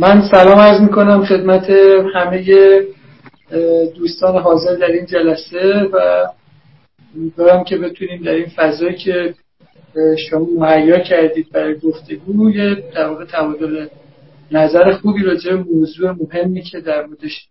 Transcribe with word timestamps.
من 0.00 0.22
سلام 0.30 0.58
عرض 0.58 0.80
می‌کنم 0.80 1.24
خدمت 1.24 1.70
همه 2.14 2.44
دوستان 3.96 4.36
حاضر 4.36 4.76
در 4.76 4.86
این 4.86 5.06
جلسه 5.06 5.88
و 5.92 6.26
امیدوارم 7.16 7.64
که 7.64 7.76
بتونیم 7.76 8.22
در 8.22 8.32
این 8.32 8.46
فضایی 8.56 8.96
که 8.96 9.34
شما 10.30 10.46
مهیا 10.58 10.98
کردید 10.98 11.46
برای 11.52 11.78
گفتگو 11.78 12.50
یه 12.50 12.74
در 12.94 13.06
واقع 13.08 13.24
تبادل 13.24 13.86
نظر 14.52 14.92
خوبی 14.92 15.22
راجع 15.22 15.54
موضوع 15.54 16.10
مهمی 16.10 16.62
که 16.62 16.80
در 16.80 17.06
موردش 17.06 17.48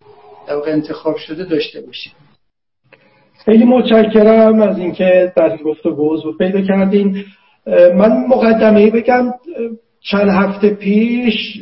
در 0.47 0.55
واقع 0.55 0.71
انتخاب 0.71 1.17
شده 1.17 1.43
داشته 1.43 1.81
باشیم. 1.81 2.13
خیلی 3.45 3.65
متشکرم 3.65 4.61
از 4.61 4.77
اینکه 4.77 5.33
در 5.35 5.49
این 5.49 5.63
گفتگو 5.65 6.13
حضور 6.13 6.37
پیدا 6.37 6.61
کردین. 6.61 7.25
من 7.95 8.25
مقدمه 8.27 8.91
بگم 8.91 9.33
چند 10.01 10.29
هفته 10.29 10.69
پیش 10.69 11.61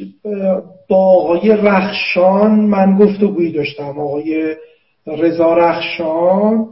با 0.88 0.98
آقای 0.98 1.50
رخشان 1.50 2.52
من 2.52 2.98
گفتگویی 2.98 3.52
داشتم. 3.52 4.00
آقای 4.00 4.56
رضا 5.08 5.54
رخشان 5.54 6.68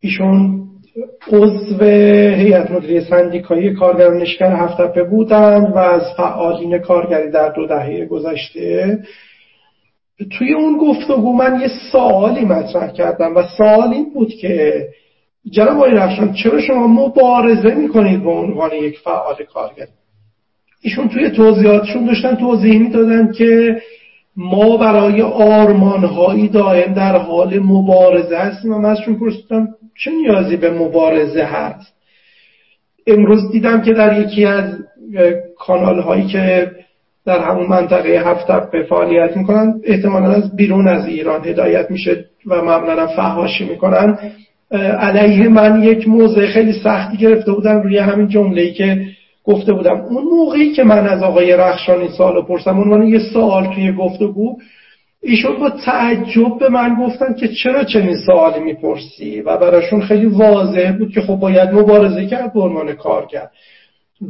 ایشون 0.00 0.60
عضو 1.32 1.84
هیئت 2.34 2.70
مدیره 2.70 3.00
سندیکایی 3.00 3.74
کارگران 3.74 4.18
نشکن 4.18 4.52
هفتپه 4.52 5.02
بودند 5.02 5.72
و 5.72 5.78
از 5.78 6.02
فعالین 6.16 6.78
کارگری 6.78 7.30
در 7.30 7.48
دو 7.48 7.66
دهه 7.66 8.06
گذشته. 8.06 8.98
توی 10.38 10.54
اون 10.54 10.78
گفتگو 10.78 11.32
من 11.32 11.60
یه 11.60 11.68
سوالی 11.92 12.44
مطرح 12.44 12.92
کردم 12.92 13.36
و 13.36 13.42
سوال 13.58 13.92
این 13.92 14.12
بود 14.14 14.28
که 14.28 14.88
جناب 15.50 15.76
آقای 15.76 15.90
رخشان 15.90 16.32
چرا 16.32 16.60
شما 16.60 16.86
مبارزه 16.86 17.74
می‌کنید 17.74 18.22
به 18.22 18.30
عنوان 18.30 18.70
یک 18.72 18.98
فعال 18.98 19.36
کارگری 19.52 19.88
ایشون 20.84 21.08
توی 21.08 21.30
توضیحاتشون 21.30 22.04
داشتن 22.04 22.34
توضیح 22.34 22.78
می‌دادن 22.78 23.32
که 23.32 23.82
ما 24.36 24.76
برای 24.76 25.22
آرمانهایی 25.22 26.48
دائم 26.48 26.94
در 26.94 27.16
حال 27.16 27.58
مبارزه 27.58 28.36
هستیم 28.36 28.72
و 28.72 28.78
من 28.78 28.90
ازشون 28.90 29.18
پرسیدم 29.18 29.68
چه 29.98 30.10
نیازی 30.10 30.56
به 30.56 30.70
مبارزه 30.70 31.42
هست؟ 31.42 31.94
امروز 33.06 33.52
دیدم 33.52 33.82
که 33.82 33.92
در 33.92 34.20
یکی 34.20 34.44
از 34.44 34.64
کانال 35.58 36.00
هایی 36.00 36.26
که 36.26 36.70
در 37.26 37.38
همون 37.38 37.66
منطقه 37.66 38.08
هفت 38.08 38.70
به 38.70 38.82
فعالیت 38.82 39.36
می‌کنن 39.36 39.80
احتمالا 39.84 40.30
از 40.30 40.56
بیرون 40.56 40.88
از 40.88 41.06
ایران 41.06 41.44
هدایت 41.44 41.90
میشه 41.90 42.24
و 42.46 42.62
معمولا 42.62 43.06
فحاشی 43.06 43.64
می‌کنن. 43.64 44.18
علیه 45.00 45.48
من 45.48 45.82
یک 45.82 46.08
موضع 46.08 46.46
خیلی 46.46 46.72
سختی 46.72 47.16
گرفته 47.16 47.52
بودن 47.52 47.82
روی 47.82 47.98
همین 47.98 48.28
جمله 48.28 48.72
که 48.72 49.06
گفته 49.44 49.72
بودم 49.72 50.00
اون 50.00 50.24
موقعی 50.24 50.72
که 50.72 50.84
من 50.84 51.06
از 51.06 51.22
آقای 51.22 51.56
رخشان 51.56 52.00
این 52.00 52.10
سوالو 52.10 52.42
پرسم 52.42 52.80
عنوان 52.80 53.08
یه 53.08 53.18
سوال 53.32 53.74
توی 53.74 53.92
گفتگو 53.92 54.56
ایشون 55.22 55.56
با 55.56 55.70
تعجب 55.70 56.58
به 56.60 56.68
من 56.68 56.94
گفتن 56.94 57.34
که 57.34 57.48
چرا 57.48 57.84
چنین 57.84 58.16
سوالی 58.26 58.60
می‌پرسی؟ 58.60 59.40
و 59.40 59.56
براشون 59.56 60.00
خیلی 60.00 60.26
واضح 60.26 60.92
بود 60.98 61.12
که 61.12 61.20
خب 61.20 61.34
باید 61.34 61.70
مبارزه 61.70 62.26
کرد 62.26 62.52
به 62.52 62.60
عنوان 62.60 62.92
کارگر. 62.92 63.48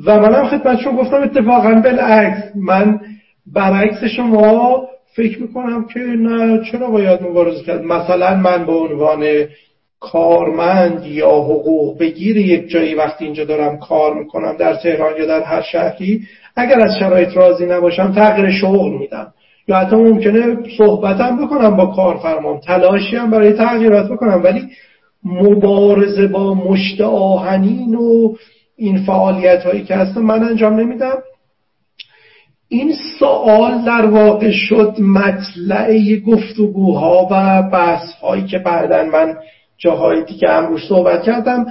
و 0.04 0.20
منم 0.20 0.46
خدمتشون 0.46 0.96
گفتم 0.96 1.22
اتفاقا 1.22 1.74
بالعکس. 1.74 2.56
من 2.56 3.00
برعکس 3.46 4.04
شما 4.04 4.88
فکر 5.16 5.42
می‌کنم 5.42 5.84
که 5.94 6.00
نه 6.00 6.60
چرا 6.72 6.90
باید 6.90 7.22
مبارزه 7.22 7.64
کرد؟ 7.64 7.84
مثلا 7.84 8.36
من 8.36 8.66
به 8.66 8.72
عنوان 8.72 9.24
کارمند 10.12 11.06
یا 11.06 11.30
حقوق 11.30 11.98
بگیر 11.98 12.36
یک 12.36 12.68
جایی 12.68 12.94
وقتی 12.94 13.24
اینجا 13.24 13.44
دارم 13.44 13.78
کار 13.78 14.14
می‌کنم 14.14 14.56
در 14.56 14.74
تهران 14.74 15.16
یا 15.18 15.26
در 15.26 15.42
هر 15.42 15.62
شهری 15.62 16.22
اگر 16.56 16.80
از 16.80 16.96
شرایط 16.98 17.36
راضی 17.36 17.66
نباشم 17.66 18.12
تغییر 18.12 18.50
شغل 18.50 18.90
میدم. 18.98 19.34
یا 19.68 19.76
حتی 19.76 19.96
ممکنه 19.96 20.56
صحبتم 20.78 21.46
بکنم 21.46 21.76
با 21.76 21.86
کارفرمام 21.86 22.60
تلاشی 22.60 23.16
هم 23.16 23.30
برای 23.30 23.52
تغییرات 23.52 24.10
بکنم 24.10 24.40
ولی 24.44 24.68
مبارزه 25.24 26.26
با 26.26 26.54
مشت 26.54 27.00
آهنین 27.00 27.94
و 27.94 28.34
این 28.76 28.98
فعالیت 28.98 29.62
هایی 29.66 29.84
که 29.84 29.94
هست 29.94 30.16
من 30.16 30.44
انجام 30.44 30.80
نمیدم. 30.80 31.18
این 32.68 32.92
سوال 33.18 33.84
در 33.84 34.06
واقع 34.06 34.50
شد 34.50 34.94
مطلع 35.00 36.16
گفتگوها 36.26 37.28
و 37.30 37.62
بحث 37.62 38.12
هایی 38.12 38.44
که 38.44 38.58
بعدا 38.58 39.04
من 39.04 39.34
جاهای 39.78 40.24
دیگه 40.24 40.50
امروز 40.50 40.80
صحبت 40.88 41.22
کردم. 41.22 41.66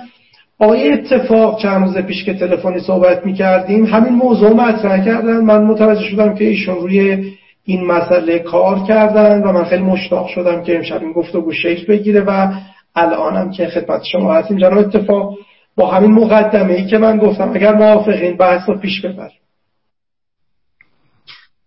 آقای 0.59 0.91
اتفاق 0.91 1.61
چند 1.61 1.87
روز 1.87 1.97
پیش 1.97 2.25
که 2.25 2.33
تلفنی 2.33 2.79
صحبت 2.79 3.25
می 3.25 3.33
کردیم 3.33 3.85
همین 3.85 4.13
موضوع 4.13 4.53
مطرح 4.53 5.05
کردن. 5.05 5.39
من 5.43 5.63
متوجه 5.63 6.03
شدم 6.03 6.35
که 6.35 6.43
ایشون 6.43 6.75
روی 6.75 7.33
این 7.63 7.85
مسئله 7.85 8.39
کار 8.39 8.79
کردن 8.87 9.43
و 9.43 9.51
من 9.51 9.63
خیلی 9.63 9.83
مشتاق 9.83 10.27
شدم 10.27 10.63
که 10.63 10.75
امشب 10.75 11.01
این 11.01 11.13
گفتگو 11.13 11.51
شکل 11.51 11.85
بگیره 11.85 12.21
و 12.21 12.53
الانم 12.95 13.51
که 13.51 13.67
خدمت 13.67 14.03
شما 14.03 14.33
هستیم. 14.33 14.57
جناب 14.57 14.77
اتفاق 14.77 15.37
با 15.75 15.91
همین 15.91 16.11
مقدمه 16.11 16.73
ای 16.73 16.85
که 16.85 16.97
من 16.97 17.17
گفتم 17.17 17.51
اگر 17.53 17.73
موافقین 17.73 18.37
بحث 18.37 18.69
رو 18.69 18.77
پیش 18.79 19.05
ببر 19.05 19.29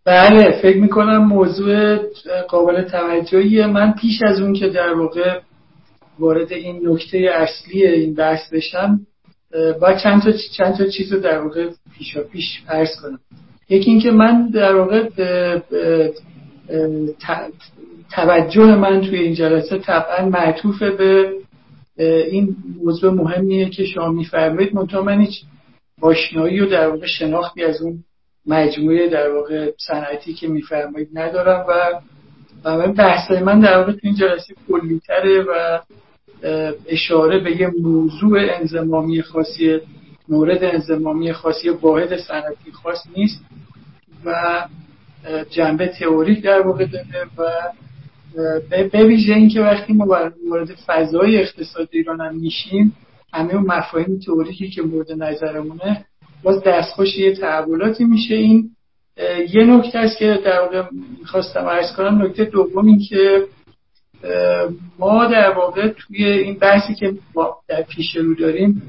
بله 0.04 0.50
فکر 0.62 0.76
می‌کنم 0.76 1.24
موضوع 1.24 1.98
قابل 2.48 2.82
توجهیه. 2.82 3.66
من 3.66 3.92
پیش 3.92 4.22
از 4.22 4.40
اون 4.40 4.52
که 4.52 4.68
در 4.68 4.94
واقع 4.94 5.38
وارد 6.18 6.52
این 6.52 6.88
نکته 6.88 7.18
اصلی 7.18 7.86
این 7.86 8.14
بحث 8.14 8.52
بشم 8.52 9.00
با 9.80 9.94
چند 9.94 10.22
تا 10.22 10.32
چند 10.56 10.76
تا 10.78 10.86
چیز 10.86 11.12
رو 11.12 11.20
در 11.20 11.38
واقع 11.38 11.70
پیشا 11.98 12.22
پیش 12.22 12.62
عرض 12.68 13.00
کنم. 13.02 13.18
یکی 13.68 13.90
اینکه 13.90 14.10
من 14.10 14.48
در 14.48 14.74
واقع 14.74 15.08
توجه 18.12 18.76
من 18.76 19.00
توی 19.00 19.18
این 19.18 19.34
جلسه 19.34 19.78
طبعا 19.78 20.28
معطوف 20.28 20.82
به 20.82 21.32
این 22.30 22.56
موضوع 22.84 23.12
مهمیه 23.12 23.70
که 23.70 23.84
شما 23.84 24.08
میفرمایید. 24.08 24.74
منتها 24.74 25.02
من 25.02 25.20
هیچ 25.20 25.42
آشنایی 26.00 26.60
و 26.60 26.66
در 26.66 26.88
واقع 26.88 27.06
شناختی 27.06 27.64
از 27.64 27.82
اون 27.82 28.04
مجموعه 28.46 29.08
در 29.08 29.32
واقع 29.32 29.70
صنعتی 29.86 30.34
که 30.34 30.48
میفرمایید 30.48 31.08
ندارم 31.12 31.66
و 31.68 32.00
و 32.64 32.92
بحث 32.92 33.30
من 33.30 33.60
در 33.60 33.78
واقع 33.78 33.92
تو 33.92 33.98
این 34.02 34.14
جلسه 34.14 34.54
کلیتره 34.68 35.42
و 35.42 35.78
اشاره 36.86 37.38
به 37.38 37.60
یه 37.60 37.70
موضوع 37.82 38.38
انزمامی 38.60 39.22
خاصی 39.22 39.78
مورد 40.28 40.64
انزمامی 40.64 41.32
خاصی 41.32 41.68
واحد 41.68 42.16
صنعتی 42.16 42.72
خاص 42.72 42.98
نیست 43.16 43.44
و 44.24 44.64
جنبه 45.50 45.86
تئوریک 45.86 46.42
در 46.42 46.60
واقع 46.60 46.86
داره 46.86 47.26
و 47.38 47.50
به 48.92 49.04
ویژه 49.04 49.34
اینکه 49.34 49.60
وقتی 49.60 49.92
ما 49.92 50.06
وارد 50.50 50.74
فضای 50.86 51.42
اقتصاد 51.42 51.88
ایران 51.92 52.20
هم 52.20 52.36
میشیم 52.36 52.96
همه 53.32 53.54
اون 53.54 53.66
مفاهیم 53.66 54.18
تئوریکی 54.18 54.70
که 54.70 54.82
مورد 54.82 55.12
نظرمونه 55.12 56.04
باز 56.42 56.62
دستخوش 56.66 57.18
یه 57.18 57.36
تحولاتی 57.36 58.04
میشه. 58.04 58.34
این 58.34 58.70
یه 59.54 59.64
نکته 59.64 59.98
است 59.98 60.18
که 60.18 60.40
در 60.44 60.60
واقع 60.60 60.82
می‌خواستم 61.20 61.64
عرض 61.64 61.96
کنم. 61.96 62.22
نکته 62.22 62.44
دوم 62.44 62.86
این 62.86 62.98
که 63.08 63.46
ما 64.98 65.26
در 65.26 65.50
واقع 65.50 65.88
توی 65.88 66.24
این 66.24 66.58
بحثی 66.58 66.94
که 66.94 67.14
ما 67.34 67.56
در 67.68 67.82
پیش 67.82 68.16
رو 68.16 68.34
داریم 68.34 68.82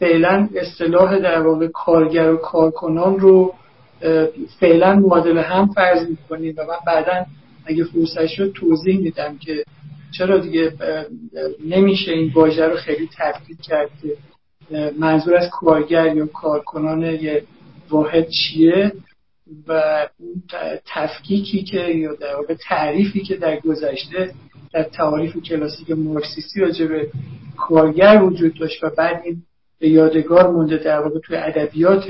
فعلا 0.00 0.48
اصطلاح 0.56 1.18
در 1.18 1.42
واقع 1.42 1.66
کارگر 1.66 2.32
و 2.32 2.36
کارکنان 2.36 3.20
رو 3.20 3.54
فعلا 4.60 4.94
معادل 4.94 5.38
هم 5.38 5.66
فرض 5.66 6.08
می‌کنیم 6.08 6.54
و 6.58 6.62
من 6.62 6.76
بعدا 6.86 7.24
اگه 7.66 7.84
فرصت 7.84 8.26
شد 8.26 8.52
توضیح 8.52 8.98
میدم 8.98 9.38
که 9.38 9.64
چرا 10.18 10.38
دیگه 10.38 10.72
نمیشه 11.66 12.12
این 12.12 12.32
واژه 12.34 12.66
رو 12.66 12.76
خیلی 12.76 13.08
تفکیک 13.18 13.56
کرد 13.62 13.90
که 14.02 14.16
منظور 14.98 15.36
از 15.36 15.50
کارگر 15.52 16.16
یا 16.16 16.26
کارکنان 16.26 17.02
یه 17.02 17.42
واحد 17.90 18.28
چیه. 18.28 18.92
و 19.68 19.72
اون 20.18 20.42
تفکیکی 20.86 21.62
که 21.62 21.78
یا 21.78 22.14
در 22.14 22.36
واقع 22.36 22.54
تعریفی 22.68 23.20
که 23.20 23.36
در 23.36 23.60
گذشته 23.60 24.34
در 24.72 24.82
تعاریف 24.82 25.36
کلاسیک 25.36 25.90
مارکسیستی 25.90 26.60
راجع 26.60 26.86
به 26.86 27.08
کارگر 27.56 28.22
وجود 28.22 28.58
داشت 28.58 28.84
و 28.84 28.90
بعد 28.98 29.22
این 29.24 29.42
به 29.78 29.88
یادگار 29.88 30.50
مونده 30.50 30.76
در 30.76 31.00
واقع 31.00 31.18
توی 31.18 31.36
ادبیات 31.36 32.04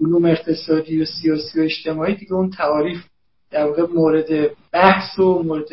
علوم 0.00 0.24
اقتصادی 0.24 1.02
و 1.02 1.04
سیاسی 1.04 1.60
و 1.60 1.62
اجتماعی 1.62 2.14
دیگه 2.14 2.32
اون 2.32 2.50
تعاریف 2.50 3.04
در 3.50 3.66
واقع 3.66 3.82
مورد 3.94 4.50
بحث 4.72 5.18
و 5.18 5.42
مورد 5.42 5.68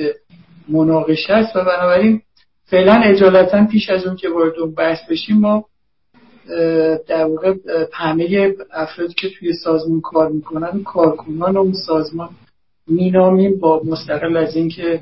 مناقشه 0.70 1.34
است 1.34 1.56
و 1.56 1.60
بنابراین 1.60 2.22
فعلا 2.66 2.94
اجالتا 2.94 3.66
پیش 3.66 3.90
از 3.90 4.06
اون 4.06 4.16
که 4.16 4.30
وارد 4.30 4.60
اون 4.60 4.74
بحث 4.74 5.00
بشیم 5.10 5.38
ما 5.38 5.66
در 7.08 7.26
واقع 7.26 7.54
همه 7.94 8.54
افرادی 8.74 9.14
که 9.14 9.30
توی 9.40 9.54
سازمان 9.54 10.02
کار 10.02 10.30
می‌کنن 10.30 10.84
کارکنان 10.84 11.58
اون 11.58 11.74
سازمان 11.88 12.30
مینامیم 12.88 13.60
با 13.60 13.82
مستقل 13.86 14.38
از 14.38 14.56
اینکه 14.56 15.00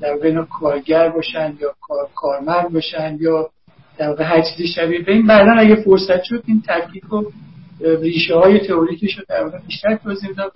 در 0.00 0.14
واقع 0.14 0.44
کارگر 0.44 1.08
باشن 1.08 1.54
یا 1.60 1.74
کار 1.80 2.08
کارمند 2.14 2.72
باشن 2.72 3.16
یا 3.20 3.50
در 3.98 4.08
واقع 4.08 4.24
هر 4.24 4.42
چیزی 4.42 4.68
شبیه 4.68 5.02
به 5.02 5.12
این. 5.12 5.26
بعدا 5.26 5.52
اگه 5.52 5.74
فرصت 5.74 6.22
شد 6.22 6.42
این 6.46 6.62
تفکیک 6.66 7.04
رو 7.10 7.32
ریشه 7.80 8.34
های 8.34 8.58
تئوریکش 8.58 9.18
رو 9.18 9.24
در 9.28 9.44
واقع 9.44 9.58
بیشتر 9.66 9.96
توضیح 9.96 10.28
میدم 10.28 10.50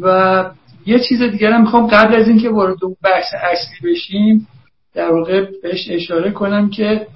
و 0.00 0.50
یه 0.86 0.98
چیز 1.08 1.22
دیگر 1.22 1.50
هم 1.50 1.60
می‌خوام 1.60 1.86
قبل 1.86 2.14
از 2.14 2.28
اینکه 2.28 2.50
وارد 2.50 2.84
اون 2.84 2.96
بحث 3.04 3.34
اصلی 3.34 3.92
بشیم 3.92 4.48
در 4.94 5.12
واقع 5.12 5.46
بهش 5.62 5.88
اشاره 5.90 6.30
کنم 6.30 6.70
که 6.70 7.06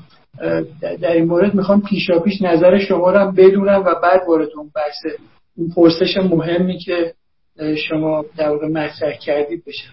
در 0.81 1.13
این 1.13 1.25
مورد 1.25 1.55
می‌خوام 1.55 1.83
پیشا 1.83 2.19
پیش 2.19 2.43
نظر 2.43 2.79
شما 2.79 3.11
رو 3.11 3.19
هم 3.19 3.35
بدونم 3.35 3.83
و 3.87 3.95
بعد 4.03 4.21
وارد 4.29 4.49
اون 4.57 4.71
بحث 4.75 5.21
اون 5.57 5.69
پرسش 5.77 6.17
مهمی 6.17 6.79
که 6.79 7.15
شما 7.89 8.25
در 8.37 8.49
واقع 8.49 8.69
مطرح 8.69 9.19
کردید 9.19 9.65
بشم. 9.65 9.93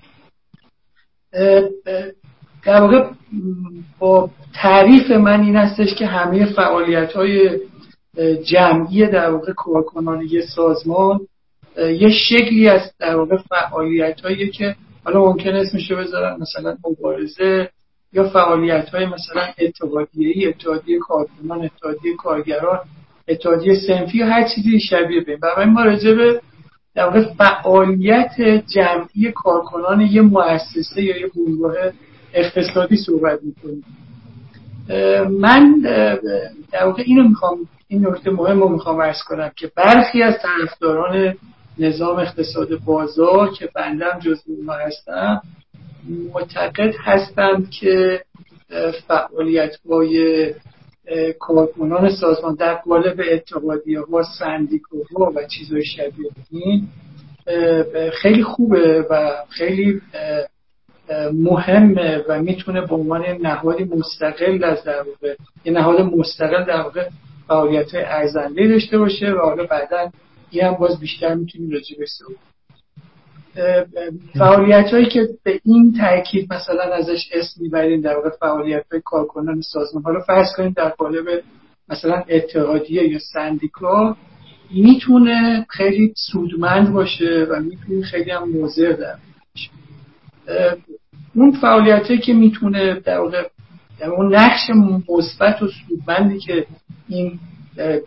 در 2.65 2.81
واقع 2.81 3.09
با 3.99 4.29
تعریف 4.53 5.11
من 5.11 5.41
این 5.41 5.55
هستش 5.55 5.95
که 5.95 6.05
همه 6.05 6.45
فعالیت 6.45 7.13
های 7.13 7.59
جمعی 8.43 9.07
در 9.07 9.29
واقع 9.31 9.53
کارکنانی 9.53 10.41
سازمان 10.55 11.19
یه 11.77 12.09
شکلی 12.09 12.69
از 12.69 12.91
در 12.99 13.15
واقع 13.15 13.37
فعالیت 13.37 14.21
هایی 14.21 14.49
که 14.49 14.75
حالا 15.05 15.25
ممکن 15.25 15.49
اسمشو 15.49 15.95
بذارن 15.95 16.37
مثلا 16.41 16.77
مبارزه 16.89 17.69
یا 18.13 18.29
فعالیت 18.29 18.89
های 18.89 19.05
مثلا 19.05 19.47
اتحادیه 19.59 20.49
اتحادیه 20.49 20.99
کارکنان 20.99 21.63
اتحادیه 21.63 22.15
کارگران 22.15 22.79
اتحادیه 23.27 23.73
سنفی 23.87 24.21
هر 24.21 24.47
چیزی 24.55 24.79
شبیه 24.79 25.21
به 25.21 25.37
برای 25.37 25.65
ما 25.65 25.83
راجع 25.83 26.13
به 26.13 26.41
در 26.95 27.25
فعالیت 27.37 28.41
جمعی 28.67 29.31
کارکنان 29.35 30.01
یه 30.01 30.21
مؤسسه 30.21 31.03
یا 31.03 31.17
یه 31.17 31.27
گروه 31.27 31.91
اقتصادی 32.33 32.97
صحبت 32.97 33.39
می‌کنیم. 33.43 33.83
من 35.39 35.79
در 36.71 36.85
واقع 36.85 37.03
اینو 37.05 37.29
می‌خوام 37.29 37.57
این 37.87 38.07
نکته 38.07 38.31
مهم 38.31 38.59
رو 38.59 38.69
می‌خوام 38.69 38.99
ارز 38.99 39.23
کنم 39.27 39.51
که 39.55 39.71
برخی 39.75 40.23
از 40.23 40.35
طرفداران 40.41 41.35
نظام 41.77 42.19
اقتصاد 42.19 42.79
بازار 42.85 43.51
که 43.51 43.69
بندم 43.75 44.19
جز 44.19 44.43
اونها 44.47 44.75
هستم 44.75 45.41
معتقد 46.09 46.95
هستند 46.99 47.69
که 47.69 48.21
فعالیت 49.07 49.75
های 49.89 50.53
کارکنان 51.39 52.09
سازمان 52.09 52.55
در 52.55 52.73
قالب 52.73 53.21
اتحادیه 53.31 53.99
ها 53.99 54.23
سندیکوها 54.39 55.31
و 55.35 55.47
چیزهای 55.47 55.85
شبیه 55.85 56.31
این 56.51 56.87
خیلی 58.21 58.43
خوبه 58.43 59.05
و 59.09 59.31
خیلی 59.49 60.01
مهمه 61.33 62.23
و 62.29 62.41
می‌تونه 62.41 62.81
به 62.81 62.95
عنوان 62.95 63.25
نهادی 63.25 63.83
مستقل 63.83 64.63
از 64.63 64.83
در 64.83 65.01
واقع 65.01 65.35
یه 65.65 65.73
نهاد 65.73 66.01
مستقل 66.01 66.63
در 66.63 66.81
واقع 66.81 67.09
فعالیت 67.47 67.89
ارزنده 67.93 68.67
داشته 68.67 68.97
باشه 68.97 69.31
و 69.31 69.37
حالا 69.37 69.63
بعدا 69.63 70.11
این 70.49 70.63
هم 70.63 70.73
باز 70.73 70.99
بیشتر 70.99 71.33
می‌تونیم 71.33 71.71
راجع 71.71 71.97
به 71.97 72.05
فعالیت 74.33 74.93
هایی 74.93 75.05
که 75.05 75.27
به 75.43 75.59
این 75.65 75.93
تاکید 75.99 76.53
مثلا 76.53 76.83
ازش 76.83 77.29
اسم 77.33 77.61
می‌بریم 77.61 78.01
در 78.01 78.15
واقع 78.15 78.29
فعالیت 78.29 78.85
های 78.91 79.01
کارکنان 79.05 79.61
سازمان 79.61 80.03
حالا 80.03 80.19
فرض 80.19 80.47
کنیم 80.57 80.73
در 80.77 80.89
قالب 80.89 81.25
مثلا 81.89 82.23
اتحادیه 82.29 83.03
یا 83.03 83.19
سندیکا 83.33 84.17
می‌تونه 84.71 85.65
خیلی 85.69 86.13
سودمند 86.31 86.93
باشه 86.93 87.47
و 87.49 87.59
می‌تونه 87.59 88.01
خیلی 88.01 88.31
هم 88.31 88.49
موضع 88.49 88.93
در 88.93 89.15
اون 91.35 91.51
فعالیت 91.51 92.21
که 92.21 92.33
می‌تونه 92.33 92.99
در 92.99 93.19
واقع 93.19 93.47
اون 94.17 94.35
نقش 94.35 94.69
مثبت 95.09 95.61
و 95.61 95.67
سودمندی 95.67 96.39
که 96.39 96.65
این 97.07 97.39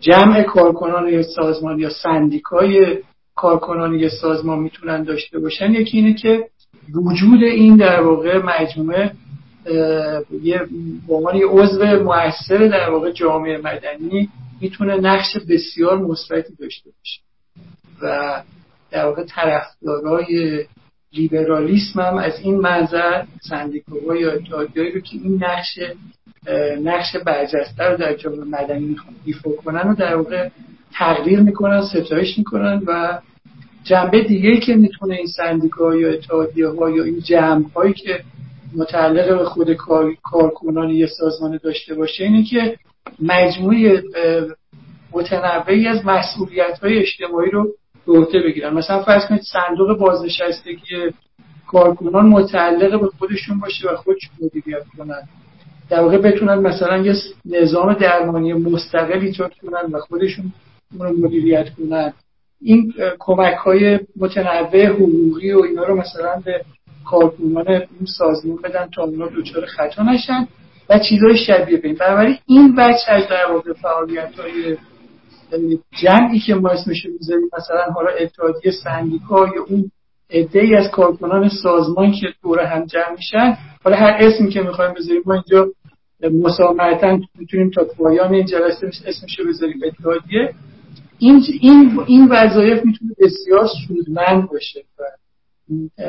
جمع 0.01 0.43
کارکنان 0.43 1.23
سازمان 1.23 1.79
یا 1.79 1.89
سندیکای 1.89 2.97
کارکنان 3.35 4.09
سازمان 4.09 4.59
می‌تونن 4.59 5.03
داشته 5.03 5.39
باشن. 5.39 5.73
یکی 5.73 5.97
اینه 5.97 6.13
که 6.13 6.47
وجود 6.93 7.43
این 7.43 7.77
در 7.77 8.01
واقع 8.01 8.37
مجموعه 8.37 9.11
یه 10.41 10.59
به 11.07 11.13
عنوان 11.13 11.35
یه 11.35 11.45
عضو 11.45 11.85
موثر 11.85 12.67
در 12.67 12.89
واقع 12.89 13.11
جامعه 13.11 13.57
مدنی 13.57 14.29
می‌تونه 14.61 14.95
نقش 14.95 15.37
بسیار 15.49 15.97
مثبتی 15.97 16.55
داشته 16.59 16.89
باشه. 16.89 17.21
و 18.01 18.41
در 18.91 19.05
واقع 19.05 19.23
طرفدارای 19.23 20.65
لیبرالیسم 21.13 22.01
هم 22.01 22.17
از 22.17 22.39
این 22.39 22.55
منظر 22.55 23.23
سندیکوها 23.49 24.15
یا 24.15 24.31
اتحادیهایی 24.31 24.91
رو 24.91 24.99
که 24.99 25.17
این 25.23 25.43
نقش 25.43 25.79
نقش 26.83 27.15
برجسته 27.15 27.83
رو 27.83 27.97
در 27.97 28.15
جامعه 28.15 28.43
مدنی 28.43 28.85
می‌خوان 28.85 29.15
ایفا 29.25 29.51
کنن 29.51 29.89
و 29.89 29.95
در 29.95 30.15
واقع 30.15 30.49
تقدیر 30.93 31.39
می‌کنن 31.39 31.81
ستایش 31.81 32.37
می‌کنن 32.37 32.81
و 32.87 33.19
جنبه 33.83 34.23
دیگه 34.23 34.59
که 34.59 34.75
می‌تونه 34.75 35.15
این 35.15 35.27
سندیکا 35.27 35.95
یا 35.95 36.09
اتحادیه 36.09 36.67
ها 36.67 36.89
یا 36.89 37.03
این 37.03 37.19
جمع 37.19 37.65
هایی 37.75 37.93
که 37.93 38.23
متعلق 38.75 39.37
به 39.37 39.45
خود 39.45 39.73
کار، 39.73 40.13
کارکنان 40.23 40.89
یه 40.89 41.07
سازمان 41.07 41.59
داشته 41.63 41.95
باشه 41.95 42.23
اینه 42.23 42.43
که 42.43 42.77
مجموعه 43.21 44.03
متنوعی 45.11 45.87
از 45.87 46.05
مسئولیت 46.05 46.79
های 46.79 46.99
اجتماعی 46.99 47.51
رو 47.51 47.71
به 48.07 48.41
بگیرن. 48.45 48.73
مثلا 48.73 49.03
فرض 49.03 49.25
کنید 49.27 49.41
صندوق 49.41 49.97
بازنشستگی 49.97 51.11
کارکنان 51.67 52.25
متعلق 52.25 53.01
به 53.01 53.07
خودشون 53.07 53.59
باشه 53.59 53.89
و 53.89 53.95
خودشون 53.95 54.31
مدیریت 54.41 54.83
کنن. 54.97 55.21
در 55.89 56.01
واقع 56.01 56.17
بتونن 56.17 56.55
مثلا 56.55 56.97
یه 56.97 57.13
نظام 57.45 57.93
درمانی 57.93 58.53
مستقلی 58.53 59.25
ایجاد 59.25 59.53
کنن 59.61 59.91
و 59.91 59.99
خودشون 59.99 60.51
رو 60.99 61.17
مدیریت 61.17 61.69
کنن. 61.69 62.13
این 62.61 62.93
کمک 63.19 63.53
های 63.53 63.99
متنوع 64.17 64.85
حقوقی 64.85 65.51
و 65.51 65.61
اینا 65.61 65.83
رو 65.83 65.95
مثلا 65.95 66.41
به 66.45 66.61
کارکنان 67.05 67.67
این 67.67 68.05
سازمان 68.17 68.57
بدن 68.63 68.89
تا 68.95 69.03
اونا 69.03 69.27
دچار 69.27 69.65
خطا 69.65 70.03
نشن 70.03 70.47
و 70.89 70.99
چیزهای 70.99 71.37
شبیه 71.37 71.77
به 71.77 71.87
این. 71.87 71.97
بنابراین 71.97 72.37
این 72.45 72.75
بچه 72.75 73.27
در 73.29 73.51
واقع 73.51 73.73
فعالیت 73.73 74.39
های 74.39 74.77
جمعی 76.01 76.39
که 76.39 76.55
ما 76.55 76.69
اسمش 76.69 77.05
می‌ذاریم 77.05 77.49
مثلا 77.57 77.83
حالا 77.93 78.11
اتحادیه 78.19 78.71
سندیکا 78.83 79.47
یا 79.55 79.65
اون 79.69 79.91
عده 80.29 80.77
از 80.79 80.91
کارکنان 80.91 81.49
سازمان 81.63 82.11
که 82.11 82.27
دور 82.43 82.59
هم 82.59 82.85
جمع 82.85 83.11
میشن 83.17 83.57
حالا 83.83 83.95
هر 83.95 84.17
اسمی 84.19 84.49
که 84.49 84.61
می‌خوایم 84.61 84.93
بذاریم 84.93 85.21
ما 85.25 85.33
اینجا 85.33 85.67
مسامحتا 86.43 87.19
می‌تونیم 87.39 87.69
تا 87.69 87.83
پایان 87.97 88.33
این 88.33 88.45
جلسه 88.45 88.87
اسمش 88.87 89.39
رو 89.39 89.47
بذاریم 89.49 89.79
اتحادیه. 89.85 90.53
این 91.23 91.43
این 91.61 91.99
این 92.07 92.27
وظایف 92.31 92.85
می‌تونه 92.85 93.11
بسیار 93.19 93.67
سودمند 93.87 94.49
باشه 94.49 94.83
و 94.99 95.03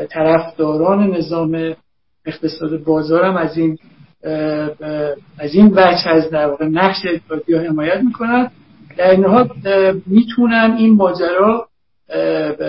طرفداران 0.07 1.11
نظام 1.11 1.75
اقتصاد 2.27 2.85
بازار 2.85 3.25
هم 3.25 3.37
از 3.37 3.57
این 3.59 3.79
از 5.39 5.55
این 5.55 5.67
وجه 5.67 6.09
از 6.09 6.31
در 6.31 6.47
واقع 6.47 6.67
نقش 6.67 7.07
اتحادیه 7.07 7.61
حمایت 7.61 8.01
می‌کنن. 8.01 8.51
در 8.97 9.17
نهایت 9.17 9.51
می‌تونن 10.07 10.77
این 10.79 10.95
ماجرا 10.95 11.69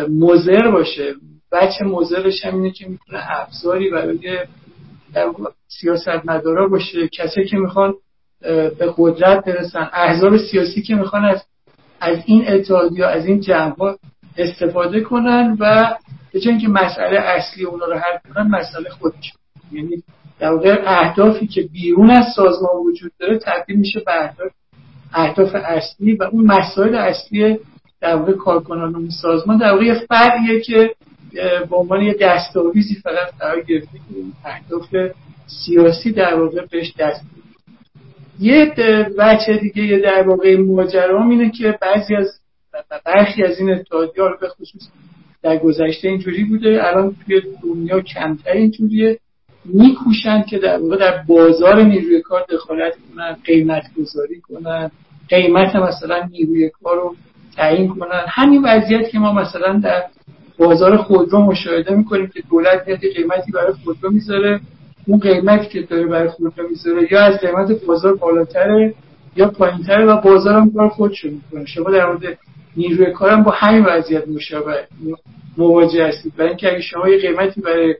مزر 0.10 0.72
باشه. 0.72 1.14
بچه 1.52 1.86
مزرش 1.86 2.46
هم 2.46 2.56
اینه 2.56 2.72
که 2.72 2.88
می‌تونه 2.88 3.20
ابزاری 3.42 3.90
برای 3.90 4.38
سیاست 5.68 6.26
مدارا 6.26 6.68
باشه. 6.68 7.08
کسی 7.08 7.46
که 7.46 7.58
می‌خوان 7.58 7.94
به 8.80 8.94
قدرت 8.98 9.46
برسن. 9.46 9.90
احزاب 9.94 10.38
سیاسی 10.38 10.82
که 10.82 10.96
می‌خوان 10.96 11.26
از 11.26 11.44
از 12.06 12.18
این 12.26 12.48
اتحادیه 12.48 13.06
از 13.06 13.26
این 13.26 13.40
جمع 13.40 13.76
استفاده 14.38 15.02
کنن 15.02 15.58
و 15.60 15.96
به 16.34 16.40
جای 16.40 16.52
اینکه 16.52 16.68
مسئله 16.68 17.20
اصلی 17.20 17.64
اونا 17.64 17.86
رو 17.86 17.94
حل 17.94 18.34
کنن 18.34 18.48
مسئله 18.48 18.90
خودش. 18.90 19.34
یعنی 19.72 20.04
در 20.40 20.52
واقع 20.52 20.84
اهدافی 20.86 21.48
که 21.48 21.62
بیرون 21.62 22.12
از 22.12 22.26
سازمان 22.36 22.76
وجود 22.86 23.12
داره 23.20 23.40
تبدیل 23.40 23.76
میشه 23.76 24.00
به 24.06 24.24
اهداف 24.24 24.52
اهداف 25.14 25.56
اصلی 25.56 26.16
و 26.16 26.24
اون 26.24 26.46
مسائل 26.46 26.96
اصلی 26.96 27.60
در 28.02 28.16
واقع 28.16 28.34
کارکنان 28.34 28.96
اون 28.96 29.10
سازمان. 29.22 29.58
در 29.58 29.72
واقع 29.72 29.86
یه 29.86 30.06
فرقیه 30.10 30.62
که 30.62 30.96
به 31.70 31.76
عنوان 31.76 32.02
یه 32.02 32.16
دستاویزی 32.22 32.96
فقط 32.96 33.34
قرار 33.40 33.62
گرفته 33.62 33.90
اهداف 34.46 34.96
سیاسی 35.48 36.12
در 36.12 36.36
واقع 36.36 36.66
بهش 36.72 36.94
دست 37.00 37.22
یه 38.40 38.74
بچه 39.20 39.58
دیگه 39.58 39.98
در 39.98 40.28
واقع 40.28 40.58
ماجرام 40.58 41.30
اینه 41.30 41.52
که 41.52 41.78
بعضی 41.82 42.16
از 42.16 42.40
برخی 43.06 43.44
از 43.44 43.60
این 43.60 43.72
اتحادی 43.72 44.22
ها 44.22 44.28
رو 44.28 44.38
به 44.42 44.48
خصوص 44.48 44.90
در 45.44 45.58
گذشته 45.58 46.08
اینجوری 46.08 46.44
بوده 46.44 46.80
الان 46.84 47.16
توی 47.26 47.42
دنیا 47.64 48.02
کمتر 48.02 48.52
اینجوریه. 48.52 49.20
میکوشن 49.66 50.42
که 50.42 50.58
در 50.58 50.78
واقع 50.78 50.98
در 50.98 51.24
بازار 51.28 51.84
نیروی 51.84 52.22
کار 52.22 52.46
دخالت 52.50 52.94
کنن 52.94 53.38
قیمت 53.46 53.84
گذاری 53.98 54.42
کنن 54.42 54.92
قیمت 55.30 55.76
مثلا 55.76 56.30
نیروی 56.32 56.70
کار 56.70 56.96
رو 56.96 57.16
تعیین 57.58 57.88
کنن. 57.88 58.26
همین 58.28 58.62
وضعیت 58.66 59.10
که 59.10 59.20
ما 59.20 59.34
مثلا 59.34 59.80
در 59.84 60.04
بازار 60.58 60.98
خودرو 60.98 61.42
مشاهده 61.42 61.96
می‌کنیم 61.96 62.28
که 62.28 62.44
دولت 62.50 62.88
میاد 62.88 63.00
قیمتی 63.00 63.52
برای 63.52 63.74
خودرو 63.84 64.12
می‌ذاره. 64.12 64.60
اون 65.08 65.20
قیمتی 65.20 65.68
که 65.68 65.82
داره 65.82 66.08
برای 66.08 66.30
خودرو 66.30 66.70
می‌ذاره 66.70 67.08
یا 67.12 67.22
از 67.22 67.40
قیمت 67.40 67.86
بازار 67.86 68.16
بالاتره 68.16 68.94
یا 69.36 69.48
پایینتر 69.48 70.06
و 70.08 70.22
بازارم 70.22 70.72
کار 70.72 70.90
خودشو 70.90 71.28
می‌کنه. 71.28 71.66
شما 71.66 71.92
در 71.92 72.06
مورد 72.06 72.38
نیروی 72.78 73.12
کارم 73.12 73.44
با 73.44 73.52
همین 73.52 73.86
وضعیت 73.86 74.28
مشابه 74.28 74.88
مواجه 75.58 76.08
هستید. 76.08 76.36
برای 76.36 76.50
اینکه 76.50 76.70
اگه 76.72 76.82
شما 76.82 77.10
یه 77.10 77.18
قیمتی 77.18 77.62
برای 77.62 77.96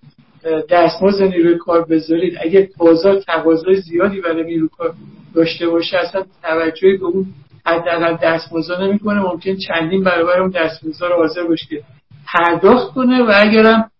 دستمزد 0.70 1.24
نیروی 1.24 1.58
کار 1.58 1.86
بذارید 1.86 2.38
اگه 2.42 2.70
بازار 2.78 3.20
تقاضای 3.20 3.76
زیادی 3.76 4.22
برای 4.22 4.44
نیروی 4.44 4.70
کار 4.78 4.94
داشته 5.36 5.68
باشه 5.68 5.98
اصلا 5.98 6.24
توجهی 6.44 6.98
به 6.98 7.06
اون 7.06 7.26
حداقل 7.66 8.18
دستمزد 8.24 8.82
نمی‌کنه. 8.82 9.20
ممکن 9.20 9.56
چندین 9.56 10.04
برابر 10.04 10.40
اون 10.42 10.50
دستمزد 10.50 11.04
رو 11.04 11.16
حاضر 11.16 11.44
باشه 11.44 11.84
پرداخت 12.34 12.94
کنه 12.94 13.24
و 13.24 13.32
اگرم 13.36 13.92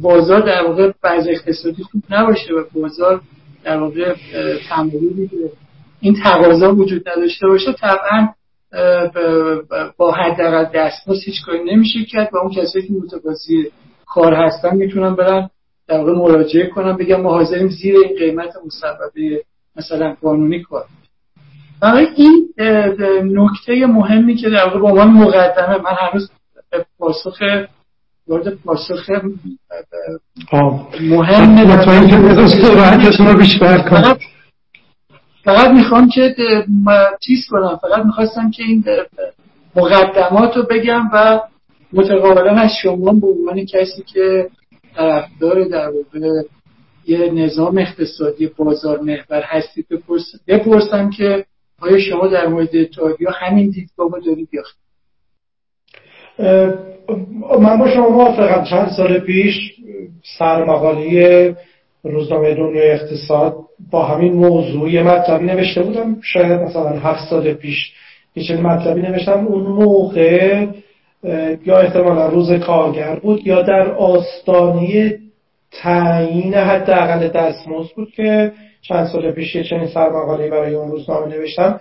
بازار 0.00 0.40
در 0.40 0.62
واقع 0.62 0.92
بعض 1.02 1.26
اقتصادی 1.28 1.82
خوب 1.82 2.02
نباشه 2.10 2.54
و 2.54 2.64
بازار 2.80 3.20
در 3.64 3.80
واقع 3.80 4.14
تمایلی 4.68 5.30
این 6.00 6.16
تقاضا 6.24 6.74
وجود 6.74 7.08
نداشته 7.08 7.46
باشه. 7.46 7.72
طبعا 7.72 8.28
با 9.98 10.12
حداقل 10.12 10.64
دستمزد 10.74 11.22
هیچ 11.24 11.44
کاری 11.46 11.64
نمیشه 11.64 12.04
کرد 12.04 12.30
و 12.32 12.36
اون 12.38 12.50
کسایی 12.50 12.86
که 12.86 12.92
متقاضی 12.92 13.70
کار 14.06 14.34
هستن 14.34 14.76
می‌تونن 14.76 15.14
برن 15.14 15.50
در 15.88 15.98
واقع 15.98 16.12
مراجعه 16.12 16.66
کنن 16.66 16.96
بگم 16.96 17.20
ما 17.20 17.30
حاضریم 17.30 17.68
زیر 17.68 17.96
این 17.96 18.18
قیمت 18.18 18.52
مسببه 18.66 19.42
مثلا 19.76 20.16
قانونی 20.22 20.62
کار 20.62 20.84
برای 21.82 22.06
این 22.16 22.48
نکته 23.22 23.86
مهمی 23.86 24.36
که 24.36 24.50
در 24.50 24.64
واقع 24.64 24.78
به 24.80 24.86
عنوان 24.86 25.08
مقدمه 25.08 25.78
من 25.78 25.96
هنوز 25.98 26.30
پاسخ 26.98 27.38
وارد 28.28 28.54
پاسخ 28.54 29.10
مهم 31.00 31.56
فقط 33.84 34.18
فقط 35.44 35.70
می‌خوام 35.70 36.08
که 36.08 36.34
چیز 37.20 37.46
کنم. 37.50 37.78
فقط 37.82 38.04
می‌خواستم 38.06 38.50
که 38.50 38.62
این 38.62 38.84
مقدمات 39.76 40.56
رو 40.56 40.62
بگم 40.62 41.10
و 41.12 41.40
متقابلا 41.92 42.52
از 42.52 42.70
شما 42.82 43.12
به 43.12 43.26
عنوان 43.26 43.64
کسی 43.64 44.02
که 44.06 44.48
طرفدار 44.96 45.64
در 45.64 45.88
واقع 45.88 46.42
یه 47.06 47.30
نظام 47.30 47.78
اقتصادی 47.78 48.46
بازار 48.46 49.00
محور 49.00 49.42
هستید 49.42 49.86
بپرسم 50.48 51.10
که 51.10 51.44
آیا 51.80 51.98
شما 51.98 52.26
در 52.26 52.46
مورد 52.46 52.76
اتحادیه 52.76 53.28
همین 53.30 53.70
دیدگاه 53.70 54.10
رو 54.10 54.20
دارید 54.20 54.48
یا 54.52 54.62
من 57.60 57.78
با 57.78 57.88
شما 57.94 58.08
موافقم. 58.08 58.64
چند 58.64 58.88
سال 58.88 59.18
پیش 59.18 59.54
سرمقالی 60.38 61.54
روزنامه 62.02 62.54
دنیای 62.54 62.90
اقتصاد 62.90 63.56
با 63.90 64.02
همین 64.02 64.32
موضوع 64.32 65.02
مطلبی 65.02 65.44
نوشته 65.44 65.82
بودم. 65.82 66.16
شاید 66.22 66.60
مثلا 66.60 66.90
هفت 66.90 67.30
سال 67.30 67.52
پیش 67.52 67.92
یه 68.36 68.42
چنین 68.42 68.62
مطلبی 68.62 69.02
نوشتم. 69.02 69.46
اون 69.46 69.62
موقع 69.62 70.66
یا 71.66 71.78
احتمالا 71.78 72.28
روز 72.28 72.52
کارگر 72.52 73.14
بود 73.14 73.46
یا 73.46 73.62
در 73.62 73.90
آستانه 73.90 75.18
تعیین 75.72 76.54
حداقل 76.54 77.28
دستمزد 77.28 77.90
بود 77.96 78.10
که 78.16 78.52
چند 78.82 79.06
سال 79.06 79.30
پیش 79.30 79.54
یه 79.54 79.64
چنین 79.64 79.86
سرمقاله 79.86 80.50
برای 80.50 80.74
اون 80.74 80.90
روزنامه 80.90 81.26
نوشتم. 81.26 81.80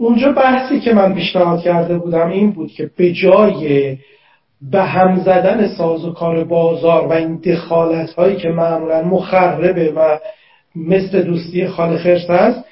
اونجا 0.00 0.32
بحثی 0.32 0.80
که 0.80 0.94
من 0.94 1.14
پیشنهاد 1.14 1.62
کرده 1.62 1.98
بودم 1.98 2.28
این 2.28 2.50
بود 2.50 2.72
که 2.72 2.90
به 2.96 3.12
جای 3.12 3.96
به 4.70 4.82
هم 4.82 5.20
زدن 5.20 5.66
ساز 5.66 6.04
و 6.04 6.12
کار 6.12 6.44
بازار 6.44 7.06
و 7.06 7.12
این 7.12 7.36
دخالت 7.36 8.12
هایی 8.12 8.36
که 8.36 8.48
معمولا 8.48 9.02
مخربه 9.02 9.92
و 9.96 10.18
مثل 10.76 11.22
دوستی 11.22 11.66
خال 11.66 11.96
خرس 11.96 12.30
هست 12.30 12.64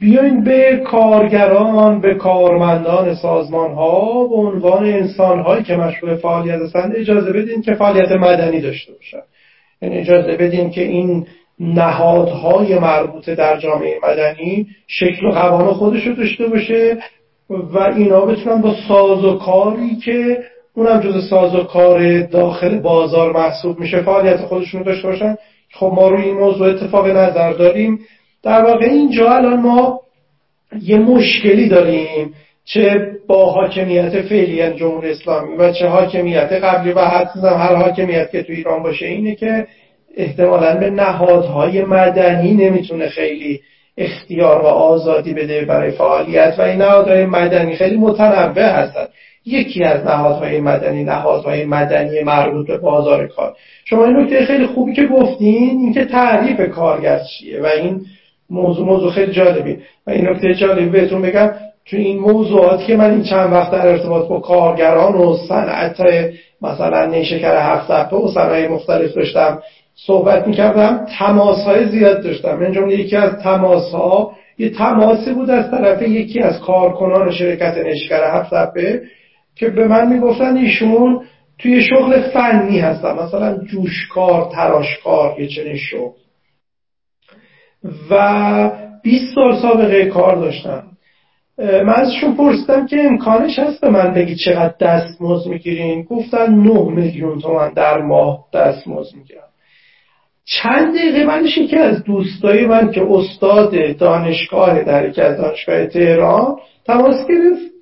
بیاین 0.00 0.44
به 0.44 0.82
کارگران 0.86 2.00
به 2.00 2.14
کارمندان 2.14 3.14
سازمان 3.14 3.74
ها 3.74 4.26
به 4.28 4.34
عنوان 4.34 4.84
انسان 4.84 5.40
هایی 5.40 5.62
که 5.62 5.76
مشغول 5.76 6.16
فعالیت 6.16 6.60
هستند 6.60 6.92
اجازه 6.96 7.32
بدین 7.32 7.62
که 7.62 7.74
فعالیت 7.74 8.12
مدنی 8.12 8.60
داشته 8.60 8.92
باشن. 8.92 9.22
یعنی 9.82 9.98
اجازه 9.98 10.36
بدین 10.36 10.70
که 10.70 10.82
این 10.82 11.26
نهادهای 11.60 12.78
مربوطه 12.78 13.34
در 13.34 13.56
جامعه 13.58 13.98
مدنی 14.02 14.66
شکل 14.86 15.26
و 15.26 15.30
قوام 15.30 15.72
خودش 15.72 16.06
رو 16.06 16.14
داشته 16.14 16.46
باشه 16.46 16.98
و 17.50 17.78
اینا 17.78 18.20
بتونن 18.20 18.60
با 18.60 18.74
ساز 18.88 19.24
و 19.24 19.38
کاری 19.38 19.96
که 19.96 20.38
اونم 20.74 21.00
جز 21.00 21.28
ساز 21.30 21.54
و 21.54 21.64
کار 21.64 22.20
داخل 22.20 22.78
بازار 22.78 23.32
محسوب 23.32 23.80
میشه 23.80 24.02
فعالیت 24.02 24.36
خودشون 24.36 24.80
رو 24.80 24.86
داشته 24.86 25.08
باشن. 25.08 25.36
خب 25.72 25.92
ما 25.96 26.08
روی 26.08 26.22
این 26.22 26.34
موضوع 26.34 26.68
اتفاق 26.68 27.06
نظر 27.06 27.52
داریم. 27.52 28.00
در 28.42 28.64
واقع 28.64 28.86
اینجا 28.86 29.30
الان 29.30 29.60
ما 29.60 30.00
یه 30.82 30.98
مشکلی 30.98 31.68
داریم 31.68 32.34
چه 32.64 33.12
با 33.26 33.50
حاکمیت 33.50 34.22
فعلی 34.22 34.72
جمهوری 34.72 35.10
اسلامی 35.10 35.56
و 35.56 35.72
چه 35.72 35.86
حاکمیت 35.86 36.52
قبلی. 36.52 36.92
و 36.92 37.00
حتی 37.00 37.40
هر 37.40 37.74
حاکمیت 37.74 38.30
که 38.30 38.42
تو 38.42 38.52
ایران 38.52 38.82
باشه 38.82 39.06
اینه 39.06 39.34
که 39.34 39.66
احتمالا 40.16 40.74
به 40.74 40.90
نهادهای 40.90 41.84
مدنی 41.84 42.54
نمی‌تونه 42.54 43.08
خیلی 43.08 43.60
اختیار 43.98 44.62
و 44.62 44.66
آزادی 44.66 45.34
بده 45.34 45.64
برای 45.64 45.90
فعالیت 45.90 46.54
و 46.58 46.62
این 46.62 46.82
نهادهای 46.82 47.26
مدنی 47.26 47.76
خیلی 47.76 47.96
متنوع 47.96 48.62
هستن. 48.62 49.06
یکی 49.46 49.84
از 49.84 50.06
نهادهای 50.06 50.60
مدنی 50.60 51.04
نهادهای 51.04 51.64
مدنی 51.64 52.22
مربوط 52.22 52.66
به 52.66 52.78
بازار 52.78 53.26
کار. 53.26 53.56
شما 53.84 54.04
این 54.04 54.16
نکته 54.16 54.44
خیلی 54.44 54.66
خوبی 54.66 54.92
که 54.92 55.06
گفتین 55.06 55.70
اینکه 55.70 56.04
تعریف 56.04 56.70
کارگر 56.70 57.18
چیه 57.18 57.62
و 57.62 57.66
این 57.66 58.00
موضوع 58.50 58.86
موضوع 58.86 59.10
خیلی 59.10 59.32
جالبی. 59.32 59.78
و 60.06 60.10
این 60.10 60.28
نکته 60.28 60.54
جالبی 60.54 60.88
بهتون 60.88 61.22
بگم 61.22 61.50
تو 61.86 61.96
این 61.96 62.18
موضوعاتی 62.18 62.86
که 62.86 62.96
من 62.96 63.10
این 63.10 63.22
چند 63.22 63.52
وقت 63.52 63.72
در 63.72 63.86
ارتباط 63.86 64.28
با 64.28 64.40
کارگران 64.40 65.14
و 65.14 65.36
صنعت 65.48 66.00
مثلا 66.62 67.06
نیشکر 67.06 67.56
هفت 67.56 68.12
و 68.12 68.28
صنایع 68.28 68.68
مختلف 68.68 69.14
داشتم 69.14 69.62
صحبت 69.96 70.46
می‌کردم 70.46 71.06
تماس 71.18 71.64
های 71.64 71.88
زیاد 71.88 72.22
داشتم. 72.22 72.58
من 72.58 72.72
جمله 72.72 73.00
یکی 73.00 73.16
از 73.16 73.32
تماس 73.42 73.92
ها 73.92 74.32
یه 74.58 74.70
تماسی 74.70 75.32
بود 75.32 75.50
از 75.50 75.70
طرف 75.70 76.02
یکی 76.02 76.40
از 76.40 76.60
کارکنان 76.60 77.30
شرکت 77.30 77.78
نشکر 77.78 78.20
هفت 78.34 78.74
که 79.56 79.68
به 79.68 79.88
من 79.88 80.12
می‌گفتن 80.12 80.56
ایشون 80.56 81.20
توی 81.58 81.82
شغل 81.82 82.20
فنی 82.20 82.78
هستن 82.78 83.12
مثلا 83.12 83.58
جوشکار 83.64 84.50
تراشکار 84.52 85.40
یه 85.40 85.48
چنین 85.48 85.76
شغل. 85.76 86.18
و 88.10 88.70
20 89.02 89.34
سال 89.34 89.56
سابقه 89.56 90.06
کار 90.06 90.36
داشتم 90.36 90.82
من 91.58 91.94
ازشون 91.94 92.36
پرسیدم 92.36 92.86
که 92.86 93.04
امکانش 93.04 93.58
هست 93.58 93.80
به 93.80 93.90
من 93.90 94.14
بگی 94.14 94.36
چقدر 94.36 94.74
دستمزد 94.80 95.48
می‌گیرین؟ 95.48 96.02
گفتن 96.02 96.54
9 96.54 96.90
میلیون 96.90 97.38
تومن 97.38 97.72
در 97.72 97.98
ماه 98.02 98.44
دستمزد 98.54 99.16
می‌گیرم. 99.16 99.53
چند 100.44 100.94
دقیقه 100.94 101.26
بعدش 101.26 101.58
یکی 101.58 101.76
از 101.76 102.04
دوستای 102.04 102.66
من 102.66 102.90
که 102.90 103.02
استاد 103.10 103.96
دانشگاه 103.96 104.82
در 104.82 105.08
یکی 105.08 105.20
از 105.20 105.36
دانشگاه 105.36 105.86
تهران 105.86 106.56
تماس 106.86 107.26
گرفت. 107.28 107.74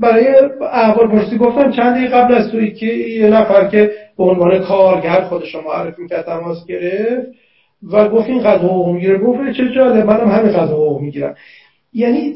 برای 0.00 0.26
احوال 0.72 1.08
پرسی 1.08 1.38
گفتم 1.38 1.70
چند 1.70 1.96
دقیقه 1.96 2.16
قبل 2.16 2.34
از 2.34 2.50
توی 2.50 2.72
که 2.72 2.86
یه 2.86 3.30
نفر 3.30 3.68
که 3.68 3.90
به 4.18 4.24
عنوان 4.24 4.58
کارگر 4.58 5.20
خودش 5.20 5.54
رو 5.54 5.60
معرفی 5.60 6.08
کرد 6.08 6.24
تماس 6.24 6.66
گرفت 6.66 7.26
و 7.92 8.08
گفت 8.08 8.28
این 8.28 8.38
قدر 8.38 8.58
حقوق 8.58 8.88
می‌گیره. 8.88 9.18
گفت 9.18 9.52
چه 9.56 9.68
جالب 9.74 10.06
منم 10.06 10.30
همین 10.30 10.52
قدر 10.52 10.72
حقوق 10.72 11.00
می‌گیرم. 11.00 11.34
یعنی 11.92 12.34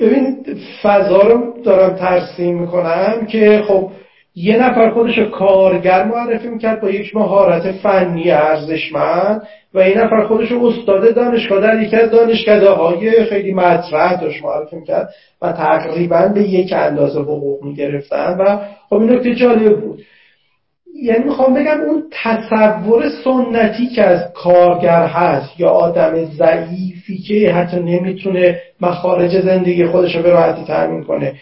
ببین 0.00 0.44
فضا 0.82 1.22
رو 1.22 1.62
دارم 1.64 1.96
ترسیم 1.96 2.60
می‌کنم 2.60 3.26
که 3.28 3.62
خب 3.66 3.90
یه 4.36 4.56
نفر 4.56 4.90
خودش 4.90 5.18
کارگر 5.18 6.04
معرفی 6.04 6.48
می‌کرد 6.48 6.80
با 6.80 6.90
یک 6.90 7.16
مهارت 7.16 7.72
فنی 7.72 8.30
ارزشمند 8.30 9.42
و 9.74 9.78
این 9.78 9.98
نفر 9.98 10.22
خودش 10.22 10.52
استاد 10.52 11.14
دانشگاه 11.14 11.60
در 11.60 11.82
یکی 11.82 11.96
از 11.96 12.10
دانشکده 12.10 12.70
های 12.70 13.24
خیلی 13.24 13.52
مطرح 13.52 14.20
داشت 14.20 14.44
معرفی 14.44 14.76
می‌کرد 14.76 15.08
و 15.42 15.52
تقریبا 15.52 16.28
به 16.34 16.42
یک 16.42 16.72
اندازه 16.72 17.20
حقوق 17.20 17.64
می‌گرفتن 17.64 18.36
و 18.38 18.58
خب 18.88 18.96
این 18.96 19.12
نکته 19.12 19.34
جالب 19.34 19.80
بود. 19.80 20.02
یعنی 21.02 21.24
می‌خوام 21.24 21.54
بگم 21.54 21.80
اون 21.80 22.02
تصور 22.12 23.08
سنتی 23.24 23.86
که 23.86 24.02
از 24.02 24.32
کارگر 24.32 25.06
هست 25.06 25.60
یا 25.60 25.68
آدم 25.68 26.24
ضعیفی 26.24 27.18
که 27.18 27.52
حتی 27.52 27.80
نمی‌تونه 27.80 28.60
مخارج 28.80 29.40
زندگی 29.40 29.86
خودش 29.86 30.16
رو 30.16 30.22
به 30.22 30.30
راحتی 30.30 30.64
تامین 30.64 31.04
کنه 31.04 31.34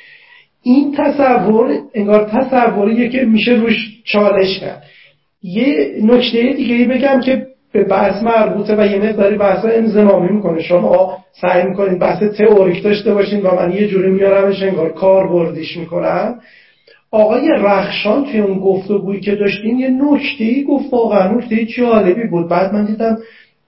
این 0.62 0.94
تصور 0.98 1.78
انگار 1.94 2.30
تصوریه 2.32 3.08
که 3.08 3.24
میشه 3.24 3.52
روش 3.52 4.02
چالش 4.04 4.58
کرد. 4.58 4.82
یه 5.42 5.94
نکته 6.02 6.52
دیگه 6.52 6.74
ای 6.74 6.84
بگم 6.84 7.20
که 7.20 7.46
به 7.72 7.84
بحث 7.84 8.22
مربوطه 8.22 8.76
و 8.78 8.86
یه 8.86 8.98
مقداری 8.98 9.36
بحث 9.36 9.64
انزمامی 9.64 10.32
می‌کنه. 10.32 10.62
شما 10.62 11.18
سعی 11.40 11.68
می‌کنید 11.68 11.98
بحث 11.98 12.22
تئوریک 12.22 12.82
داشته 12.82 13.14
باشین 13.14 13.40
و 13.40 13.54
من 13.54 13.72
یه 13.72 13.88
جوری 13.88 14.10
میارمش 14.10 14.62
انگار 14.62 14.92
کار 14.92 15.28
بردیش 15.28 15.76
می‌کنم. 15.76 16.34
آقای 17.10 17.48
رخشان 17.48 18.24
توی 18.24 18.40
اون 18.40 18.58
گفتگویی 18.58 19.20
که 19.20 19.34
داشتین 19.34 19.78
یه 19.78 19.88
نکته 19.88 20.44
ای 20.44 20.64
گفت. 20.64 20.92
واقعا 20.92 21.32
نکته 21.32 21.64
جالبی 21.64 22.28
بود. 22.28 22.48
بعد 22.48 22.74
من 22.74 22.84
دیدم 22.84 23.18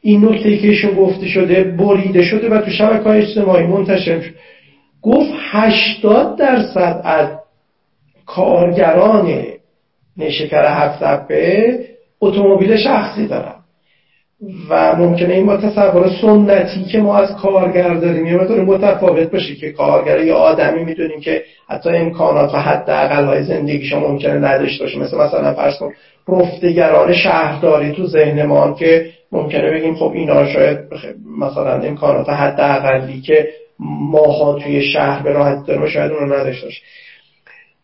این 0.03 0.25
نکته 0.25 0.57
که 0.57 0.69
ایشون 0.69 0.95
گفته 0.95 1.27
شده 1.27 1.65
بریده 1.65 2.23
شده 2.23 2.49
و 2.49 2.59
تو 2.59 2.71
شبکه 2.71 3.05
های 3.05 3.19
اجتماعی 3.19 3.67
منتشر 3.67 4.21
شد. 4.21 4.35
گفت 5.05 5.31
80 5.51 6.37
درصد 6.39 7.01
از 7.05 7.29
کارگران 8.27 9.45
نشکر 10.17 10.65
هفت 10.65 11.33
اتومبیل 12.21 12.77
شخصی 12.77 13.27
دارن. 13.27 13.55
و 14.71 14.97
ممکنه 14.97 15.35
این 15.35 15.47
با 15.47 15.57
تصور 15.57 16.11
سنتی 16.21 16.85
که 16.85 16.99
ما 16.99 17.17
از 17.17 17.37
کارگر 17.37 17.95
داریم 17.95 18.27
یه 18.27 18.35
مقدار 18.35 18.61
متفاوت 18.61 19.31
باشه 19.31 19.55
که 19.55 19.73
کارگر 19.73 20.25
یا 20.25 20.37
آدمی 20.37 20.85
می‌دونیم 20.85 21.21
که 21.21 21.43
حتی 21.69 21.89
امکانات 21.89 22.55
و 22.55 22.59
حد 22.59 22.91
اقل 22.91 23.25
های 23.25 23.43
زندگیش 23.43 23.93
ممکنه 23.93 24.35
نداشته 24.35 24.85
باشه. 24.85 24.99
مثل 24.99 25.17
مثلا 25.17 25.55
فرض 25.55 25.79
کن 25.79 25.93
رفتگران 26.29 27.13
شهرداری 27.13 27.93
تو 27.93 28.07
ذهنمان 28.07 28.75
که 28.75 29.07
ممکنه 29.33 29.71
بگیم 29.71 29.95
خب 29.95 30.13
اینا 30.15 30.53
شاید 30.53 30.79
مثلا 31.41 31.81
امکانات 31.81 32.29
حد 32.29 32.61
اقلی 32.61 33.21
که 33.21 33.49
ماها 33.79 34.59
توی 34.59 34.83
شهر 34.83 35.23
به 35.23 35.33
راحت 35.33 35.67
داریم 35.67 35.87
شاید 35.87 36.13
اون 36.13 36.21
رو 36.21 36.41
نداشته 36.41 36.67
باشه. 36.67 36.83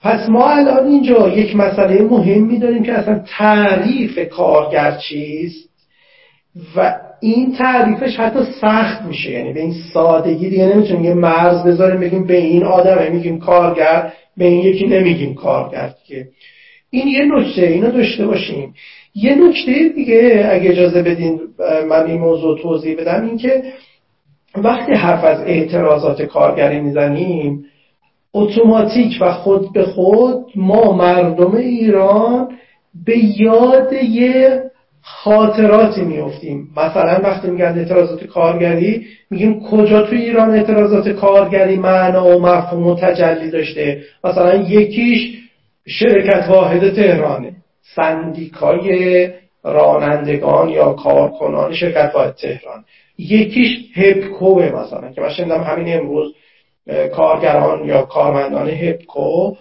پس 0.02 0.28
ما 0.28 0.50
الان 0.50 0.86
اینجا 0.86 1.28
یک 1.28 1.56
مسئله 1.56 2.02
مهمی 2.02 2.58
داریم 2.58 2.82
که 2.82 2.92
اصلا 2.92 3.22
تعریف 3.38 4.18
کارگر 4.28 4.96
چیست 4.96 5.70
و 6.76 6.96
این 7.20 7.52
تعریفش 7.52 8.16
حتی 8.16 8.38
سخت 8.60 9.02
میشه. 9.02 9.30
یعنی 9.30 9.52
به 9.52 9.60
این 9.60 9.74
سادگی 9.94 10.48
دیگه 10.48 10.66
نمی‌تونیم 10.66 11.04
یه 11.04 11.14
مرز 11.14 11.62
بذاریم 11.62 12.00
بگیم 12.00 12.26
به 12.26 12.36
این 12.36 12.64
آدمه 12.64 13.08
میگیم 13.08 13.38
کارگر 13.38 14.12
به 14.36 14.44
این 14.44 14.60
یکی 14.60 14.86
نمیگیم 14.86 15.34
کارگر 15.34 15.90
که 16.06 16.28
این 16.90 17.08
یه 17.08 17.24
نکته 17.24 17.62
اینو 17.62 17.90
داشته 17.90 18.26
باشیم. 18.26 18.74
یه 19.14 19.34
نکته 19.34 19.88
دیگه 19.94 20.48
اگه 20.50 20.70
اجازه 20.70 21.02
بدین 21.02 21.40
من 21.88 22.06
این 22.06 22.20
موضوع 22.20 22.58
توضیح 22.62 22.96
بدم 22.96 23.26
این 23.26 23.38
که 23.38 23.62
وقتی 24.56 24.92
حرف 24.94 25.24
از 25.24 25.40
اعتراضات 25.40 26.22
کارگری 26.22 26.80
می‌زنیم 26.80 27.64
اتوماتیک 28.32 29.18
و 29.20 29.32
خود 29.32 29.72
به 29.72 29.84
خود 29.84 30.46
ما 30.56 30.92
مردم 30.92 31.54
ایران 31.56 32.48
به 33.06 33.40
یاد 33.40 33.92
یه 33.92 34.62
خاطراتی 35.02 36.00
میفتیم 36.00 36.68
مثلا 36.76 37.20
وقتی 37.22 37.50
میگن 37.50 37.78
اعتراضات 37.78 38.24
کارگری 38.24 39.06
میگیم 39.30 39.60
کجا 39.60 40.02
تو 40.02 40.14
ایران 40.14 40.50
اعتراضات 40.50 41.08
کارگری 41.08 41.76
معنا 41.76 42.36
و 42.36 42.42
مفهوم 42.42 42.86
و 42.86 42.94
تجلی 42.94 43.50
داشته؟ 43.50 44.02
مثلا 44.24 44.54
یکیش 44.54 45.38
شرکت 45.86 46.48
واحد 46.48 46.94
تهرانه. 46.94 47.52
سندیکای 47.96 49.28
رانندگان 49.64 50.68
یا 50.68 50.92
کارکنان 50.92 51.74
شرکت 51.74 52.12
واحد 52.14 52.34
تهران. 52.34 52.84
یکیش 53.20 53.78
هپکوه 53.96 54.64
مثلا 54.64 55.12
که 55.12 55.20
من 55.20 55.28
شنیدم 55.28 55.62
همین 55.62 55.98
امروز 55.98 56.34
کارگران 57.12 57.84
یا 57.84 58.02
کارمندان 58.02 58.68
هپکو 58.68 59.54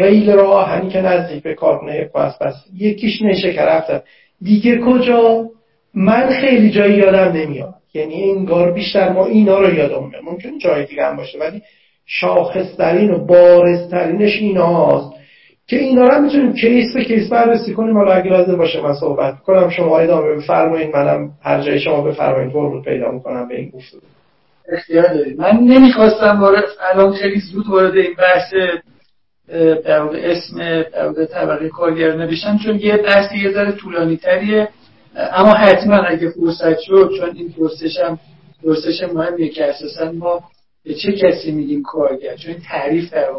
ریل 0.00 0.32
را 0.32 0.46
آهنی 0.48 0.90
که 0.90 1.00
نزدیک 1.00 1.42
به 1.42 1.54
کارخونه 1.54 1.92
هپکو 1.92 2.18
است 2.18 2.42
بس 2.42 2.54
یکیش 2.74 3.22
نشه 3.22 3.62
رفتن 3.62 4.00
دیگه 4.42 4.78
کجا؟ 4.78 5.48
من 5.94 6.30
خیلی 6.30 6.70
جایی 6.70 6.94
یادم 6.94 7.32
نمیاد. 7.32 7.74
یعنی 7.94 8.30
انگار 8.30 8.72
بیشتر 8.72 9.12
ما 9.12 9.26
اینا 9.26 9.60
رو 9.60 9.74
یادم 9.74 10.08
میاد. 10.08 10.22
ممکن 10.24 10.58
جای 10.58 10.86
دیگه 10.86 11.04
هم 11.04 11.16
باشه 11.16 11.38
ولی 11.38 11.62
شاخصترین 12.06 13.10
و 13.10 13.26
بارزترینش 13.26 14.36
ایناست. 14.40 15.17
که 15.68 15.76
اینا 15.76 16.04
رو 16.04 16.22
می‌تونیم 16.22 16.52
کیس 16.52 16.94
به 16.94 17.04
کیس 17.04 17.28
بررسی 17.28 17.74
کنیم. 17.74 17.96
حالا 17.96 18.12
اگه 18.12 18.30
لازم 18.30 18.56
باشه 18.56 18.80
من 18.80 18.94
صحبت 18.94 19.38
کنم. 19.40 19.70
شما 19.70 19.98
ادامه 19.98 20.34
بفرمایید. 20.34 20.96
منم 20.96 21.30
هر 21.42 21.62
جای 21.62 21.80
شما 21.80 22.00
بفرمایید. 22.02 22.54
ورود 22.54 22.84
پیدا 22.84 23.10
می‌کنم 23.10 23.48
به 23.48 23.56
این 23.56 23.70
گفتگو 23.70 24.00
اختیار 24.72 25.14
دارید. 25.14 25.40
من 25.40 25.56
نمی‌خواستم 25.56 26.40
وارد 26.40 26.64
الان 26.92 27.12
خیلی 27.12 27.40
زود 27.40 27.68
وارد 27.68 27.96
این 27.96 28.14
بحث 28.18 28.54
در 29.84 30.00
اسم 30.30 30.82
در 30.92 31.24
طبقه 31.24 31.68
کارگر 31.68 32.16
نبیشن 32.16 32.58
چون 32.58 32.78
یه 32.78 32.96
بحث 32.96 33.32
یه 33.32 33.52
ذره 33.52 33.72
طولانی 33.72 34.16
تریه 34.16 34.68
اما 35.16 35.54
حتما 35.54 35.96
اگه 35.96 36.30
فرصت 36.30 36.78
شد 36.78 37.10
چون 37.18 37.30
این 37.36 37.52
پرسش 37.58 38.00
هم 38.00 38.18
پرسش 38.64 39.00
که 39.54 39.64
اساسا 39.64 40.12
ما 40.12 40.40
به 40.84 40.94
چه 40.94 41.12
کسی 41.12 41.52
میگیم 41.52 41.82
کارگر؟ 41.82 42.36
چون 42.36 42.52
این 42.52 42.62
تعریف 42.68 43.12
در 43.12 43.30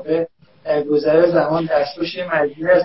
گذر 0.89 1.32
زمان 1.32 1.65
دستوش 1.72 2.17
مجموعه 2.19 2.76
از 2.76 2.84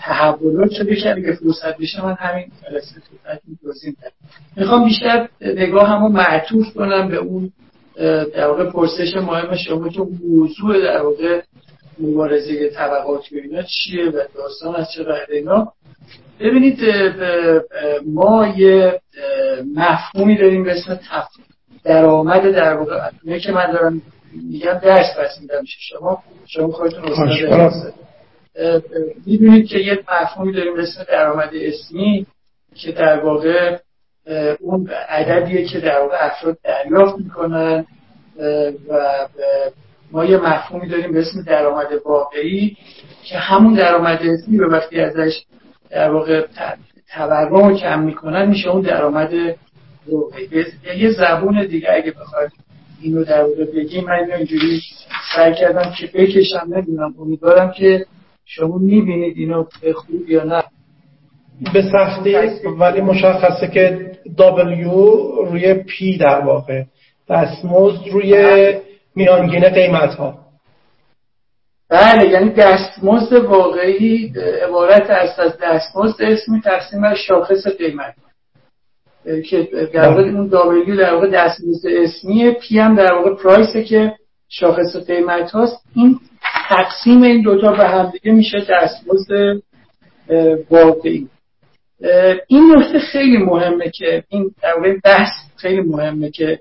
تحولات 0.00 0.70
شده 0.70 0.96
که 0.96 1.10
اگه 1.10 1.32
فرصت 1.32 1.76
بشه 1.76 2.04
من 2.04 2.14
همین 2.14 2.52
جلسه 2.62 3.02
توضیح 3.62 3.94
می‌خوام 4.56 4.84
بیشتر 4.84 5.28
نگاه 5.40 5.88
همو 5.88 6.08
معطوف 6.08 6.74
کنم 6.74 7.08
به 7.08 7.16
اون 7.16 7.52
در 8.34 8.46
واقع 8.46 8.70
پرسش 8.70 9.16
مهم 9.16 9.56
شما 9.56 9.88
که 9.88 10.00
موضوع 10.28 10.82
در 10.82 11.02
واقع 11.02 11.42
مبارزه 11.98 12.68
طبقاتی 12.68 13.38
و 13.38 13.42
اینا 13.42 13.62
چیه 13.62 14.04
و 14.04 14.20
داستان 14.34 14.74
از 14.74 14.86
چه 14.96 15.02
قراره 15.02 15.36
اینا. 15.36 15.72
ببینید 16.40 16.78
ما 18.06 18.46
یه 18.56 19.00
مفهومی 19.74 20.38
داریم 20.38 20.64
به 20.64 20.72
اسم 20.72 21.00
درآمد 21.84 22.50
در 22.52 22.76
واقع. 22.76 23.10
که 23.38 23.52
من 23.52 23.72
دارم 23.72 24.02
میگم 24.32 24.80
درس 24.82 25.06
پس 25.18 25.40
میدم 25.40 25.64
شما 25.66 26.22
شما 26.46 26.68
خودتون 26.68 27.04
استاد 27.04 27.94
می‌بینید 29.26 29.68
که 29.68 29.78
یه 29.78 29.98
مفهومی 30.22 30.52
داریم 30.52 30.74
به 30.74 30.82
اسم 30.82 31.04
درآمد 31.04 31.50
اسمی 31.54 32.26
که 32.74 32.92
در 32.92 33.20
واقع 33.20 33.78
اون 34.60 34.90
عددیه 35.08 35.64
که 35.66 35.80
در 35.80 36.00
واقع 36.00 36.16
افراد 36.20 36.58
دریافت 36.64 37.18
می‌کنن 37.18 37.86
و 38.88 39.26
ما 40.12 40.24
یه 40.24 40.36
مفهومی 40.36 40.88
داریم 40.88 41.12
به 41.12 41.20
اسم 41.20 41.42
درآمد 41.42 41.88
واقعی 42.04 42.76
که 43.24 43.38
همون 43.38 43.74
درآمد 43.74 44.20
اسمی 44.22 44.58
رو 44.58 44.72
وقتی 44.72 45.00
ازش 45.00 45.44
در 45.90 46.10
واقع 46.10 46.46
تورم 47.14 47.48
رو 47.48 47.76
کم 47.76 48.02
می‌کنن 48.02 48.48
میشه 48.48 48.68
اون 48.68 48.80
درآمد 48.80 49.32
واقعی. 50.08 50.48
یه 50.96 51.10
زبون 51.10 51.66
دیگه 51.66 51.88
اگه 51.92 52.10
بخواید 52.10 52.50
اینو 53.02 53.24
در 53.24 53.42
واقع 53.42 53.64
بگیم. 53.64 54.04
من 54.04 54.12
اینو 54.12 54.34
اینجوری 54.34 54.80
سعی 55.36 55.54
کردم 55.54 55.92
که 56.00 56.06
بکشم 56.06 56.66
نمی‌دونم. 56.68 57.14
امیدوارم 57.20 57.72
که 57.72 58.06
شما 58.44 58.78
می‌بینید 58.78 59.36
اینو 59.36 59.64
به 59.82 59.92
خوب 59.92 60.30
یا 60.30 60.44
نه. 60.44 60.62
به 61.72 61.82
سختی 61.92 62.36
ولی 62.78 63.00
مشخصه 63.00 63.68
که 63.68 64.12
W 64.38 64.90
روی 65.46 65.74
P 65.74 66.20
در 66.20 66.40
واقع. 66.40 66.82
دستمزد 67.30 68.08
روی 68.12 68.74
میانگین 69.14 69.68
قیمت 69.68 70.14
ها 70.14 70.38
بله 71.88 72.28
یعنی 72.30 72.50
دستمزد 72.50 73.32
واقعی 73.32 74.32
عبارت 74.68 75.10
است 75.10 75.38
از 75.38 75.52
دستمزد 75.62 76.22
اسمی 76.22 76.60
تقسیم 76.60 77.00
بر 77.00 77.14
شاخص 77.14 77.66
قیمت. 77.66 78.14
که 79.50 79.68
در 79.94 80.08
واقع 80.08 80.22
اون 80.22 80.48
دابلیو 80.48 80.96
در 80.96 81.14
واقع 81.14 81.30
دستمزد 81.30 81.88
اسمیه 81.88 82.50
پی 82.50 82.78
هم 82.78 82.96
در 82.96 83.12
واقع 83.12 83.34
پرایسه 83.34 83.84
که 83.84 84.12
شاخص 84.48 84.96
قیمت 85.06 85.50
هاست. 85.50 85.76
این 85.96 86.18
تقسیم 86.68 87.22
این 87.22 87.42
دوتا 87.42 87.72
به 87.72 87.88
هم 87.88 88.10
دیگه 88.10 88.32
میشه 88.32 88.58
دستمزد 88.70 89.62
واقعی. 90.70 91.28
این 92.46 92.74
نکته 92.76 92.98
خیلی 92.98 93.36
مهمه 93.36 93.90
که 93.90 94.24
این 94.28 94.50
در 94.62 94.74
واقع 94.74 94.96
بحث 95.04 95.30
خیلی 95.56 95.80
مهمه 95.80 96.30
که 96.30 96.60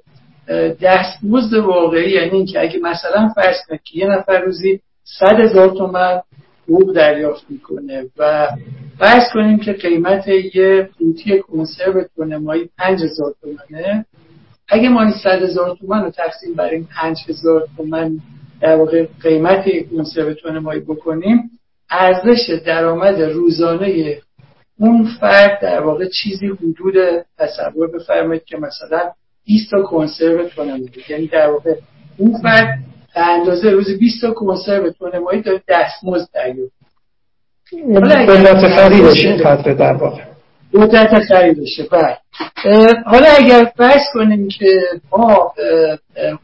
دستمزد 0.81 1.53
واقعی 1.53 2.11
یعنی 2.11 2.31
اینکه 2.31 2.61
اگه 2.61 2.79
مثلا 2.79 3.29
فرض 3.35 3.55
کنید 3.67 3.81
که 3.83 3.99
یه 3.99 4.07
نفر 4.07 4.39
روزی 4.39 4.79
صد 5.03 5.39
هزار 5.39 5.69
تومن 5.69 6.21
حقوق 6.63 6.95
دریافت 6.95 7.45
می‌کنه 7.49 8.05
و 8.17 8.47
فرض 8.99 9.23
کنیم 9.33 9.59
که 9.59 9.73
قیمت 9.73 10.27
یه 10.27 10.89
قوطی 10.99 11.39
کنسرو 11.39 12.03
تونمایی 12.15 12.69
پنج 12.77 13.03
هزار 13.03 13.33
تومنه. 13.41 14.05
اگه 14.69 14.89
ما 14.89 15.01
این 15.01 15.13
صد 15.23 15.41
هزار 15.41 15.77
تومن 15.79 16.03
رو 16.03 16.09
تقسیم 16.09 16.53
بر 16.53 16.69
این 16.69 16.87
پنج 17.01 17.17
هزار 17.29 17.67
تومن 17.77 18.19
در 18.61 18.75
واقع 18.75 19.05
قیمت 19.21 19.65
کنسرو 19.91 20.33
تونمایی 20.33 20.79
بکنیم 20.79 21.49
ارزش 21.89 22.61
درآمد 22.65 23.21
روزانه 23.21 24.17
اون 24.79 25.07
فرد 25.19 25.59
در 25.61 25.81
واقع 25.81 26.05
چیزی 26.21 26.47
حدود 26.47 26.95
تصور 27.37 27.87
بفرمایید 27.87 28.43
که 28.43 28.57
مثلا 28.57 29.11
20 29.45 29.71
تا 29.71 29.81
کنسرو 29.81 30.49
تونمایی 30.49 30.89
یعنی 31.09 31.27
در 31.27 31.49
واقع 31.49 31.75
اون 32.17 32.41
فرد 32.41 32.79
به 33.15 33.27
اندازه 33.27 33.69
روزی 33.69 33.97
20 33.97 34.21
تا 34.21 34.31
کنسرو 34.31 34.89
تونمایی 34.89 35.41
داره 35.41 35.61
دستمزد 35.67 36.29
دریافت. 36.33 36.78
قدرت 38.27 38.67
خریدش 38.67 39.25
این 39.25 39.37
قدر 39.37 39.73
در 39.73 39.93
واقع 39.93 40.21
قدرت 40.73 41.19
خریدشه 41.19 41.83
بله. 41.91 42.17
حالا 43.05 43.27
اگر 43.37 43.71
فرض 43.77 44.01
کنیم 44.13 44.47
که 44.47 44.81
ما 45.11 45.53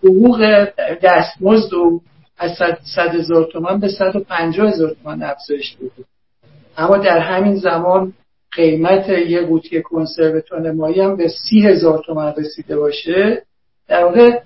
حقوق 0.04 0.68
دستمزد 1.04 1.74
رو 1.74 2.02
از 2.38 2.52
100 2.96 3.16
هزار 3.16 3.50
تومان 3.52 3.80
به 3.80 3.88
150 3.88 4.68
هزار 4.68 4.96
تومان 5.04 5.24
افزایش 5.24 5.76
بدیم 5.76 6.06
اما 6.78 6.98
در 6.98 7.20
همین 7.20 7.56
زمان 7.56 8.14
قیمت 8.52 9.10
یه 9.10 9.42
قوطی 9.42 9.82
کنسرو 9.82 10.42
تن 10.42 10.72
مایی 10.72 11.02
هم 11.02 11.18
به 11.18 11.28
سی 11.28 11.68
هزار 11.68 12.04
تومن 12.06 12.34
رسیده 12.38 12.78
باشه 12.78 13.42
در 13.88 14.04
واقع 14.04 14.40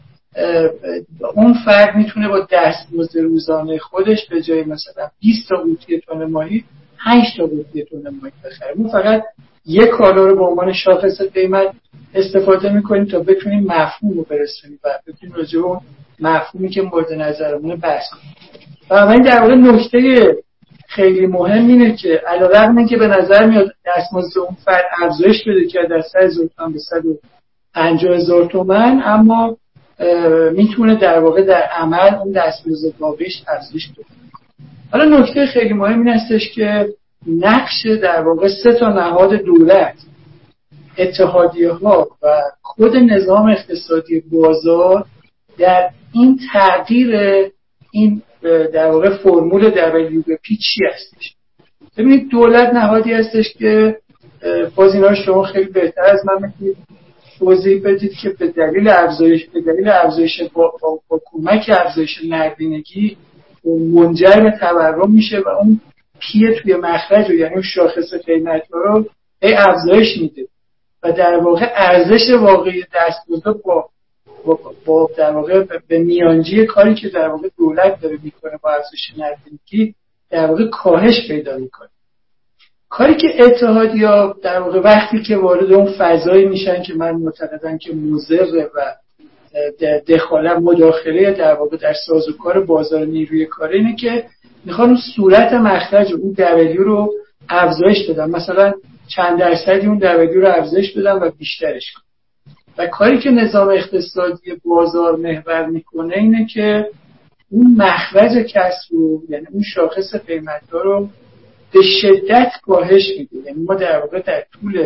اون 1.36 1.54
فرد 1.66 1.96
می‌تونه 1.96 2.28
با 2.28 2.48
دستمزد 2.52 3.18
روزانه 3.18 3.78
خودش 3.78 4.30
به 4.30 4.42
جای 4.42 4.64
مثلا 4.64 5.10
20 5.20 5.50
تا 5.50 5.56
قوطی 5.56 6.00
تن 6.00 6.26
ماهی 6.26 6.64
8 6.98 7.38
تا 7.38 7.46
قوطی 7.46 7.84
تن 7.84 8.10
ماهی 8.22 8.32
بخره. 8.46 8.74
ما 8.76 8.90
فقط 8.90 9.24
یک 9.66 9.90
کالا 9.90 10.28
رو 10.28 10.36
به 10.36 10.44
عنوان 10.44 10.74
شاخص 10.74 11.22
قیمت 11.22 11.68
استفاده 12.14 12.74
می‌کنیم 12.74 13.06
تا 13.06 13.20
بتونیم 13.20 13.64
مفهوم 13.64 14.14
رو 14.14 14.24
برسونیم 14.24 14.80
و 14.84 14.90
بتونیم 15.08 15.36
راجع 15.36 15.60
اون 15.60 15.80
مفهومی 16.20 16.70
که 16.70 16.82
مورد 16.82 17.14
نظرمونه 17.14 17.76
بحث 17.76 18.04
کنیم. 18.10 18.36
و 18.90 19.24
در 19.26 19.42
واقع 19.42 19.56
نکته 19.56 20.36
خیلی 20.88 21.28
مهم 21.28 21.68
اینه 21.68 21.96
که 21.96 22.22
علیرغم 22.28 22.88
که 22.88 22.98
به 22.98 23.08
نظر 23.08 23.46
میاد 23.46 23.72
دستمزد 23.86 24.38
اون 24.38 24.58
فرد 24.66 24.86
افزایش 25.02 25.48
بده 25.48 25.68
که 25.68 25.80
در 25.90 26.02
100 26.02 26.20
هزار 26.20 26.50
به 26.74 26.80
150 26.80 28.16
هزار 28.16 28.46
تومن 28.46 29.02
اما 29.06 29.58
می‌تونه 30.52 30.96
در 30.96 31.20
واقع 31.20 31.42
در 31.42 31.62
عمل 31.62 32.16
اون 32.16 32.32
دستمزد 32.32 32.94
واقعیش 33.00 33.44
افزایش 33.48 33.90
بده 33.92 34.06
حالا 34.92 35.20
نکته 35.20 35.46
خیلی 35.46 35.74
مهم 35.74 36.00
این 36.00 36.08
هستش 36.08 36.52
که 36.56 36.90
نقش 37.28 37.86
در 38.02 38.22
واقع 38.22 38.48
سه 38.64 38.74
تا 38.74 38.90
نهاد 38.90 39.34
دولت 39.34 39.96
اتحادیه 40.98 41.72
ها 41.72 42.08
و 42.24 42.42
خود 42.62 42.96
نظام 42.96 43.50
اقتصادی 43.50 44.24
بازار 44.32 45.06
در 45.58 45.90
این 46.14 46.40
تغییر 46.54 47.16
این 47.92 48.22
در 48.74 48.92
واقع 48.92 49.18
فرمول 49.18 49.72
WBP 49.72 50.48
چی 50.48 50.82
هستش؟ 50.94 51.36
ببینید 51.98 52.30
دولت 52.30 52.74
نهادی 52.74 53.14
هستش 53.14 53.54
که 53.54 53.98
باز 54.76 54.94
اینا 54.96 55.16
شما 55.16 55.44
خیلی 55.44 55.72
بهتر 55.72 56.02
از 56.02 56.20
من 56.26 56.48
می‌تونید 56.48 56.78
توضیح 57.40 57.82
بدید 57.84 58.14
که 58.14 58.30
به 58.30 58.48
دلیل 58.48 58.88
افزایش 58.88 59.50
به 59.50 59.62
دلیل 59.62 59.90
افزایش 59.90 60.42
با, 60.54 60.74
با, 60.82 61.00
با 61.08 61.22
کمک 61.26 61.72
افزایش 61.74 62.20
نقدینگی 62.30 63.18
منجر 63.94 64.40
به 64.40 64.52
تورم 64.60 65.12
میشه 65.12 65.40
و 65.40 65.48
اون 65.48 65.82
پیه 66.20 66.62
توی 66.62 66.76
مخرج 66.76 67.30
و 67.30 67.34
یعنی 67.34 67.54
اون 67.54 67.64
شاخص 67.64 68.14
قیمت 68.26 68.64
رو 68.72 69.06
ای 69.42 69.54
افزایش 69.54 70.18
میده. 70.22 70.48
و 71.04 71.12
در 71.12 71.38
واقع 71.38 71.72
ارزش 71.76 72.30
واقعی 72.42 72.84
دستمزد 72.96 73.62
با 73.66 73.90
با 74.86 75.10
در 75.18 75.32
واقع 75.32 75.64
به 75.88 76.00
میانجی 76.00 76.66
کاری 76.66 76.96
که 76.96 77.10
در 77.10 77.28
واقع 77.28 77.50
دولت 77.58 78.02
داره 78.02 78.20
می‌کنه 78.24 78.52
با 78.64 78.70
ارزش 78.70 79.14
نقدینگی 79.18 79.96
در 80.30 80.46
واقع 80.46 80.70
کاهش 80.70 81.28
پیدا 81.28 81.58
می‌کنه. 81.58 81.90
کاری 82.90 83.16
که 83.16 83.44
اتحادیا 83.44 84.36
در 84.44 84.60
واقع 84.60 84.80
وقتی 84.80 85.22
که 85.22 85.38
وارد 85.38 85.74
اون 85.74 85.94
فضایی 85.98 86.46
میشن 86.46 86.84
که 86.84 86.94
من 86.94 87.12
معتقدم 87.12 87.78
که 87.78 87.94
مضر 87.94 88.68
و 88.76 88.96
دخالت 90.08 90.58
مداخله 90.58 91.32
در 91.32 91.54
واقع 91.54 91.78
در 91.78 91.94
سازوکار 92.08 92.66
بازار 92.66 93.06
نیروی 93.06 93.46
کار 93.46 93.70
اینه 93.70 93.96
که 93.96 94.26
می‌خوان 94.66 94.90
اون 94.90 95.00
صورت 95.16 95.54
مخرج 95.54 96.14
اون 96.14 96.32
دبلیو 96.38 96.84
رو 96.84 97.14
افزایش 97.50 98.10
بدن. 98.10 98.30
مثلا 98.30 98.74
چند 99.08 99.40
درصدی 99.40 99.88
اون 99.88 99.98
دبلیو 99.98 100.42
رو 100.42 100.48
افزایش 100.48 100.98
بدن 100.98 101.12
و 101.12 101.32
بیشترش 101.38 101.92
کنن. 101.92 102.04
و 102.78 102.88
کاری 102.88 103.20
که 103.20 103.30
نظام 103.30 103.70
اقتصادی 103.70 104.52
بازار 104.66 105.16
محور 105.16 105.66
می‌کنه 105.66 106.18
اینه 106.18 106.46
که 106.46 106.88
اون 107.52 107.76
مخرج 107.78 108.32
کسب 108.32 108.92
رو 108.92 109.22
یعنی 109.30 109.46
اون 109.52 109.64
شاخص 109.64 110.16
قیمت 110.16 110.62
رو 110.72 111.10
به 111.74 111.82
شدت 112.02 112.52
کاهش 112.64 113.10
میده 113.18 113.38
یعنی 113.46 113.64
ما 113.64 113.76
در 113.76 114.00
واقع 114.00 114.22
در 114.22 114.44
طول 114.54 114.86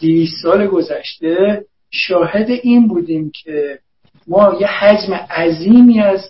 200 0.00 0.32
سال 0.42 0.66
گذشته 0.66 1.64
شاهد 1.90 2.50
این 2.50 2.88
بودیم 2.88 3.32
که 3.44 3.78
ما 4.28 4.56
یه 4.60 4.66
حجم 4.66 5.14
عظیمی 5.14 6.00
از 6.00 6.20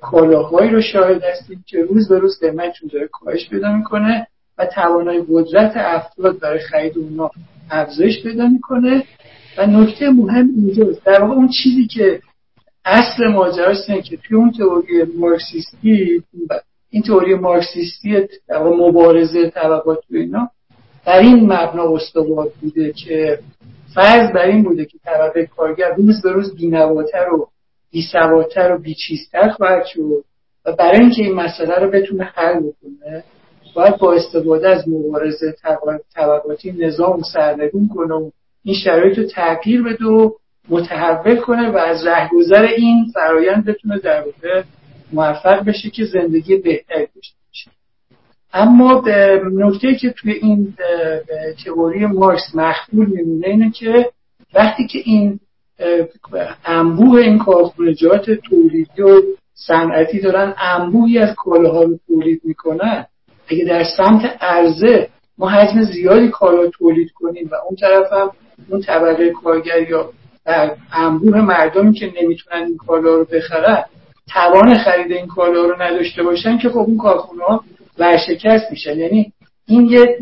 کالاهایی 0.00 0.70
رو 0.70 0.80
شاهد 0.82 1.24
هستیم 1.24 1.64
که 1.66 1.82
روز 1.82 2.08
به 2.08 2.18
روز 2.18 2.40
قیمتشون 2.40 2.90
داره 2.92 3.08
کاهش 3.08 3.48
پیدا 3.48 3.72
می‌کنه 3.76 4.26
و 4.58 4.66
توانای 4.66 5.24
قدرت 5.28 5.72
افراد 5.76 6.40
برای 6.40 6.58
خرید 6.58 6.98
اونها 6.98 7.30
افزایش 7.70 8.22
پیدا 8.22 8.46
می‌کنه. 8.46 9.04
و 9.58 9.66
نکته 9.66 10.10
مهم 10.10 10.48
اینجاست. 10.56 11.04
در 11.04 11.22
واقع 11.22 11.34
اون 11.34 11.48
چیزی 11.48 11.86
که 11.86 12.20
اصل 12.84 13.26
ماجراست 13.26 13.90
اینه 13.90 14.02
که 14.02 14.16
توی 14.16 14.36
اون 14.36 14.52
تئوری 14.52 15.02
مارکسیستی 15.18 16.22
این 16.90 17.02
تئوری 17.02 17.34
مارکسیستی 17.34 18.28
مبارزه 18.60 19.50
طبقات 19.50 19.98
و 20.10 20.16
اینا 20.16 20.50
در 21.06 21.18
این 21.18 21.52
مبنا 21.52 21.94
استوار 21.94 22.48
بوده 22.60 22.92
که 22.92 23.38
فرض 23.94 24.32
بر 24.32 24.46
این 24.46 24.62
بوده 24.62 24.84
که 24.84 24.98
طبقه 25.04 25.46
کارگر 25.46 25.94
روز 25.94 26.22
به 26.22 26.32
روز 26.32 26.56
بینواتر 26.56 27.28
و 27.32 27.48
بیسواتر 27.90 28.74
و 28.74 28.78
بیچیزتر 28.78 29.48
خواهد 29.48 29.84
شد 29.84 30.24
و 30.64 30.72
برای 30.72 31.00
اینکه 31.00 31.22
این 31.22 31.34
مسئله 31.34 31.74
رو 31.78 31.90
بتونه 31.90 32.24
حل 32.24 32.60
بکنه 32.60 33.24
باید 33.74 33.98
با 33.98 34.12
استفاده 34.12 34.68
از 34.68 34.88
مبارزه 34.88 35.54
طبقاتی 36.14 36.72
نظام 36.72 37.22
سرنگون 37.32 37.88
کنه 37.94 38.14
و 38.14 38.30
این 38.64 38.74
شرایط 38.74 39.18
رو 39.18 39.24
تغییر 39.24 39.82
بده 39.82 40.04
و 40.04 40.30
متحول 40.68 41.36
کنه 41.36 41.70
و 41.70 41.76
از 41.76 42.06
رهگذر 42.06 42.62
این 42.62 43.06
فرایند 43.14 43.64
بتونه 43.64 43.98
در 43.98 44.20
واقع 44.20 44.62
موفق 45.12 45.64
بشه 45.64 45.90
که 45.90 46.04
زندگی 46.04 46.56
بهتری 46.56 47.06
داشته 47.14 47.36
باشه. 47.48 47.70
اما 48.52 49.04
نکته 49.52 49.94
که 49.94 50.10
توی 50.10 50.32
این 50.32 50.74
تئوری 51.64 52.06
مارکس 52.06 52.54
مخبول 52.54 53.06
میمونه 53.06 53.46
اینه 53.46 53.70
که 53.70 54.10
وقتی 54.54 54.86
که 54.86 54.98
این 55.04 55.40
انبوه 56.64 57.20
این 57.20 57.38
کارخونجات 57.38 58.30
تولیدی 58.30 59.02
و 59.02 59.22
صنعتی 59.54 60.20
دارن 60.20 60.54
انبوهی 60.58 61.18
از 61.18 61.34
کالاها 61.34 61.82
رو 61.82 61.98
تولید 62.06 62.40
می‌کنن 62.44 63.06
اگه 63.48 63.64
در 63.64 63.84
سمت 63.96 64.36
عرضه 64.40 65.08
ما 65.38 65.48
حجم 65.48 65.82
زیادی 65.82 66.28
کالا 66.28 66.70
تولید 66.70 67.10
کنیم 67.10 67.48
و 67.52 67.54
اون 67.54 67.76
طرف 67.76 68.12
هم 68.12 68.30
اون 68.68 68.80
طبقه 68.80 69.30
کارگر 69.30 69.90
یا 69.90 70.10
انبوه 70.92 71.40
مردمی 71.40 71.92
که 71.92 72.12
نمی‌تونن 72.22 72.62
این 72.62 72.76
کالا 72.76 73.14
رو 73.14 73.24
بخرن 73.24 73.84
توان 74.32 74.74
خرید 74.74 75.12
این 75.12 75.26
کالا 75.26 75.66
رو 75.66 75.82
نداشته 75.82 76.22
باشن 76.22 76.58
که 76.58 76.68
خب 76.68 76.78
اون 76.78 76.98
کارخونه 76.98 77.44
ها 77.44 77.64
ورشکست 77.98 78.70
میشن. 78.70 78.98
یعنی 78.98 79.32
این 79.68 79.86
یه 79.86 80.18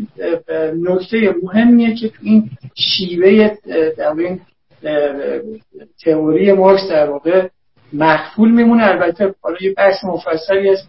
نکته 0.81 1.35
مهمیه 1.43 1.95
که 1.95 2.09
تو 2.09 2.15
این 2.21 2.49
شیوه 2.75 3.57
در 3.97 4.13
این 4.17 4.39
تئوری 6.05 6.53
مارکس 6.53 6.89
در 6.89 7.09
واقع 7.09 7.47
مخفول 7.93 8.51
میمونه. 8.51 8.85
البته 8.85 9.33
حالا 9.41 9.57
یه 9.61 9.73
بحث 9.73 10.03
مفصلی 10.03 10.69
است 10.69 10.87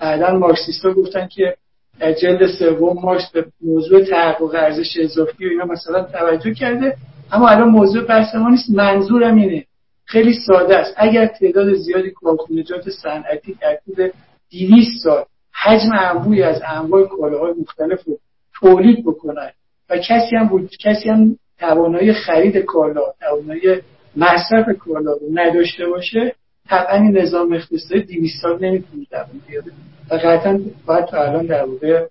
بعدا 0.00 0.38
مارکسیستا 0.38 0.92
گفتن 0.92 1.28
که 1.28 1.56
در 2.00 2.12
جلد 2.12 2.46
سوم 2.46 3.02
مارکس 3.02 3.30
به 3.30 3.46
موضوع 3.60 4.04
تحقق 4.04 4.54
ارزش 4.54 4.96
اضافی 5.00 5.46
و 5.46 5.48
اینا 5.48 5.64
مثلا 5.64 6.02
توجه 6.02 6.54
کرده. 6.54 6.96
اما 7.32 7.48
الان 7.48 7.68
موضوع 7.68 8.04
بحث 8.04 8.34
ما 8.34 8.50
نیست. 8.50 8.70
منظورم 8.70 9.36
اینه 9.36 9.64
خیلی 10.04 10.32
ساده 10.46 10.76
است. 10.76 10.94
اگر 10.96 11.26
تعداد 11.26 11.74
زیادی 11.74 12.10
کارخونجات 12.10 12.90
صنعتی 12.90 13.56
در 13.60 13.78
طول 13.84 14.10
200 14.50 15.04
سال 15.04 15.24
حجم 15.52 15.90
انبوی 15.92 16.42
از 16.42 16.62
انواع 16.66 17.06
کالاهای 17.06 17.52
مختلف 17.60 18.04
رو 18.04 18.18
تولید 18.54 19.04
بکنن 19.04 19.50
و 19.90 19.98
کسی 19.98 20.36
هم 20.36 20.48
بود 20.48 20.70
کسی 20.80 21.08
هم 21.08 21.36
توانایی 21.58 22.12
خرید 22.12 22.56
کالا 22.56 23.02
توانایی 23.20 23.80
مصرف 24.16 24.78
کالا 24.78 25.12
رو 25.12 25.26
نداشته 25.32 25.86
باشه 25.86 26.34
طبعا 26.68 26.94
این 26.94 27.18
نظام 27.18 27.52
اقتصادی 27.52 28.02
200 28.02 28.42
سال 28.42 28.64
نمی‌تونه 28.64 29.06
دوام 29.10 29.42
بیاره 29.48 29.66
و 30.10 30.14
قطعا 30.14 30.60
باید 30.86 31.04
تا 31.04 31.22
الان 31.22 31.46
در 31.46 31.64
واقع 31.64 32.06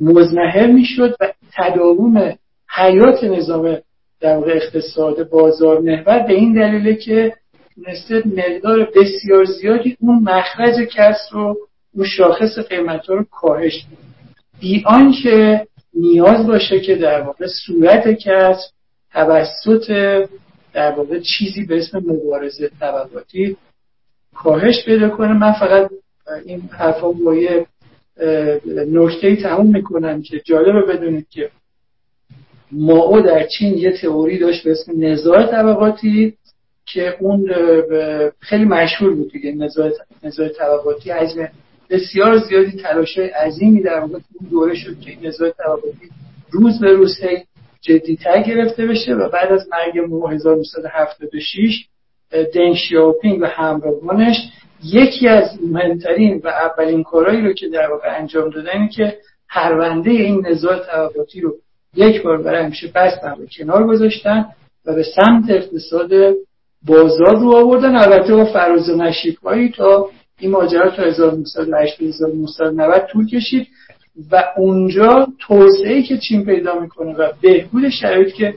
مزمحل 0.00 0.72
می‌شد 0.72 1.16
و 1.20 1.32
تداوم 1.56 2.38
حیات 2.68 3.24
نظام 3.24 3.78
در 4.22 4.36
واقع 4.36 4.52
اقتصاد 4.52 5.28
بازار 5.28 5.80
محور 5.80 6.18
به 6.18 6.32
این 6.32 6.54
دلیله 6.54 6.94
که 6.94 7.34
تونسته 7.74 8.22
مقدار 8.26 8.90
بسیار 8.96 9.44
زیادی 9.44 9.96
اون 10.00 10.22
مخرج 10.22 10.74
کسب 10.88 11.32
رو 11.32 11.56
اون 11.94 12.06
شاخص 12.06 12.58
قیمت 12.58 13.08
رو 13.08 13.24
کاهش 13.30 13.84
بده. 13.86 13.96
بی 14.60 14.84
آنکه 14.86 15.66
نیاز 15.94 16.46
باشه 16.46 16.80
که 16.80 16.94
در 16.94 17.20
واقع 17.20 17.46
صورت 17.66 18.08
کسب 18.08 18.70
توسط 19.12 19.88
در 20.72 20.92
واقع 20.92 21.20
چیزی 21.20 21.66
به 21.66 21.78
اسم 21.78 21.98
مبارزه 21.98 22.70
طبقاتی 22.80 23.56
کاهش 24.34 24.84
پیدا 24.84 25.08
کنه. 25.08 25.32
من 25.32 25.52
فقط 25.52 25.90
این 26.46 26.60
حرفا 26.60 27.12
با 27.12 27.34
یه 27.34 27.66
نکته 28.92 29.36
تموم 29.36 29.66
می‌کنم 29.66 30.22
که 30.22 30.40
جالبه 30.44 30.92
بدونید 30.92 31.26
که 31.30 31.50
ماو 32.72 33.20
در 33.20 33.46
چین 33.46 33.78
یه 33.78 33.92
تئوری 33.92 34.38
داشت 34.38 34.64
به 34.64 34.70
اسم 34.70 34.92
نزاع 34.96 35.46
طبقاتی 35.46 36.36
که 36.86 37.16
اون 37.20 37.54
خیلی 38.40 38.64
مشهور 38.64 39.14
بود 39.14 39.32
دیگه 39.32 39.52
نزاع 40.22 40.48
طبقاتی. 40.48 41.10
حجم 41.10 41.48
بسیار 41.90 42.38
زیادی 42.38 42.72
تلاش 42.72 43.18
عظیمی 43.18 43.82
در 43.82 44.00
واقع 44.00 44.12
اون 44.12 44.50
دوره 44.50 44.74
شد 44.74 45.00
که 45.00 45.10
این 45.10 45.26
نزاع 45.26 45.50
طبقاتی 45.50 46.10
روز 46.50 46.80
به 46.80 46.92
روز 46.92 47.18
جدیتر 47.80 48.42
گرفته 48.42 48.86
بشه 48.86 49.14
و 49.14 49.28
بعد 49.28 49.52
از 49.52 49.68
مرگ 49.72 50.06
مو 50.08 50.26
1976 50.26 51.86
دنگ 52.54 52.74
شیاوپینگ 52.74 53.42
و 53.42 53.46
همراهانش 53.46 54.36
یکی 54.84 55.28
از 55.28 55.58
مهمترین 55.62 56.40
و 56.44 56.48
اولین 56.48 57.02
کارهایی 57.02 57.40
رو 57.40 57.52
که 57.52 57.68
در 57.68 57.90
واقع 57.90 58.18
انجام 58.18 58.50
دادن 58.50 58.88
که 58.88 59.18
پرونده 59.48 60.10
این 60.10 60.46
نزاع 60.46 60.78
طبقاتی 60.78 61.40
رو 61.40 61.54
یک 61.96 62.22
بار 62.22 62.42
برای 62.42 62.64
همیشه 62.64 62.90
بستن 62.94 63.32
و 63.32 63.46
کنار 63.58 63.86
گذاشتن 63.86 64.46
و 64.86 64.94
به 64.94 65.02
سمت 65.16 65.50
اقتصاد 65.50 66.10
بازار 66.86 67.40
رو 67.40 67.56
آوردن. 67.56 67.96
البته 67.96 68.34
با 68.34 68.44
فراز 68.44 68.90
و 68.90 68.96
نشیب 68.96 69.38
تا 69.76 70.10
این 70.40 70.50
ماجرا 70.50 70.90
تا 70.90 71.02
1980 71.02 72.08
1990 72.08 73.06
طول 73.06 73.26
کشید 73.26 73.66
و 74.30 74.44
اونجا 74.56 75.26
توسعه 75.38 76.02
که 76.02 76.18
چین 76.18 76.44
پیدا 76.44 76.80
می‌کنه 76.80 77.14
و 77.14 77.32
بهبود 77.40 77.88
شرایط 77.88 78.34
که 78.34 78.54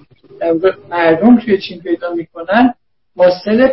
مردم 0.90 1.40
توی 1.40 1.58
چین 1.58 1.82
پیدا 1.82 2.14
می‌کنن 2.14 2.74
حاصل 3.18 3.70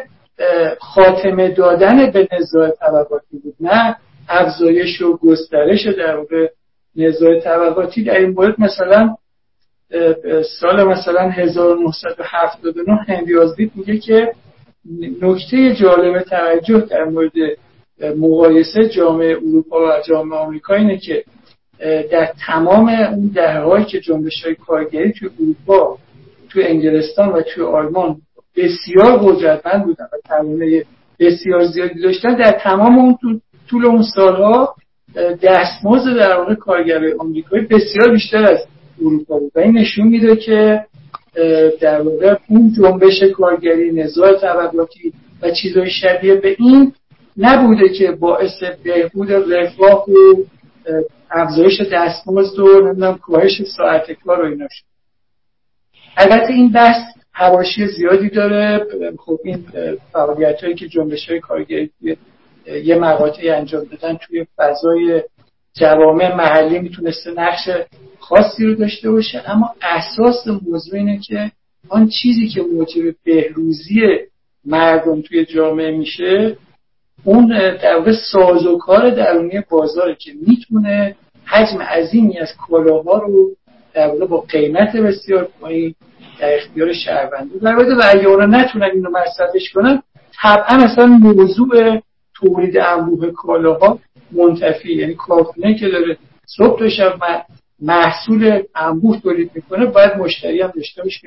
خاتمه 0.81 1.49
دادن 1.49 2.11
به 2.11 2.29
نزاع 2.33 2.71
طبقاتی 2.71 3.39
بود 3.43 3.55
نه 3.61 3.97
افزایش 4.29 5.03
و 5.03 5.17
گسترش 5.17 5.87
در 5.87 6.17
واقع 6.17 6.49
نزاع 6.97 7.41
طبقاتی. 7.41 8.05
در 8.05 8.19
این 8.19 8.31
مورد 8.31 8.61
مثلا 8.61 9.17
سال 10.61 10.85
مثلا 10.85 11.31
1979 11.31 12.93
هنری 13.09 13.39
آزدید 13.39 13.73
میگه 13.75 13.99
که 13.99 14.33
نکته 15.23 15.75
جالب 15.75 16.23
توجه 16.23 16.81
در 16.81 17.05
مورد 17.05 17.33
مقایسه 18.17 18.89
جامعه 18.89 19.37
اروپا 19.37 19.81
و 19.81 20.01
جامعه 20.09 20.39
آمریکا 20.39 20.75
اینه 20.75 20.99
که 20.99 21.25
در 22.11 22.33
تمام 22.47 22.89
اون 22.89 23.31
دههایی 23.35 23.85
که 23.85 24.01
جنبش 24.01 24.45
های 24.45 24.55
کارگری 24.55 25.13
توی 25.13 25.29
اروپا 25.41 25.99
توی 26.51 26.63
انگلستان 26.63 27.29
و 27.29 27.43
توی 27.43 27.65
آلمان 27.65 28.17
بسیار 28.57 29.19
قدرتمند 29.19 29.85
بودن 29.85 30.05
و 30.05 30.17
توانه 30.29 30.85
بسیار 31.21 31.65
زیادی 31.65 32.01
داشتن 32.01 32.35
در 32.35 32.51
تمام 32.51 32.99
اون 32.99 33.41
طول 33.71 33.87
اون 33.87 34.03
سالها 34.03 34.75
دستمزد 35.43 36.17
در 36.17 36.37
واقع 36.37 36.55
کارگرای 36.55 37.13
آمریکایی 37.13 37.67
بسیار 37.67 38.11
بیشتر 38.11 38.45
از 38.45 38.59
اروپا 39.01 39.39
بود. 39.39 39.53
و 39.55 39.59
این 39.59 39.79
نشون 39.79 40.09
میده 40.09 40.37
که 40.37 40.85
در 41.81 42.03
واقع 42.03 42.37
اون 42.49 42.73
جنبش 42.73 43.23
کارگری 43.23 43.93
نزاع 43.93 44.41
طبقاتی 44.41 45.13
و 45.43 45.51
چیزهای 45.51 45.91
شبیه 45.91 46.35
به 46.35 46.57
این 46.59 46.93
نبوده 47.37 47.89
که 47.89 48.13
باعث 48.13 48.63
بهبود 48.85 49.33
رفاه 49.33 50.05
و 50.11 50.35
افزایش 51.31 51.81
دستمزد 51.93 52.59
و 52.59 52.81
نمی‌دونم 52.81 53.19
کاهش 53.19 53.63
ساعت 53.77 54.13
کار 54.13 54.41
و 54.43 54.45
اینا 54.45 54.67
شد. 54.71 54.85
البته 56.17 56.53
این 56.53 56.73
بحث 56.73 57.17
حواشی 57.33 57.87
زیادی 57.87 58.29
داره. 58.29 58.87
خب 59.19 59.39
این 59.45 59.65
فعالیت 60.13 60.65
هایی 60.65 60.75
که 60.75 60.89
جنبش 60.89 61.29
های 61.29 61.41
کارگری 61.41 61.91
یه 62.85 62.97
مقاطعی 62.97 63.51
انجام 63.51 63.85
دادن 63.85 64.19
توی 64.27 64.47
فضای 64.57 65.23
جوامع 65.75 66.37
محلی 66.37 66.79
می‌تونسته 66.79 67.31
نقش 67.31 67.69
خاصی 68.33 68.65
رو 68.65 68.75
داشته 68.75 69.11
باشه 69.11 69.43
اما 69.47 69.75
اساس 69.83 70.47
موضوع 70.47 70.99
اینه 70.99 71.19
که 71.19 71.51
آن 71.89 72.09
چیزی 72.09 72.49
که 72.49 72.63
موجب 72.63 73.15
بهروزی 73.25 74.01
مردم 74.65 75.23
توی 75.23 75.45
جامعه 75.45 75.91
میشه 75.91 76.57
اون 77.25 77.47
در 77.83 77.97
واقع 77.97 78.13
سازوکار 78.33 79.11
درونی 79.11 79.63
بازاره 79.71 80.15
که 80.15 80.33
می‌تونه 80.47 81.17
حجم 81.45 81.83
عظیمی 81.83 82.39
از 82.39 82.49
کالاها 82.69 83.19
رو 83.19 83.51
در 83.95 84.07
واقع 84.09 84.27
با 84.27 84.41
قیمت 84.41 84.97
بسیار 84.97 85.49
پایین 85.61 85.95
در 86.41 86.57
اختیار 86.57 86.93
شهرونده 86.93 87.59
در 87.63 87.77
بده 87.77 87.95
و 87.95 88.29
اونا 88.29 88.47
نتونن 88.47 88.91
اینو 88.95 89.11
مصرفش 89.11 89.73
کنن 89.75 90.03
طبعا 90.43 90.85
اصلا 90.85 91.07
موضوع 91.07 92.01
تولید 92.35 92.79
انبوه 92.79 93.31
کالاها 93.31 93.99
منتفی 94.33 94.93
یعنی 94.95 95.15
کارخونه 95.15 95.75
که 95.75 95.89
داره 95.89 96.19
صبح 96.47 96.79
تا 96.79 96.89
شب 96.89 97.15
محصول 97.83 98.63
انبوه 98.75 99.21
تولید 99.21 99.51
می‌کنه 99.55 99.87
باید 99.87 100.17
مشتری 100.17 100.61
هم 100.61 100.73
داشته 100.77 101.03
باشه 101.03 101.21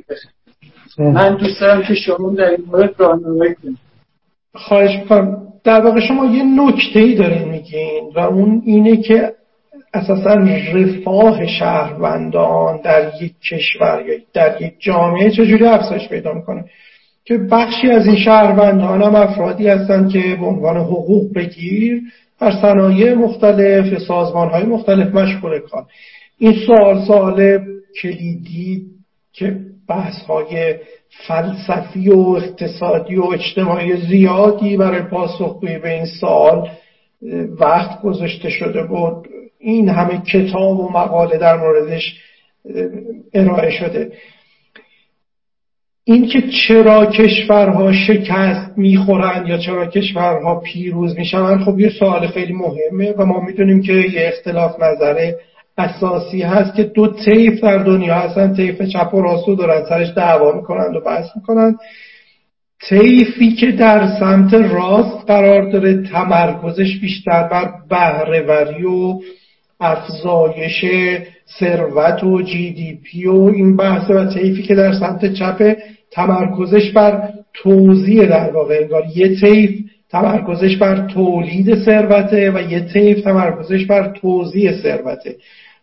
که 0.96 1.04
من 1.04 1.36
دوست 1.36 1.62
دارم 1.62 1.84
که 1.84 1.94
شما 1.94 2.34
در 2.34 2.50
این 2.50 2.65
مورد 2.68 2.96
راهنمایی 2.98 3.56
کنید. 3.56 3.78
خواهش 4.56 5.00
می‌کنم. 5.00 5.48
در 5.63 5.82
واقع 5.82 6.00
شما 6.00 6.26
یه 6.26 6.44
نکته 6.44 7.00
ای 7.00 7.15
دارین 7.15 7.50
میگین 7.50 8.12
و 8.15 8.20
اون 8.20 8.62
اینه 8.65 8.98
که 8.98 9.34
اساسا 9.94 10.34
رفاه 10.74 11.48
شهروندان 11.48 12.82
در 12.82 13.12
یک 13.22 13.34
کشور 13.52 14.04
یا 14.08 14.15
در 14.34 14.62
یک 14.62 14.74
جامعه 14.80 15.30
چجوری 15.32 15.65
افزایش 15.65 16.10
پیدا 16.10 16.34
می‌کنه؟ 16.34 16.65
که 17.26 17.38
بخشی 17.38 17.91
از 17.91 18.08
این 18.08 18.15
شهروندان 18.15 19.02
هم 19.02 19.15
افرادی 19.15 19.68
هستند 19.68 20.10
که 20.10 20.38
به 20.39 20.46
عنوان 20.46 20.78
حقوق 20.78 21.34
بگیر 21.34 22.02
در 22.39 22.52
صنایع 22.62 23.13
مختلف 23.13 23.98
سازمان 24.08 24.50
های 24.50 24.63
مختلف 24.63 25.15
مشغول 25.15 25.60
کار. 25.60 25.86
این 26.38 26.54
سوال 26.67 27.06
سوال 27.06 27.60
کلیدی 28.02 28.82
که 29.34 29.58
بحث 29.89 30.21
های 30.21 30.76
فلسفی 31.28 32.10
و 32.10 32.19
اقتصادی 32.19 33.15
و 33.15 33.24
اجتماعی 33.24 33.98
زیادی 33.98 34.78
برای 34.78 35.02
پاسخگویی 35.02 35.78
به 35.78 35.93
این 35.93 36.06
سال 36.06 36.69
وقت 37.60 38.02
گذاشته 38.02 38.50
شده 38.50 38.84
بود. 38.84 39.28
این 39.60 39.89
همه 39.89 40.21
کتاب 40.21 40.80
و 40.80 40.89
مقاله 40.89 41.38
در 41.38 41.58
موردش 41.58 42.21
ارائه 43.34 43.71
شده. 43.71 44.12
اینکه 46.04 46.41
چرا 46.67 47.06
کشورها 47.06 47.93
شکست 47.93 48.78
می‌خورن 48.78 49.48
یا 49.48 49.58
چرا 49.58 49.86
کشورها 49.86 50.60
پیروز 50.60 51.17
میشن 51.17 51.58
خب 51.58 51.80
یه 51.80 51.89
سوال 51.89 52.28
خیلی 52.28 52.54
مهمه 52.54 53.13
و 53.17 53.26
ما 53.26 53.39
می‌دونیم 53.39 53.82
که 53.82 53.93
یه 53.93 54.32
اختلاف 54.34 54.80
نظره 54.80 55.39
اساسی 55.78 56.42
هست 56.42 56.76
که 56.76 56.84
دو 56.84 57.08
طیف 57.08 57.64
در 57.64 57.78
دنیا 57.78 58.16
هستن. 58.16 58.54
طیف 58.54 58.82
چپ 58.82 59.14
و 59.14 59.22
راست 59.22 59.48
دارن 59.48 59.86
سرش 59.90 60.08
دعوا 60.16 60.52
می‌کنند 60.52 60.96
و 60.96 61.00
بحث 61.00 61.26
می‌کنند 61.36 61.76
طیفی 62.90 63.52
که 63.52 63.72
در 63.72 64.08
سمت 64.20 64.54
راست 64.54 65.28
قرار 65.28 65.72
داره 65.72 66.02
تمرکزش 66.02 67.00
بیشتر 67.02 67.48
بر 67.48 67.74
بهرهوری 67.90 68.86
و 68.86 69.20
افزایش 69.80 70.86
ثروت 71.60 72.24
و 72.24 72.42
جی 72.42 72.74
دی 72.74 73.00
پی 73.04 73.28
و 73.28 73.52
این 73.56 73.78
بحث 73.78 74.10
و 74.10 74.26
طیفی 74.26 74.64
که 74.64 74.76
در 74.76 74.94
سمت 74.94 75.34
چپ 75.34 75.78
تمرکزش 76.12 76.92
بر 76.92 77.30
توزیع 77.54 78.26
در 78.26 78.52
واقع. 78.52 78.80
انگار 78.82 79.04
یه 79.16 79.36
طیف 79.40 79.72
تمرکزش 80.10 80.78
بر 80.78 81.08
تولید 81.08 81.76
ثروته 81.86 82.52
و 82.52 82.72
یه 82.72 82.80
طیف 82.80 83.22
تمرکزش 83.22 83.86
بر 83.86 84.08
توزیع 84.08 84.72
ثروته. 84.72 85.36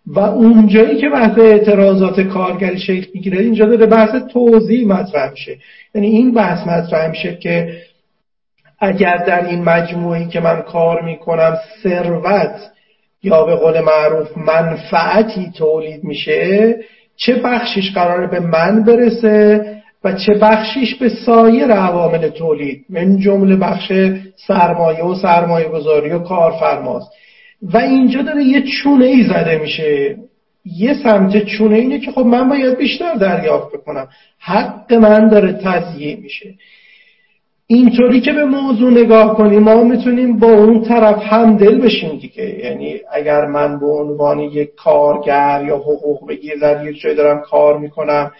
و 0.06 0.20
اونجایی 0.20 0.96
که 0.96 1.08
بحث 1.08 1.38
اعتراضات 1.38 2.20
کارگری 2.20 2.78
شکل 2.78 3.06
می‌گیره 3.14 3.40
اینجا 3.40 3.66
داره 3.66 3.86
بحث 3.86 4.14
توضیح 4.32 4.88
مطرح 4.88 5.30
میشه. 5.30 5.56
یعنی 5.94 6.06
این 6.06 6.34
بحث 6.34 6.66
مطرح 6.66 7.10
میشه 7.10 7.34
که 7.36 7.76
اگر 8.78 9.16
در 9.16 9.46
این 9.46 9.64
مجموعی 9.64 10.26
که 10.26 10.40
من 10.40 10.62
کار 10.62 11.02
می‌کنم 11.02 11.58
ثروت 11.82 12.70
یا 13.22 13.44
به 13.44 13.54
قول 13.54 13.80
معروف 13.80 14.28
منفعتی 14.36 15.50
تولید 15.58 16.04
میشه 16.04 16.76
چه 17.16 17.34
بخشش 17.34 17.92
قراره 17.94 18.26
به 18.26 18.40
من 18.40 18.84
برسه 18.84 19.66
و 20.04 20.12
چه 20.12 20.34
بخشیش 20.34 20.94
به 20.94 21.08
سایر 21.08 21.72
عوامل 21.72 22.28
تولید 22.28 22.84
من 22.90 23.16
جمله 23.16 23.56
بخش 23.56 23.92
سرمایه 24.46 25.04
و 25.04 25.14
سرمایه 25.14 25.68
گذاری 25.68 26.10
و 26.10 26.18
کارفرماست. 26.18 27.10
و 27.62 27.78
اینجا 27.78 28.22
داره 28.22 28.44
یه 28.44 28.62
چونه 28.62 29.04
ای 29.04 29.22
زده 29.22 29.58
میشه. 29.58 30.16
یه 30.64 30.94
سمت 30.94 31.44
چونه 31.44 31.76
اینه 31.76 31.98
که 31.98 32.10
خب 32.12 32.26
من 32.26 32.48
باید 32.48 32.78
بیشتر 32.78 33.14
دریافت 33.14 33.72
بکنم. 33.72 34.08
حق 34.38 34.94
من 34.94 35.28
داره 35.28 35.52
تضییع 35.52 36.20
میشه. 36.20 36.54
اینطوری 37.66 38.20
که 38.20 38.32
به 38.32 38.44
موضوع 38.44 38.90
نگاه 38.90 39.36
کنیم 39.36 39.62
ما 39.62 39.84
می‌تونیم 39.84 40.38
با 40.38 40.52
اون 40.52 40.82
طرف 40.82 41.22
هم 41.22 41.56
دل 41.56 41.80
بشیم 41.80 42.18
دیگه. 42.18 42.64
یعنی 42.64 43.00
اگر 43.12 43.46
من 43.46 43.80
به 43.80 43.86
عنوان 43.86 44.40
یک 44.40 44.74
کارگر 44.74 45.64
یا 45.66 45.76
حقوق 45.76 46.28
بگیر 46.28 46.54
در 46.58 46.86
یک 46.86 47.00
جای 47.00 47.14
دارم 47.14 47.40
کار 47.40 47.78
می‌کنم 47.78 48.30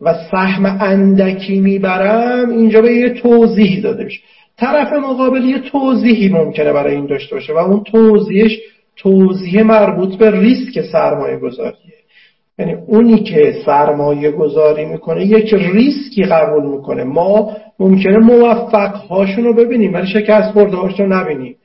و 0.00 0.14
سهم 0.30 0.78
اندکی 0.80 1.60
می‌برم 1.60 2.50
اینجا 2.50 2.82
به 2.82 2.92
یه 2.94 3.08
توضیحی 3.08 3.80
داده 3.80 4.04
میشه. 4.04 4.20
طرف 4.58 4.92
مقابل 4.92 5.44
یه 5.44 5.58
توضیحی 5.58 6.28
ممکنه 6.28 6.72
برای 6.72 6.94
این 6.94 7.06
داشته 7.06 7.34
باشه 7.34 7.52
و 7.52 7.56
اون 7.56 7.84
توضیحش 7.84 8.58
توضیح 8.96 9.62
مربوط 9.62 10.16
به 10.16 10.30
ریسک 10.30 10.80
سرمایه 10.80 11.36
گذاریه 11.36 11.98
یعنی 12.58 12.74
اونی 12.86 13.18
که 13.18 13.54
سرمایه 13.66 14.30
گذاری 14.30 14.84
می‌کنه 14.84 15.26
یک 15.26 15.54
ریسکی 15.54 16.22
قبول 16.22 16.66
می‌کنه. 16.66 17.04
ما 17.04 17.56
ممکنه 17.78 18.18
موفق 18.18 18.94
هاشون 18.94 19.44
رو 19.44 19.54
ببینیم 19.54 19.94
ولی 19.94 20.06
شکست 20.06 20.52
خورده 20.52 20.76
هاشون 20.76 21.12
رو 21.12 21.20
نبینیم. 21.20 21.56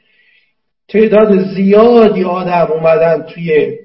تعداد 0.87 1.37
زیادی 1.55 2.23
آدم 2.23 2.67
اومدن 2.71 3.25
توی 3.29 3.77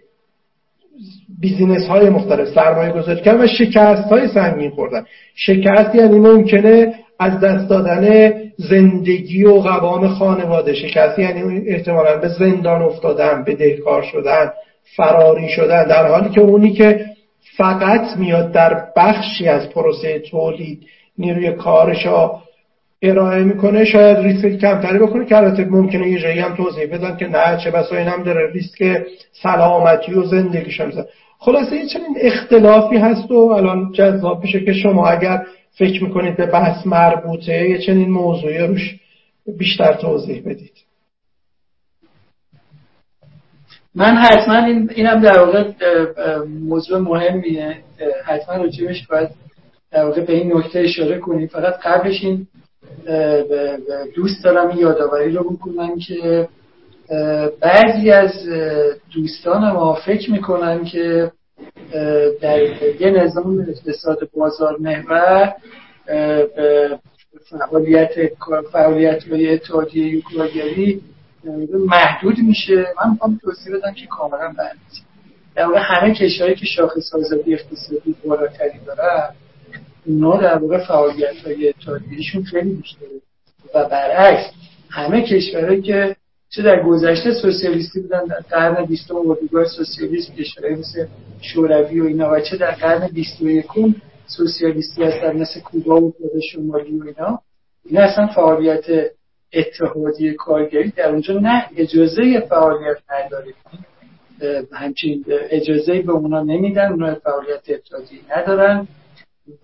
business 1.40 1.86
های 1.86 2.10
مختلف 2.10 2.48
سرمایه 2.48 2.92
گذاری 2.92 3.20
کردن 3.20 3.44
و 3.44 3.46
شکست 3.46 4.08
های 4.08 4.28
سنگین 4.28 4.70
خوردن. 4.70 5.04
شکست 5.34 5.94
یعنی 5.94 6.18
ممکنه 6.18 6.94
از 7.18 7.40
دست 7.40 7.68
دادن 7.68 8.32
زندگی 8.56 9.44
و 9.44 9.52
قوام 9.52 10.08
خانواده 10.08 10.74
شکست 10.74 11.18
یعنی 11.18 11.68
احتمالا 11.68 12.16
به 12.16 12.28
زندان 12.28 12.82
افتادن 12.82 13.44
بدهکار 13.44 14.02
شدن 14.02 14.50
فراری 14.96 15.48
شدن 15.48 15.84
در 15.84 16.06
حالی 16.06 16.30
که 16.30 16.40
اونی 16.40 16.72
که 16.72 17.06
فقط 17.56 18.16
میاد 18.16 18.52
در 18.52 18.84
بخشی 18.96 19.48
از 19.48 19.68
پروسه 19.68 20.18
تولید 20.18 20.86
نیروی 21.18 21.52
کارش 21.52 22.06
ارائه 23.02 23.44
می‌کنه 23.44 23.84
شاید 23.84 24.18
ریسک 24.18 24.58
کمتری 24.58 24.98
بکنه 24.98 25.24
که 25.24 25.36
البته 25.36 25.64
ممکنه 25.64 26.08
یه 26.08 26.18
جایی 26.18 26.40
هم 26.40 26.56
توضیح 26.56 26.86
بدن 26.86 27.16
که 27.16 27.26
نه 27.26 27.56
چه 27.64 27.70
بسا 27.70 27.96
این 27.96 28.08
هم 28.08 28.22
داره 28.22 28.52
ریسک 28.52 29.06
سلامتی 29.42 30.14
و 30.14 30.24
زندگیش 30.24 30.80
هم 30.80 30.92
خلاصه 31.38 31.76
یه 31.76 31.86
چنین 31.86 32.16
اختلافی 32.20 32.96
هست 32.96 33.30
و 33.30 33.34
الان 33.34 33.92
جذاب 33.92 34.42
میشه 34.42 34.60
که 34.60 34.72
شما 34.72 35.08
اگر 35.08 35.42
فکر 35.78 36.04
می‌کنید 36.04 36.36
به 36.36 36.46
بحث 36.46 36.86
مربوطه 36.86 37.70
یه 37.70 37.78
چنین 37.78 38.10
موضوعی 38.10 38.58
روش 38.58 39.00
بیشتر 39.58 39.92
توضیح 39.92 40.42
بدید. 40.46 40.72
من 43.94 44.16
حتما 44.16 44.64
این 44.64 44.90
اینم 44.94 45.20
در 45.20 45.38
واقع 45.38 45.72
موضوع 46.44 46.98
مهمیه. 46.98 47.76
حتما 48.24 48.56
راجبش 48.56 49.06
باید 49.06 49.28
در 49.90 50.04
واقع 50.04 50.20
به 50.20 50.32
این 50.32 50.56
نکته 50.56 50.78
اشاره 50.78 51.18
کنیم. 51.18 51.46
فقط 51.46 51.74
قبلش 51.82 52.24
این 52.24 52.46
دوست 54.14 54.44
دارم 54.44 54.78
یادآوری 54.78 55.32
رو 55.32 55.50
بکنم 55.50 55.98
که 55.98 56.48
بعضی 57.60 58.10
از 58.10 58.32
دوستان 59.14 59.72
ما 59.72 59.94
فکر 59.94 60.30
می‌کنن 60.30 60.84
که 60.84 61.32
در 62.40 62.58
یه 63.00 63.10
نظام 63.10 63.66
اقتصاد 63.68 64.30
بازار 64.36 64.76
محور 64.78 65.52
فعالیت 67.50 68.10
فعالیت 68.72 69.24
های 69.24 69.54
اتحادیه 69.54 70.06
یوکلاگری 70.06 71.02
محدود 71.86 72.38
میشه. 72.38 72.76
من 72.76 73.10
می‌خوام 73.12 73.40
توضیح 73.42 73.76
بدم 73.76 73.92
که 73.92 74.06
کاملا 74.06 74.48
برمیزه 74.48 75.02
در 75.54 75.66
واقع 75.66 75.80
همه 75.82 76.14
کشورهایی 76.14 76.56
که 76.56 76.66
شاخص 76.66 77.14
آزادی 77.14 77.54
اقتصادی 77.54 78.14
بالاتری 78.24 78.78
دارن 78.86 79.34
اونا 80.06 80.36
در 80.36 80.58
واقع 80.58 80.86
فعالیت 80.86 81.36
های 81.46 81.68
اتحادیهشون 81.68 82.42
خیلی 82.42 82.74
بیشتره 82.74 83.08
و 83.74 83.84
برعکس 83.84 84.50
همه 84.90 85.22
کشورهایی 85.22 85.82
که 85.82 86.16
چه 86.50 86.62
در 86.62 86.82
گذشته 86.82 87.32
سوسیالیستی 87.42 88.00
بودن 88.00 88.24
در 88.24 88.40
قرن 88.50 88.84
بیستم 88.84 89.16
اردوگاه 89.16 89.64
سوسیالیسم 89.64 90.34
کشورهای 90.34 90.74
مثل 90.74 91.06
شوروی 91.40 92.00
و 92.00 92.04
اینا 92.04 92.30
و 92.30 92.40
چه 92.40 92.56
در 92.56 92.70
قرن 92.70 93.08
بیست 93.08 93.42
و 93.42 93.50
یکم 93.50 93.94
سوسیالیستی 94.26 95.04
هستن 95.04 95.36
مثل 95.36 95.60
کوبا 95.60 96.00
و 96.00 96.12
کره 96.12 96.40
شمالی 96.52 96.98
و 96.98 97.04
اینا. 97.04 97.38
این 97.84 97.98
اصلا 98.00 98.26
فعالیت 98.26 98.84
اتحادیه 99.52 100.34
کارگری 100.34 100.90
در 100.90 101.08
اونجا 101.08 101.34
نه 101.34 101.66
اجازه 101.76 102.40
فعالیت 102.48 102.96
نداره. 103.10 103.54
همچین 104.72 105.24
اجازه 105.28 106.02
به 106.02 106.12
اونا 106.12 106.42
نمیدن 106.42 106.92
اونا 106.92 107.14
فعالیت 107.14 107.62
اتحادیه 107.68 108.20
ندارن. 108.38 108.88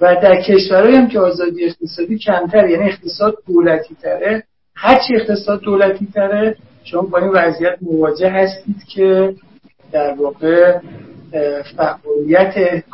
و 0.00 0.16
در 0.22 0.42
کشورهایی 0.42 0.96
هم 0.96 1.08
که 1.08 1.20
آزادی 1.20 1.64
اقتصادی 1.64 2.18
کمتر 2.18 2.68
یعنی 2.68 2.88
اقتصاد 2.88 3.36
دولتی 3.46 3.94
تره. 4.02 4.44
هرچی 4.74 5.16
اقتصاد 5.16 5.60
دولتی 5.60 6.08
تره 6.14 6.56
شما 6.84 7.02
با 7.02 7.18
این 7.18 7.28
وضعیت 7.28 7.78
مواجه 7.82 8.30
هستید 8.30 8.84
که 8.94 9.34
در 9.92 10.14
واقع 10.14 10.78
فعالیت 11.76 12.84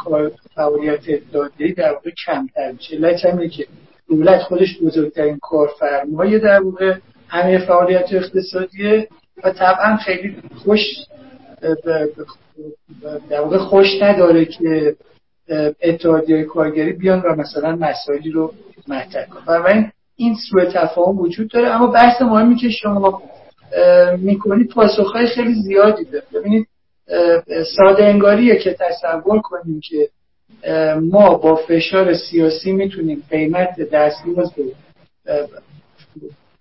فعالیت 0.55 1.01
اتحادیه 1.09 1.75
در 1.75 1.93
واقع 1.93 2.11
کمتر 2.27 2.73
میشه. 2.73 2.97
علت 2.97 3.51
که 3.51 3.67
دولت 4.09 4.43
خودش 4.43 4.79
بزرگترین 4.83 5.39
کارفرمای 5.43 6.39
در 6.39 6.63
واقع 6.63 6.95
همه 7.29 7.59
فعالیت 7.59 8.13
اقتصادیه 8.13 9.09
و 9.45 9.51
طبعا 9.51 9.97
خیلی 9.97 10.37
خوش 10.65 10.81
در 13.31 13.41
واقع 13.41 13.59
خوش 13.59 14.03
نداره 14.03 14.45
که 14.45 14.97
اتحادیه 15.83 16.45
کارگری 16.45 16.93
بیان 16.93 17.21
و 17.21 17.35
مثلا 17.37 17.77
مسائلی 17.77 18.31
رو 18.31 18.53
مطرح 18.89 19.27
کنن 19.27 19.45
بنابراین 19.47 19.93
این 20.17 20.37
سوء 20.51 20.65
تفاهم 20.65 21.19
وجود 21.19 21.51
داره 21.51 21.69
اما 21.69 21.87
بحث 21.87 22.23
مهمی 22.23 22.57
که 22.57 22.71
شما 22.71 23.23
می‌کنید 24.19 24.71
پاسخهای 24.71 25.27
خیلی 25.27 25.55
زیادی 25.55 26.05
داره. 26.05 26.25
ببینید 26.35 26.67
ساده 27.77 28.05
انگاریه 28.05 28.57
که 28.57 28.77
تصور 28.81 29.41
کنیم 29.41 29.81
که 29.81 30.09
ما 31.01 31.35
با 31.35 31.55
فشار 31.57 32.15
سیاسی 32.15 32.73
می‌تونیم 32.73 33.23
قیمت 33.31 33.81
دستمزد 33.93 34.53
رو 34.57 34.65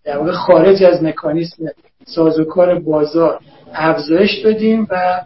در 0.04 0.32
خارج 0.32 0.84
از 0.84 1.04
مکانیسم 1.04 1.65
سازوکار 2.06 2.80
بازار 2.80 3.39
افزایش 3.74 4.45
بدیم 4.45 4.88
و 4.89 5.22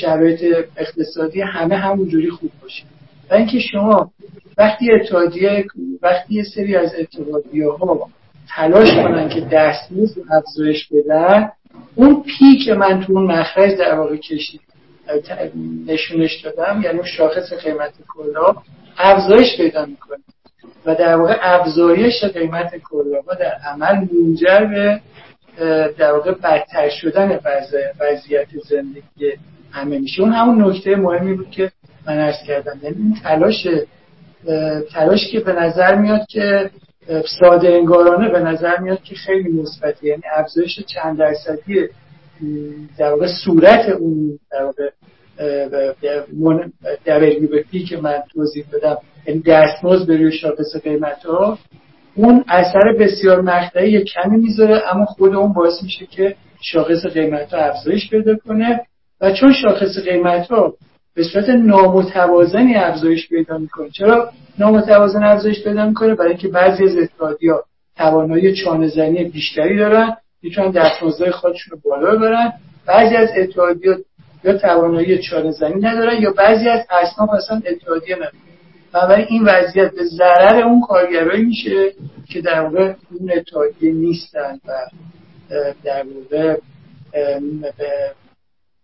شرایط 0.00 0.68
اقتصادی 0.76 1.40
همه 1.40 1.76
همونجوری 1.76 2.30
خوب 2.30 2.50
باشه. 2.62 2.84
و 3.30 3.34
اینکه 3.34 3.58
شما 3.58 4.10
وقتی 4.58 4.92
اتحادیه 4.92 5.66
وقتی 6.02 6.34
یه 6.34 6.44
سری 6.54 6.76
از 6.76 6.94
اتحادیه 6.98 7.68
ها 7.68 8.08
تلاش 8.48 8.90
کنن 8.90 9.28
که 9.28 9.40
دستمزد 9.40 10.18
رو 10.18 10.24
افزایش 10.36 10.88
بدن. 10.92 11.50
اون 11.94 12.22
پیک 12.22 12.68
من 12.68 13.04
تو 13.04 13.12
اون 13.12 13.26
مخرج 13.26 13.78
در 13.78 13.94
واقع 13.94 14.16
کشید 14.16 14.60
نشونش 15.86 16.40
دادم 16.40 16.80
یعنی 16.82 16.98
اون 16.98 17.06
شاخص 17.06 17.52
قیمت 17.52 17.92
کلا 18.08 18.54
افزایش 18.98 19.56
پیدا 19.56 19.86
می‌کنه 19.86 20.18
و 20.86 20.94
در 20.94 21.16
واقع 21.16 21.36
افزایش 21.40 22.24
قیمت 22.24 22.76
کلاها 22.76 23.34
در 23.34 23.52
عمل 23.72 23.94
منجر 24.12 24.64
به 24.64 25.00
در 25.98 26.12
واقع 26.12 26.32
بدتر 26.32 26.88
شدن 26.88 27.38
وضعیت 28.00 28.48
زندگی 28.68 29.32
همه 29.72 29.98
میشه. 29.98 30.22
اون 30.22 30.32
همون 30.32 30.70
نکته 30.70 30.96
مهمی 30.96 31.34
بود 31.34 31.50
که 31.50 31.70
من 32.06 32.18
ارز 32.18 32.36
کردم. 32.46 32.80
یعنی 32.82 32.96
این 32.96 33.16
تلاش 33.22 33.66
تلاش 34.92 35.28
که 35.32 35.40
به 35.40 35.52
نظر 35.52 35.94
میاد 35.94 36.26
که 36.26 36.70
ساده 37.40 37.68
انگارانه 37.68 38.28
به 38.28 38.40
نظر 38.40 38.78
میاد 38.78 39.02
که 39.02 39.14
خیلی 39.14 39.52
مثبته. 39.52 40.06
یعنی 40.06 40.22
افزایش 40.36 40.80
چند 40.80 41.18
درصدی 41.18 41.88
در 42.98 43.10
واقع 43.10 43.26
صورت 43.44 43.88
اون 43.88 44.38
در 44.48 44.64
واقع 44.64 44.90
به 47.50 47.62
پی 47.70 47.84
که 47.84 47.96
من 47.96 48.22
توضیح 48.32 48.64
دادم 48.72 48.96
یعنی 49.26 49.42
دستمزد 49.46 50.06
به 50.06 50.16
روی 50.16 50.32
شاخص 50.32 50.76
قیمت 50.84 51.24
ها 51.26 51.58
اون 52.14 52.44
اثر 52.48 52.92
بسیار 53.00 53.40
مقطعی 53.40 54.04
کمی 54.04 54.36
می‌ذاره 54.36 54.82
اما 54.94 55.04
خود 55.04 55.34
اون 55.34 55.52
باعث 55.52 55.82
میشه 55.82 56.06
که 56.06 56.36
شاخص 56.60 57.06
قیمت 57.06 57.54
ها 57.54 57.60
افزایش 57.60 58.10
پیدا 58.10 58.36
کنه. 58.36 58.80
و 59.20 59.32
چون 59.32 59.52
شاخص 59.52 59.98
قیمت 59.98 60.46
ها 60.46 60.74
به 61.14 61.22
صورت 61.22 61.48
نامتوازنی 61.48 62.74
افزایش 62.74 63.28
پیدا 63.28 63.58
می‌کنه. 63.58 63.90
چرا 63.90 64.30
نامتوازن 64.58 65.22
افزایش 65.22 65.64
پیدا 65.64 65.86
می‌کنه؟ 65.86 66.14
برای 66.14 66.30
اینکه 66.30 66.48
بعضی 66.48 66.84
از 66.84 66.96
اتحادیه‌ها 66.96 67.64
توانایی 67.96 68.54
چانه 68.54 69.24
بیشتری 69.24 69.76
دارن 69.76 70.16
می‌تونن 70.42 70.70
دستمزدهای 70.70 71.30
خودشون 71.30 71.70
رو 71.72 71.90
بالا 71.90 72.16
ببرن. 72.16 72.52
بعضی 72.86 73.16
از 73.16 73.28
اتحادیه 73.36 73.96
یا 74.44 74.58
توانایی 74.58 75.18
چاره 75.18 75.50
زنی 75.50 75.80
ندارن 75.80 76.22
یا 76.22 76.32
بعضی 76.32 76.68
از 76.68 76.86
اصناف 76.90 77.30
اصلا 77.30 77.62
اتحادیه 77.66 78.16
ندارن. 78.16 78.32
برای 78.92 79.24
این 79.24 79.44
وضعیت 79.44 79.90
به 79.94 80.04
ضرر 80.04 80.62
اون 80.62 80.80
کارگرایی 80.80 81.44
میشه 81.44 81.92
که 82.28 82.40
در 82.40 82.60
واقع 82.60 82.94
اون 83.20 83.32
اتحادیه 83.36 83.92
نیستن 83.92 84.60
و 84.68 84.72
در 85.84 86.04
واقع 86.04 86.56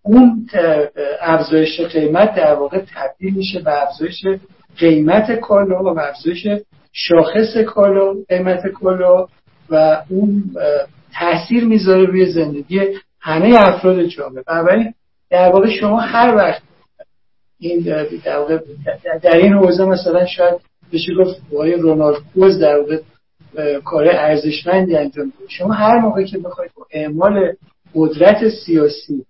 اون 0.03 0.47
افزایش 1.21 1.81
قیمت 1.81 2.35
در 2.35 2.55
واقع 2.55 2.79
تبدیل 2.95 3.35
میشه 3.35 3.61
به 3.61 3.83
افزایش 3.83 4.27
قیمت 4.79 5.33
کالا 5.33 5.83
و 5.83 6.01
افزایش 6.01 6.47
شاخص 6.93 7.57
کالا 7.67 8.15
قیمت 8.29 8.67
کالا 8.67 9.27
و 9.71 10.03
اون 10.09 10.45
تاثیر 11.21 11.65
می‌ذاره 11.65 12.05
روی 12.05 12.33
زندگی 12.33 12.81
همه 13.21 13.57
افراد 13.57 14.03
جامعه. 14.03 14.43
بنابراین 14.47 14.95
در 15.31 15.53
واقع 15.53 15.71
شما 15.71 16.01
هر 16.01 16.35
وقت 16.35 16.63
این 17.59 17.81
در, 17.81 18.07
در 19.23 19.37
این 19.37 19.53
حوزه 19.53 19.85
مثلا 19.85 20.27
شاید 20.27 20.55
بشه 20.93 21.15
گفت 21.15 21.41
آقای 21.53 21.73
رونالد 21.73 22.17
کوز 22.35 22.59
در 22.59 22.77
واقع 22.79 22.99
کار 23.85 24.09
ارزشمندی 24.09 24.97
انجام 24.97 25.33
شما 25.49 25.73
هر 25.73 25.99
موقع 25.99 26.25
که 26.25 26.39
بخواید 26.39 26.71
با 26.77 26.87
اعمال 26.91 27.53
قدرت 27.95 28.49
سیاسی 28.49 29.25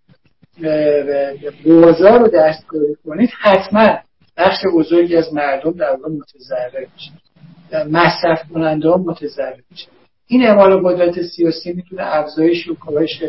بازار 1.66 2.18
رو 2.18 2.28
دستکاری 2.28 2.96
کنید 3.04 3.30
حتما 3.40 3.98
بخش 4.36 4.58
بزرگی 4.74 5.16
از 5.16 5.34
مردم 5.34 5.70
در 5.70 5.90
واقع 5.90 6.08
متضرر 6.08 6.86
میشه. 6.94 7.10
مصرف 7.90 8.48
کننده 8.54 8.88
ها 8.88 8.96
متضرر 8.96 9.60
میشه. 9.70 9.86
این 10.26 10.42
اعمال 10.46 10.80
قدرت 10.84 11.22
سیاسی 11.22 11.72
می‌تونه 11.72 12.02
افزایش 12.04 12.68
و 12.68 12.74
کاهش 12.74 13.22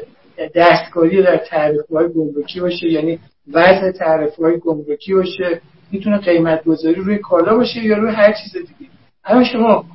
دستکاری 0.56 1.24
در 1.24 1.38
تعرفه 1.38 1.96
های 1.96 2.08
گمرکی 2.10 2.60
باشه 2.60 2.88
یعنی 2.88 3.20
وضع 3.54 3.92
تعرف 3.92 4.36
های 4.36 4.58
گمرکی 4.58 5.14
باشه 5.14 5.62
می‌تونه 5.92 6.18
قیمت 6.18 6.64
گذاری 6.64 6.96
روی 6.96 7.18
کالا 7.18 7.58
باشه 7.58 7.86
یا 7.86 7.98
روی 7.98 8.12
هر 8.12 8.34
چیز 8.34 8.54
دیگه. 8.54 8.92
اما 9.26 9.44
شما 9.44 9.86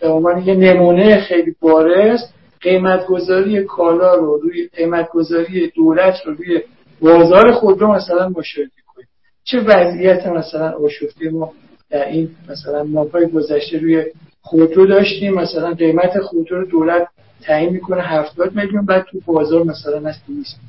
به 0.00 0.08
عنوان 0.08 0.42
یه 0.42 0.54
نمونه 0.54 1.20
خیلی 1.20 1.54
بارز 1.60 2.20
قیمت 2.60 3.06
گذاری 3.06 3.64
کالا 3.64 4.14
رو 4.14 4.36
روی 4.36 4.68
قیمت 4.68 5.08
گذاری 5.08 5.70
دولت 5.70 6.14
رو 6.26 6.34
روی 6.34 6.60
بازار 7.00 7.52
خودرو 7.52 7.94
مثلا 7.94 8.28
مشاهده 8.28 8.70
کنید. 8.86 9.08
چه 9.44 9.60
وضعیت 9.60 10.26
مثلا 10.26 10.70
آشفته 10.70 11.30
ما 11.30 11.52
در 11.90 12.08
این 12.08 12.30
مثلا 12.48 12.84
ماهای 12.84 13.26
گذشته 13.26 13.78
روی 13.78 14.04
خودرو 14.40 14.86
داشتیم؟ 14.86 15.34
مثلا 15.34 15.74
قیمت 15.74 16.18
خودرو 16.18 16.60
رو 16.60 16.66
دولت 16.66 17.08
تعیین 17.42 17.72
می‌کنه 17.72 18.02
70 18.02 18.56
میلیون 18.56 18.86
بعد 18.86 19.04
تو 19.04 19.20
بازار 19.26 19.64
مثلا 19.64 20.08
هست 20.08 20.22
نیست 20.28 20.60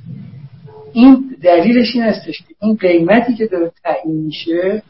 این 0.94 1.36
دلیلش 1.42 1.96
این 1.96 2.04
هستش 2.04 2.40
که 2.40 2.56
این 2.62 2.76
قیمتی 2.76 3.36
که 3.36 3.46
داره 3.46 3.72
تعیین 3.84 4.26
میشه 4.26 4.84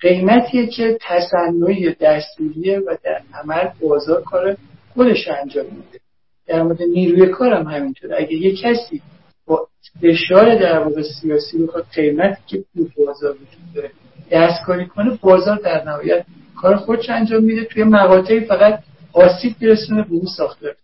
قیمتیه 0.00 0.66
که 0.66 0.98
تصنعی 1.00 1.94
دستوریه 2.00 2.78
و 2.78 2.96
در 3.04 3.20
عمل 3.34 3.68
بازار 3.80 4.22
کار 4.22 4.56
خودش 4.94 5.28
انجام 5.28 5.64
میده. 5.64 6.00
در 6.48 6.62
مورد 6.62 6.82
نیروی 6.82 7.26
کار 7.26 7.52
هم 7.54 7.66
همینطور 7.66 8.14
اگه 8.14 8.32
یه 8.34 8.56
کسی 8.56 9.02
با 9.46 9.68
فشار 10.02 10.54
در 10.54 10.78
واقع 10.78 11.02
سیاسی 11.20 11.66
بخواد 11.66 11.86
قیمتی 11.94 12.42
که 12.46 12.64
تو 12.74 13.04
بازار 13.04 13.32
وجود 13.32 13.74
داره 13.74 13.90
دستکاری 14.32 14.86
کنه 14.86 15.18
بازار 15.20 15.56
در 15.56 15.84
نهایت 15.84 16.24
کار 16.56 16.76
خودش 16.76 17.10
انجام 17.10 17.44
میده. 17.44 17.64
توی 17.64 17.84
مقاطعی 17.84 18.40
فقط 18.40 18.80
آسیب 19.12 19.54
برسونه 19.60 20.02
به 20.02 20.12
اون 20.12 20.26
ساختار 20.36 20.74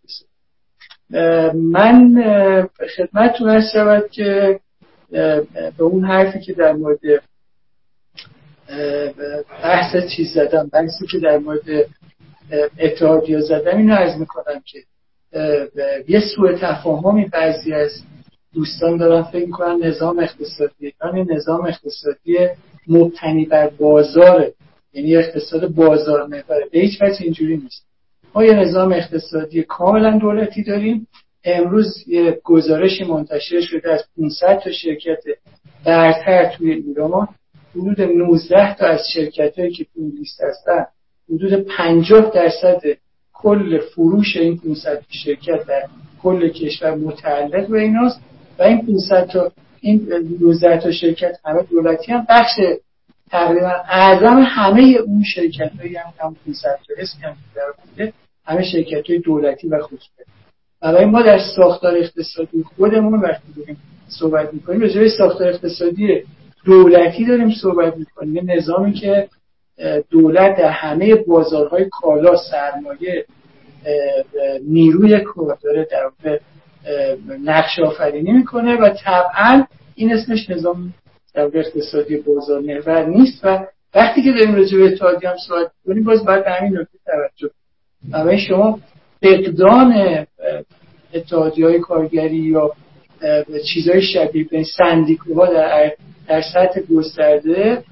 من 1.55 2.15
خدمتتون 2.97 3.49
هست 3.49 3.73
شود 3.73 4.11
که 4.11 4.61
به 5.77 5.83
اون 5.83 6.05
حرفی 6.05 6.41
که 6.41 6.53
در 6.53 6.73
مورد 6.73 7.01
بحث 9.63 9.97
چیز 10.17 10.33
زدم 10.35 10.71
بحثی 10.73 11.07
که 11.07 11.19
در 11.19 11.39
مورد 11.39 11.87
اتحادیه 12.79 13.41
زدم 13.41 13.77
اینو 13.77 13.95
عرض 13.95 14.21
می‌کنم 14.21 14.61
که 14.65 14.79
یه 16.09 16.21
سوء 16.37 16.53
تفاهمی 16.53 17.25
بعضی 17.25 17.73
از 17.73 17.91
دوستان 18.55 18.97
دارن 18.97 19.23
فکر 19.23 19.47
می‌کنن 19.47 19.87
نظام 19.87 20.19
اقتصادی. 20.19 20.93
یعنی 21.05 21.25
نظام 21.35 21.67
اقتصادی 21.67 22.39
مبتنی 22.89 23.45
بر 23.45 23.69
بازاره 23.69 24.53
یعنی 24.93 25.17
اقتصاد 25.17 25.75
بازار 25.75 26.27
محوره 26.27 26.69
به 26.73 26.79
هیچ 26.79 27.03
وجه 27.03 27.23
اینجوری 27.23 27.57
نیست. 27.57 27.87
ما 28.35 28.45
یه 28.45 28.53
نظام 28.53 28.93
اقتصادی 28.93 29.63
کاملا 29.63 30.19
دولتی 30.19 30.63
داریم. 30.63 31.07
امروز 31.45 32.05
یه 32.07 32.41
گزارشی 32.45 33.05
منتشر 33.05 33.61
شده 33.61 33.93
از 33.93 34.05
500 34.17 34.59
تا 34.65 34.73
شرکت 34.73 35.19
برتر 35.87 36.55
توی 36.57 36.73
ایران. 36.73 37.29
حدود 37.77 38.01
19 38.01 38.75
تا 38.75 38.87
از 38.87 39.01
شرکت 39.15 39.59
هایی 39.59 39.73
که 39.73 39.87
توی 39.95 40.11
لیست 40.11 40.41
هستن 40.43 40.87
حدود 41.35 41.55
50 41.55 42.31
درصد 42.35 42.81
کل 43.45 43.79
فروش 43.79 44.37
این 44.37 44.57
500 44.57 45.03
شرکت 45.09 45.67
در 45.67 45.83
کل 46.23 46.49
کشور 46.49 46.95
متعلق 46.95 47.69
به 47.69 47.81
ایناست 47.81 48.21
و 48.59 48.63
این 48.63 48.87
500 48.87 49.27
تا 49.27 49.53
این 49.81 50.09
19 50.41 50.81
تا 50.81 50.93
شرکت 50.93 51.37
همه 51.45 51.63
دولتی 51.63 52.13
هم 52.13 52.27
بخش 52.29 52.61
تقریبا 53.31 53.73
اعظم 53.89 54.43
همه 54.47 54.83
اون 55.07 55.23
شرکت 55.35 55.71
هایی 55.81 55.97
هم 55.97 56.13
هم 56.21 56.37
500 56.47 56.79
تا 56.89 56.95
اسم 56.99 57.19
هم 57.23 57.37
در 57.55 57.63
بوده 57.85 58.13
همه 58.45 58.63
شرکت 58.63 59.11
های 59.11 59.19
دولتی 59.19 59.69
و 59.69 59.79
خصوصی. 59.83 60.23
برای 60.81 61.05
ما 61.05 61.23
در 61.23 61.39
ساختار 61.57 61.97
اقتصادی 61.97 62.63
خودمون 62.77 63.21
وقتی 63.21 63.53
داریم 63.57 63.77
صحبت 64.09 64.55
می‌کنیم 64.55 64.81
راجع 64.81 65.09
ساختار 65.19 65.49
اقتصادی 65.49 66.23
دولتی 66.65 67.25
داریم 67.25 67.51
صحبت 67.63 67.97
می‌کنیم. 67.97 68.51
نظامی 68.51 68.93
که 68.93 69.29
دولت 70.11 70.57
در 70.57 70.69
همه 70.69 71.15
بازارهای 71.15 71.89
کالا 71.93 72.37
سرمایه 72.51 73.25
نیروی 74.69 75.21
کار 75.21 75.59
داره 75.63 75.89
در 75.91 76.11
نقش 77.45 77.79
آفرینی 77.79 78.33
می‌کنه 78.33 78.77
و 78.77 78.91
طبعا 79.05 79.65
این 79.95 80.13
اسمش 80.13 80.51
نظام 80.51 80.95
در 81.35 81.51
اقتصادی 81.55 82.17
بازار 82.17 82.61
محور 82.61 83.07
نیست 83.07 83.45
و 83.45 83.67
وقتی 83.95 84.23
که 84.23 84.33
داریم 84.33 84.55
راجع 84.55 84.79
به 84.79 84.85
اتحادی 84.85 85.27
هم 85.27 85.37
صحبت 85.49 85.71
کنیم 85.87 86.05
باز 86.05 86.25
باید 86.25 86.45
به 86.45 86.51
همین 86.51 86.79
نکته 86.79 86.99
توجه 87.07 87.55
برای 88.11 88.39
شما 88.39 88.79
فقدان 89.23 90.27
اتحادی 91.15 91.63
های 91.63 91.79
کارگری 91.79 92.37
یا 92.37 92.73
چیزهای 93.75 94.03
شبیه 94.03 94.45
به 94.51 94.65
سندیکوها 94.79 95.47
در, 95.47 95.93
در 96.29 96.43
سطح 96.55 96.81
گسترده 96.81 97.83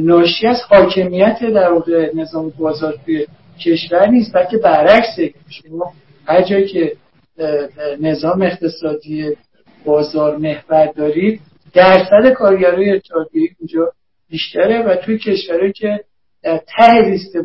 ناشی 0.00 0.46
از 0.46 0.60
حاکمیت 0.68 1.38
در 1.40 1.72
واقع 1.72 2.10
نظام 2.14 2.50
بازار 2.58 2.94
توی 3.04 3.26
کشور 3.64 4.06
نیست 4.06 4.34
بلکه 4.34 4.56
برعکس 4.56 5.18
شما 5.48 5.92
هر 6.26 6.42
جایی 6.42 6.66
که 6.66 6.92
نظام 8.00 8.42
اقتصادی 8.42 9.36
بازار 9.84 10.36
محور 10.36 10.86
دارید 10.86 11.40
درصد 11.74 12.32
کارگرای 12.36 12.90
اتحادیه 12.90 13.50
اونجا 13.60 13.92
بیشتره 14.30 14.82
و 14.82 14.96
توی 14.96 15.18
کشورهایی 15.18 15.72
که 15.72 16.00
در 16.42 16.60
ته 16.76 17.00
لیست 17.00 17.36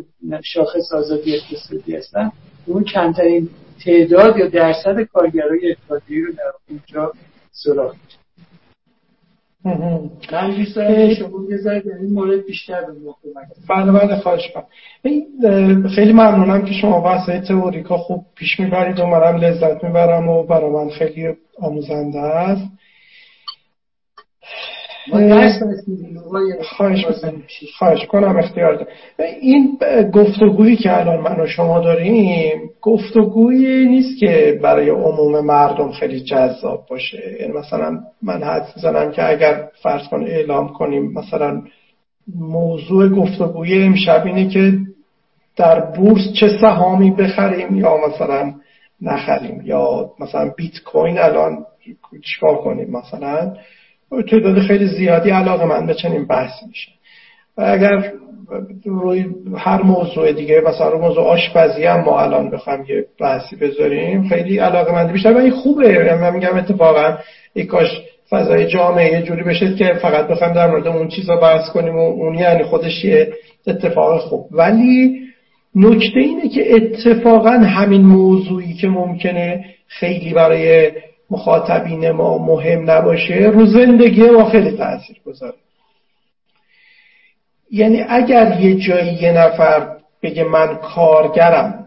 شاخص 0.44 0.92
آزادی 0.92 1.36
اقتصادی 1.36 1.96
هستن 1.96 2.32
اون 2.66 2.84
کمترین 2.84 3.48
تعداد 3.84 4.36
یا 4.36 4.46
درصد 4.46 5.02
کارگرای 5.02 5.70
اتحادیه 5.70 6.26
رو 6.26 6.32
در 6.32 6.52
اونجا 6.68 7.12
سراغ 7.52 7.94
من 9.64 10.56
دوست 10.56 10.76
دارم 10.76 11.14
شما 11.14 11.38
یه 11.50 11.82
این 12.00 12.12
مورد 12.12 12.46
بیشتر 12.46 12.80
به 12.80 12.92
بله 13.68 13.92
بله 13.92 14.16
خواهش 14.16 14.52
خیلی 15.94 16.12
ممنونم 16.12 16.64
که 16.64 16.72
شما 16.72 17.00
بحث 17.00 17.28
تئوریکا 17.48 17.96
خوب 17.96 18.24
پیش 18.34 18.60
می‌برید 18.60 19.00
و 19.00 19.06
منم 19.06 19.36
لذت 19.36 19.84
می‌برم 19.84 20.28
و 20.28 20.42
برای 20.42 20.70
من 20.70 20.88
خیلی 20.90 21.34
آموزنده 21.60 22.20
است. 22.20 22.68
خواهش 26.62 27.04
خواهش 27.78 28.06
کنم 28.06 28.36
اختیار 28.36 28.74
ده. 28.74 28.86
این 29.40 29.78
گفتگویی 30.14 30.76
که 30.76 31.00
الان 31.00 31.20
من 31.20 31.40
و 31.40 31.46
شما 31.46 31.80
داریم 31.80 32.70
گفتگویی 32.80 33.86
نیست 33.86 34.20
که 34.20 34.58
برای 34.62 34.90
عموم 34.90 35.46
مردم 35.46 35.92
خیلی 35.92 36.20
جذاب 36.20 36.86
باشه. 36.90 37.36
یعنی 37.40 37.52
مثلا 37.52 38.00
من 38.22 38.42
حد 38.42 38.66
زنم 38.82 39.12
که 39.12 39.28
اگر 39.28 39.68
فرض 39.82 40.08
کن 40.08 40.22
اعلام 40.22 40.68
کنیم 40.68 41.12
مثلا 41.12 41.62
موضوع 42.36 43.08
گفتگوی 43.08 43.82
امشب 43.82 44.22
اینه 44.26 44.48
که 44.48 44.72
در 45.56 45.80
بورس 45.80 46.32
چه 46.40 46.48
سهامی 46.60 47.10
بخریم 47.10 47.76
یا 47.76 47.96
مثلا 48.08 48.54
نخریم 49.02 49.62
یا 49.64 50.10
مثلا 50.20 50.52
بیت 50.56 50.78
کوین 50.84 51.18
الان 51.18 51.64
چیکار 52.24 52.56
کنیم 52.56 52.90
مثلا؟ 52.90 53.54
تعداد 54.30 54.58
خیلی 54.58 54.86
زیادی 54.86 55.30
علاقه 55.30 55.64
من 55.64 55.86
به 55.86 55.94
چنین 55.94 56.26
بحثی 56.26 56.66
میشه. 56.68 56.90
و 57.58 57.62
اگر 57.62 58.12
روی 58.84 59.26
هر 59.56 59.82
موضوع 59.82 60.32
دیگه 60.32 60.62
مثلا 60.66 60.88
رو 60.88 60.98
موضوع 60.98 61.24
آشپزی 61.24 61.84
هم 61.84 62.00
ما 62.00 62.20
الان 62.20 62.50
بخوام 62.50 62.84
یه 62.88 63.06
بحثی 63.20 63.56
بذاریم 63.56 64.28
خیلی 64.28 64.58
علاقه 64.58 64.92
من 64.92 65.12
بیشتر 65.12 65.36
و 65.36 65.50
خوبه. 65.50 65.88
یعنی 65.88 66.20
من 66.20 66.34
میگم 66.34 66.56
اتفاقا 66.56 67.18
ای 67.54 67.64
کاش 67.64 67.88
فضای 68.30 68.66
جامعه 68.66 69.12
یه 69.12 69.22
جوری 69.22 69.42
بشه 69.42 69.74
که 69.74 69.94
فقط 69.94 70.28
بخوام 70.28 70.52
در 70.52 70.70
مورد 70.70 70.86
اون 70.86 71.08
چیزا 71.08 71.36
بحث 71.36 71.70
کنیم 71.70 71.96
و 71.96 72.00
اون 72.00 72.34
یعنی 72.34 72.62
خودش 72.62 73.04
یه 73.04 73.32
اتفاق 73.66 74.20
خوب. 74.20 74.48
ولی 74.50 75.20
نکته 75.74 76.20
اینه 76.20 76.48
که 76.48 76.76
اتفاقا 76.76 77.50
همین 77.50 78.02
موضوعی 78.02 78.74
که 78.74 78.88
ممکنه 78.88 79.64
خیلی 79.86 80.32
برای 80.32 80.90
مخاطبین 81.32 82.10
ما 82.10 82.38
مهم 82.38 82.90
نباشه 82.90 83.34
رو 83.34 83.66
زندگی 83.66 84.22
ما 84.22 84.50
خیلی 84.50 84.70
تاثیر 84.70 85.16
گذاره. 85.26 85.54
یعنی 87.70 88.04
اگر 88.08 88.60
یه 88.60 88.74
جایی 88.74 89.12
یه 89.12 89.32
نفر 89.32 89.96
بگه 90.22 90.44
من 90.44 90.76
کارگرم 90.76 91.86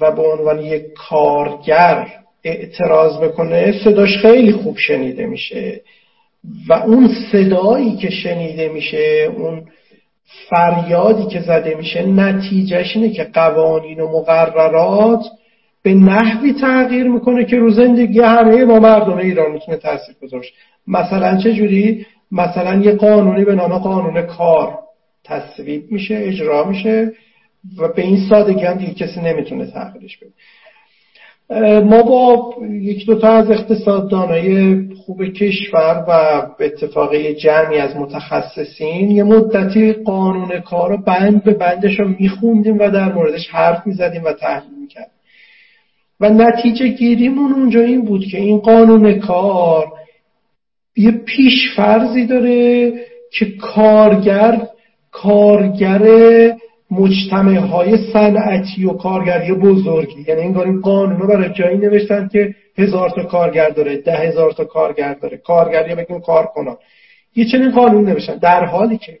و 0.00 0.10
به 0.10 0.22
عنوان 0.22 0.60
یک 0.60 0.84
کارگر 0.92 2.06
اعتراض 2.44 3.18
بکنه 3.18 3.84
صداش 3.84 4.18
خیلی 4.18 4.52
خوب 4.52 4.78
شنیده 4.78 5.26
میشه 5.26 5.80
و 6.68 6.72
اون 6.72 7.10
صدایی 7.32 7.96
که 7.96 8.10
شنیده 8.10 8.68
میشه 8.68 9.32
اون 9.36 9.66
فریادی 10.48 11.26
که 11.26 11.40
زده 11.40 11.74
میشه 11.74 12.06
نتیجهش 12.06 12.96
اینه 12.96 13.10
که 13.10 13.24
قوانین 13.24 14.00
و 14.00 14.18
مقررات 14.18 15.24
به 15.86 15.94
نحوی 15.94 16.52
تغییر 16.52 17.08
می‌کنه 17.08 17.44
که 17.44 17.56
رو 17.56 17.70
زندگی 17.70 18.20
همه 18.20 18.64
ما 18.64 18.78
مردم 18.78 19.16
ایران 19.16 19.52
می‌تونه 19.52 19.76
تاثیر 19.76 20.14
گذاشت 20.22 20.54
مثلا 20.86 21.36
چه 21.36 21.52
جوری؟ 21.52 22.06
مثلا 22.32 22.80
یه 22.80 22.92
قانونی 22.92 23.44
به 23.44 23.54
نام 23.54 23.78
قانون 23.78 24.22
کار 24.22 24.78
تصویب 25.24 25.92
میشه 25.92 26.14
اجرا 26.22 26.64
میشه 26.64 27.12
و 27.78 27.88
به 27.88 28.02
این 28.02 28.28
سادگی 28.28 28.64
هم 28.64 28.74
دیگه 28.74 28.94
کسی 28.94 29.20
نمی‌تونه 29.20 29.66
تغییرش 29.66 30.18
بده. 30.18 30.30
ما 31.80 32.02
با 32.02 32.54
یک 32.70 33.06
دوتا 33.06 33.28
از 33.28 33.50
اقتصاددانای 33.50 34.78
خوب 34.94 35.24
کشور 35.24 36.04
و 36.08 36.42
به 36.58 36.66
اتفاق 36.66 37.16
جمعی 37.16 37.78
از 37.78 37.96
متخصصین 37.96 39.10
یه 39.10 39.24
مدتی 39.24 39.92
قانون 39.92 40.60
کار 40.60 40.90
رو 40.90 40.96
بند 40.96 41.44
به 41.44 41.54
بندش 41.54 42.00
رو 42.00 42.08
میخوندیم 42.18 42.78
و 42.78 42.90
در 42.90 43.12
موردش 43.12 43.48
حرف 43.50 43.86
می‌زدیم 43.86 44.24
و 44.24 44.32
تحلیل 44.32 44.78
می‌کردیم. 44.80 45.15
و 46.20 46.30
نتیجه 46.30 46.88
گیریمون 46.88 47.52
اونجا 47.52 47.80
این 47.80 48.04
بود 48.04 48.24
که 48.24 48.38
این 48.38 48.58
قانون 48.58 49.20
کار 49.20 49.92
یه 50.96 51.10
پیشفرزی 51.10 52.26
داره 52.26 52.92
که 53.30 53.56
کارگر 53.60 54.66
کارگر 55.10 56.02
مجتمع 56.90 57.56
های 57.56 57.96
صنعتی 58.12 58.84
و 58.84 58.92
کارگری 58.92 59.52
بزرگی 59.52 60.24
یعنی 60.28 60.40
این 60.40 60.58
این 60.58 60.80
قانون 60.80 61.18
رو 61.18 61.26
برای 61.26 61.52
جایی 61.52 61.78
نوشتن 61.78 62.28
که 62.32 62.54
هزار 62.78 63.10
تا 63.10 63.22
کارگر 63.22 63.68
داره 63.68 63.96
ده 63.96 64.16
هزار 64.16 64.52
تا 64.52 64.64
کارگر 64.64 65.14
داره 65.14 65.36
کارگری 65.36 65.94
بگیم 65.94 66.20
کار 66.20 66.46
کنن 66.46 66.76
یه 67.36 67.44
چنین 67.44 67.70
قانون 67.70 68.04
نوشتن. 68.04 68.36
در 68.36 68.64
حالی 68.64 68.98
که 68.98 69.18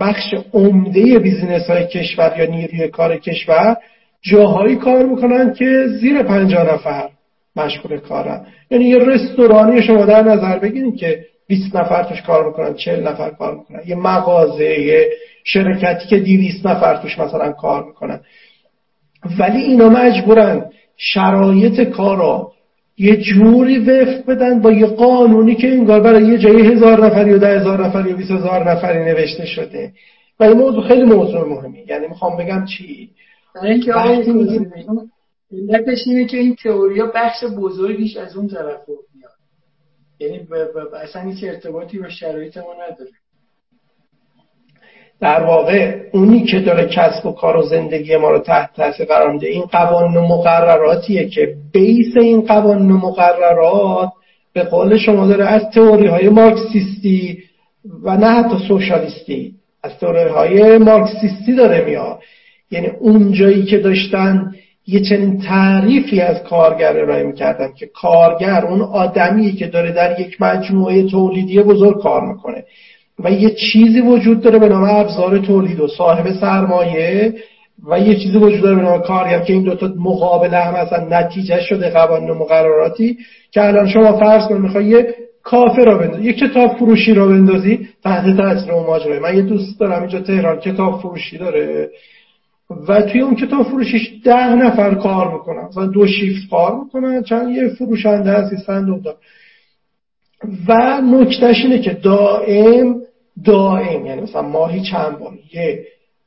بخش 0.00 0.34
عمده 0.52 1.18
بیزینس 1.18 1.70
های 1.70 1.86
کشور 1.86 2.34
یا 2.38 2.46
نیروی 2.46 2.88
کار 2.88 3.16
کشور 3.16 3.76
جاهایی 4.30 4.76
کار 4.76 5.06
می‌کنن 5.06 5.52
که 5.52 5.86
زیر 6.00 6.22
پنجاه 6.22 6.74
نفر 6.74 7.08
مشغول 7.56 7.98
کارن. 7.98 8.46
یعنی 8.70 8.84
یه 8.84 8.98
رستورانی 8.98 9.82
شما 9.82 10.04
در 10.04 10.22
نظر 10.22 10.58
بگیرید 10.58 10.96
که 10.96 11.24
20 11.48 11.76
نفر 11.76 12.02
توش 12.02 12.22
کار 12.22 12.46
می‌کنن 12.46 12.74
40 12.74 13.08
نفر 13.08 13.30
کار 13.30 13.54
می‌کنن. 13.54 13.80
یه 13.86 13.96
مغازه 13.96 14.80
یه 14.80 15.08
شرکتی 15.44 16.08
که 16.08 16.18
200 16.18 16.66
نفر 16.66 16.96
توش 16.96 17.18
مثلا 17.18 17.52
کار 17.52 17.84
می‌کنن. 17.84 18.20
ولی 19.38 19.58
اینا 19.62 19.88
مجبورن 19.88 20.64
شرایط 20.96 21.80
کارا 21.80 22.52
یه 22.98 23.16
جوری 23.16 23.78
وفق 23.78 24.26
بدن 24.26 24.60
با 24.60 24.72
یه 24.72 24.86
قانونی 24.86 25.54
که 25.54 25.68
انگار 25.68 26.00
برای 26.00 26.24
یه 26.24 26.38
جایی 26.38 26.66
هزار 26.66 27.06
نفر 27.06 27.28
یا 27.28 27.38
ده 27.38 27.60
هزار 27.60 27.86
نفر 27.86 28.06
یا 28.06 28.16
بیس 28.16 28.30
هزار 28.30 28.70
نفری 28.70 29.04
نوشته 29.04 29.46
شده. 29.46 29.92
و 30.40 30.44
این 30.44 30.58
موضوع 30.58 30.88
خیلی 30.88 31.04
موضوع 31.04 31.48
مهمی 31.48 31.84
یعنی 31.88 32.06
می‌خوام 32.08 32.36
بگم 32.36 32.64
چی؟ 32.64 33.10
اینکه 33.62 33.92
علتش 35.52 35.98
اینه 36.06 36.24
که 36.24 36.36
این 36.36 36.56
تئوریا 36.62 37.12
بخش 37.14 37.44
بزرگیش 37.44 38.16
از 38.16 38.36
اون 38.36 38.48
طرف 38.48 38.80
میاد. 38.88 39.30
یعنی 40.18 40.46
اصلا 41.02 41.22
هیچ 41.22 41.44
ارتباطی 41.44 41.98
با 41.98 42.08
شرایط 42.08 42.56
ما 42.56 42.74
نداره. 42.74 43.10
در 45.20 45.44
واقع 45.44 46.00
اونی 46.12 46.44
که 46.44 46.60
داره 46.60 46.86
کسب 46.86 47.26
و 47.26 47.32
کار 47.32 47.56
و 47.56 47.62
زندگی 47.62 48.16
ما 48.16 48.30
رو 48.30 48.38
تحت 48.38 48.70
تاثیر 48.76 49.06
قرار 49.06 49.32
میده 49.32 49.46
این 49.46 49.62
قوانین 49.62 50.16
و 50.16 50.22
مقرراتیه 50.22 51.28
که 51.28 51.54
بیس 51.72 52.16
این 52.16 52.40
قوانین 52.40 52.90
و 52.90 52.96
مقررات 52.96 54.12
به 54.52 54.64
قول 54.64 54.96
شما 54.96 55.26
داره 55.26 55.44
از 55.44 55.62
تئوری 55.74 56.06
های 56.06 56.28
مارکسیستی 56.28 57.38
و 58.02 58.16
نه 58.16 58.26
حتی 58.26 58.58
سوشالیستی 58.68 59.54
از 59.82 59.98
تئوری 60.00 60.28
های 60.28 60.78
مارکسیستی 60.78 61.54
داره 61.56 61.84
میاد. 61.84 62.18
یعنی 62.70 62.86
اون 62.86 63.32
جایی 63.32 63.64
که 63.64 63.78
داشتن 63.78 64.52
یه 64.86 65.00
چنین 65.00 65.38
تعریفی 65.38 66.20
از 66.20 66.42
کارگر 66.42 66.96
ارائه 66.96 67.22
می‌کردن 67.22 67.72
که 67.78 67.86
کارگر 67.86 68.64
اون 68.64 68.80
آدمی 68.80 69.52
که 69.52 69.66
داره 69.66 69.92
در 69.92 70.20
یک 70.20 70.42
مجموعه 70.42 71.02
تولیدی 71.02 71.60
بزرگ 71.62 72.02
کار 72.02 72.32
می‌کنه. 72.32 72.64
و 73.18 73.30
یه 73.30 73.50
چیزی 73.50 74.00
وجود 74.00 74.40
داره 74.40 74.58
به 74.58 74.68
نام 74.68 74.84
ابزار 74.84 75.38
تولید 75.38 75.80
و 75.80 75.88
صاحب 75.88 76.30
سرمایه 76.40 77.34
و 77.90 78.00
یه 78.00 78.14
چیزی 78.14 78.38
وجود 78.38 78.60
داره 78.60 78.76
به 78.76 78.82
نام 78.82 79.00
کارگر 79.00 79.38
که 79.38 79.52
این 79.52 79.62
دوتا 79.62 79.92
مقابله 79.98 80.58
هم 80.58 80.74
اصلا 80.74 81.06
نتیجه 81.10 81.60
شده 81.60 81.90
قوانین 81.90 82.30
و 82.30 82.34
مقرراتی 82.34 83.18
که 83.50 83.64
الان 83.64 83.88
شما 83.88 84.12
فرض 84.18 84.48
کنید 84.48 84.60
می‌خوای 84.60 84.84
یه 84.84 85.14
کافه 85.42 85.84
را 85.84 85.98
بندازی 85.98 86.24
یه 86.24 86.32
کتاب 86.32 86.76
فروشی 86.76 87.14
را 87.14 87.26
بندازی 87.26 87.88
تحت 88.04 88.36
تاثیر 88.36 88.72
اون 88.72 88.86
ماجرا 88.86 89.20
من 89.20 89.36
یه 89.36 89.42
دوست 89.42 89.80
دارم 89.80 90.00
اینجا 90.00 90.20
تهران 90.20 90.60
کتاب 90.60 91.00
فروشی 91.00 91.38
داره. 91.38 91.90
و 92.88 93.02
توی 93.02 93.20
اون 93.20 93.34
کتاب 93.34 93.62
فروشیش 93.62 94.12
ده 94.24 94.54
نفر 94.54 94.94
کار 94.94 95.32
می‌کنن. 95.32 95.64
مثلا 95.68 95.86
دو 95.86 96.06
شیفت 96.06 96.50
کار 96.50 96.80
می‌کنن 96.84 97.22
چند 97.22 97.50
یه 97.50 97.68
فروشنده 97.68 98.32
هستی 98.32 98.56
صندوق 98.56 99.02
دار. 99.02 99.16
و 100.68 101.00
نکتهش 101.00 101.64
اینه 101.64 101.78
که 101.78 101.92
دائم 101.92 102.96
دائم. 103.44 104.06
یعنی 104.06 104.20
مثلا 104.20 104.42
ماهی 104.42 104.80
چند 104.80 105.18
بار؟ 105.18 105.32
یه 105.54 105.84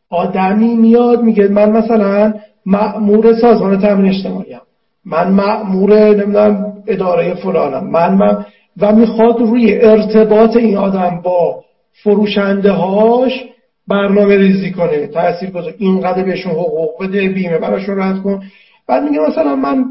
آدمی 0.10 0.76
میاد 0.76 1.24
میگه 1.24 1.48
من 1.48 1.72
مثلا 1.72 2.34
مأمور 2.66 3.34
سازمان 3.34 3.80
تامین 3.80 4.10
اجتماعی 4.10 4.54
هم. 4.54 4.62
من 5.06 5.32
مأمور 5.32 5.94
نمی‌دونم 5.94 6.74
اداره 6.88 7.34
فلانم. 7.34 7.88
من, 7.92 8.14
من 8.14 8.46
و 8.80 8.96
می‌خواد 8.96 9.40
روی 9.40 9.80
ارتباط 9.82 10.58
این 10.58 10.78
آدم 10.78 11.22
با 11.24 11.64
فروشنده 12.04 12.72
هاش 12.72 13.44
برنامه 13.90 14.38
ریزی 14.38 14.72
کنه 14.72 15.08
تاثیر 15.08 15.50
گذار 15.50 15.74
اینقدر 15.78 16.24
بهشون 16.24 16.52
حقوق 16.52 17.04
بده 17.04 17.30
بیمه 17.30 17.58
براشون 17.58 18.00
رد 18.00 18.22
کن. 18.24 18.44
بعد 18.88 19.04
میگه 19.04 19.20
مثلا 19.20 19.56
من 19.56 19.86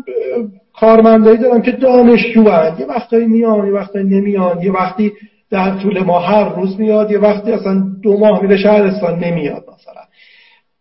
کارمندایی 0.74 1.38
دارم 1.38 1.62
که 1.62 1.72
دانشجو 1.72 2.42
یه 2.78 2.86
وقتایی 2.88 3.26
میان 3.26 3.66
یه 3.66 3.72
وقتایی 3.72 4.05
نمیان. 4.05 4.62
یه 4.62 4.72
وقتی 4.72 5.12
در 5.51 5.78
طول 5.78 6.03
ما 6.03 6.18
هر 6.18 6.55
روز 6.55 6.80
میاد 6.80 7.11
یه 7.11 7.18
وقتی 7.18 7.53
اصلا 7.53 7.82
دو 8.03 8.18
ماه 8.18 8.42
میره 8.42 8.57
شهرستان 8.57 9.18
نمیاد 9.18 9.64
مثلا. 9.74 10.03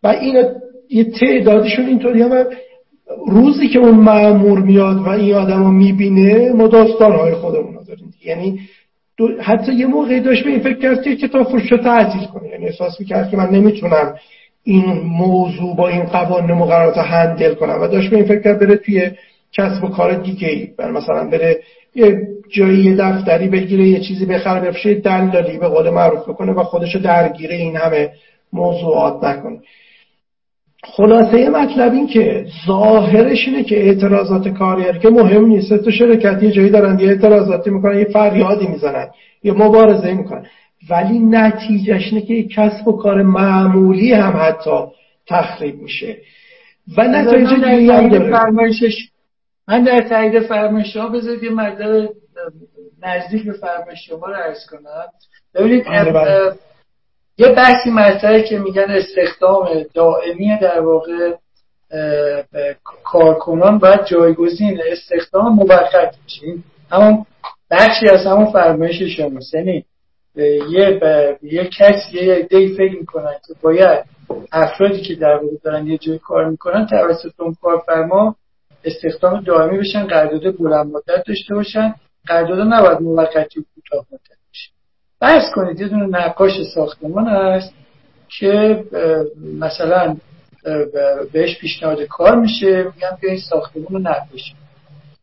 و 0.02 0.08
این 0.08 0.44
یه 0.90 1.04
تعدادشون 1.04 1.86
اینطوری 1.86 2.22
هم 2.22 2.44
روزی 3.26 3.68
که 3.68 3.78
اون 3.78 3.94
معمور 3.94 4.58
میاد 4.58 4.96
و 4.96 5.08
این 5.08 5.34
آدم 5.34 5.64
رو 5.64 5.70
می‌بینه 5.70 6.52
ما 6.52 6.66
داستانهای 6.66 7.34
خودمون 7.34 7.74
رو 7.74 7.84
داریم. 7.84 8.14
یعنی 8.24 8.60
حتی 9.40 9.72
یه 9.72 9.86
موقعی 9.86 10.20
داشت 10.20 10.44
به 10.44 10.50
این 10.50 10.60
فکر 10.60 10.78
کرد 10.78 11.02
که 11.02 11.16
کتاب 11.16 11.48
فروش 11.48 11.72
کنه. 12.34 12.48
یعنی 12.48 12.66
احساس 12.66 13.00
می‌کرد 13.00 13.30
که 13.30 13.36
من 13.36 13.50
نمی‌تونم 13.50 14.14
این 14.64 14.84
موضوع 15.00 15.76
با 15.76 15.88
این 15.88 16.02
قوانین 16.02 16.56
مقررات 16.56 16.98
هندل 16.98 17.54
کنم. 17.54 17.82
و 17.82 17.86
داشت 17.86 18.10
به 18.10 18.16
این 18.16 18.24
فکر 18.24 18.42
کرد 18.42 18.58
بره 18.60 18.76
توی 18.76 19.10
کسب 19.52 19.84
و 19.84 19.88
کار 19.88 20.14
دیگه 20.14 20.48
ای 20.48 20.68
مثلا 20.78 21.30
بره 21.30 21.60
یه 21.94 22.28
جایی 22.48 22.78
یه 22.78 22.96
دفتری 22.96 23.48
بگیره 23.48 23.84
یه 23.84 24.00
چیزی 24.00 24.26
بخره 24.26 24.60
بفشه 24.60 24.94
دلالی 24.94 25.58
به 25.58 25.68
قول 25.68 25.90
معروف 25.90 26.28
بکنه 26.28 26.52
و 26.52 26.62
خودشو 26.62 26.98
درگیره 26.98 27.54
این 27.54 27.76
همه 27.76 28.10
موضوعات 28.52 29.24
نکنه. 29.24 29.58
خلاصه 30.84 31.48
مطلب 31.48 31.92
این 31.92 32.06
که 32.06 32.46
ظاهرش 32.66 33.48
اینه 33.48 33.64
که 33.64 33.86
اعتراضات 33.86 34.48
کارگر 34.48 34.98
که 34.98 35.08
مهم 35.08 35.46
نیست. 35.46 35.76
تو 35.76 35.90
شرکت 35.90 36.42
یه 36.42 36.50
جایی 36.50 36.70
دارن 36.70 36.98
یه 36.98 37.08
اعتراضاتی 37.08 37.70
می‌کنن 37.70 37.98
یه 37.98 38.04
فریادی 38.04 38.66
می‌زنن 38.66 39.08
یه 39.42 39.52
مبارزه 39.52 40.14
می‌کنن. 40.14 40.46
ولی 40.90 41.18
نتیجهش 41.18 42.12
اینه 42.12 42.26
که 42.26 42.48
کسب 42.48 42.88
و 42.88 42.92
کار 42.92 43.22
معمولی 43.22 44.12
هم 44.12 44.36
حتی 44.36 44.84
تخریب 45.26 45.82
میشه. 45.82 46.16
و 46.96 47.02
نتیجه 47.02 47.76
دیگه 47.76 48.30
فرمایشش 48.30 49.10
من 49.68 49.84
در 49.84 50.00
تایید 50.00 50.40
فرمایش 50.40 50.92
شما 50.92 51.08
بذارید 51.08 51.42
یه 51.42 51.50
مطلب 51.50 52.08
نزدیک 53.02 53.44
به 53.44 53.52
فرمایش 53.52 54.06
شما 54.06 54.26
رو 54.26 54.34
عرض 54.34 54.66
کنم. 54.70 55.04
ببینید 55.54 55.84
بله، 55.84 56.12
بله. 56.12 56.52
یه 57.38 57.48
بحثی 57.48 57.90
مطرحه 57.90 58.42
که 58.42 58.58
میگن 58.58 58.86
استخدام 58.88 59.68
دائمی 59.94 60.58
در 60.60 60.80
واقع 60.80 61.34
کارکنان 63.04 63.78
باید 63.78 64.04
جایگزین 64.04 64.80
استخدام 64.92 65.54
موقت 65.54 66.14
بشه 66.26 66.46
همون 66.90 67.26
بخشی 67.70 68.08
از 68.08 68.26
همون 68.26 68.52
فرمایش 68.52 69.02
شماست 69.16 69.54
یعنی 69.54 69.84
یه 70.70 71.00
یه 71.42 71.64
کسی 71.78 72.24
یه 72.24 72.42
دی 72.42 72.74
فکر 72.74 72.98
می‌کنن 72.98 73.34
که 73.46 73.54
باید 73.62 74.04
افرادی 74.52 75.00
که 75.00 75.14
در 75.14 75.34
واقع 75.34 75.56
دارن 75.64 75.86
یه 75.86 75.98
جای 75.98 76.18
کار 76.18 76.44
می‌کنن 76.50 76.86
توسط 76.86 77.40
اون 77.40 77.54
کارفرما 77.62 78.36
استخدام 78.84 79.40
دائمی 79.40 79.78
بشن 79.78 80.06
قرارداد 80.06 80.56
بلند 80.56 80.86
مدت 80.86 81.24
داشته 81.26 81.54
باشن. 81.54 81.94
قرارداد 82.26 82.58
نباید 82.60 83.00
موقتی 83.00 83.66
کوتاه 83.74 84.06
مدت 84.12 84.37
فرض 85.20 85.50
کنید 85.54 85.80
یه 85.80 85.88
دونه 85.88 86.06
نقاش 86.06 86.52
ساختمان 86.74 87.28
هست 87.28 87.74
که 88.28 88.84
مثلا 89.58 90.16
بهش 91.32 91.58
پیشنهاد 91.58 92.02
کار 92.02 92.36
میشه 92.36 92.76
میگم 92.76 93.18
که 93.20 93.28
این 93.28 93.38
ساختمون 93.50 93.86
رو 93.90 93.98
نقاشی 93.98 94.54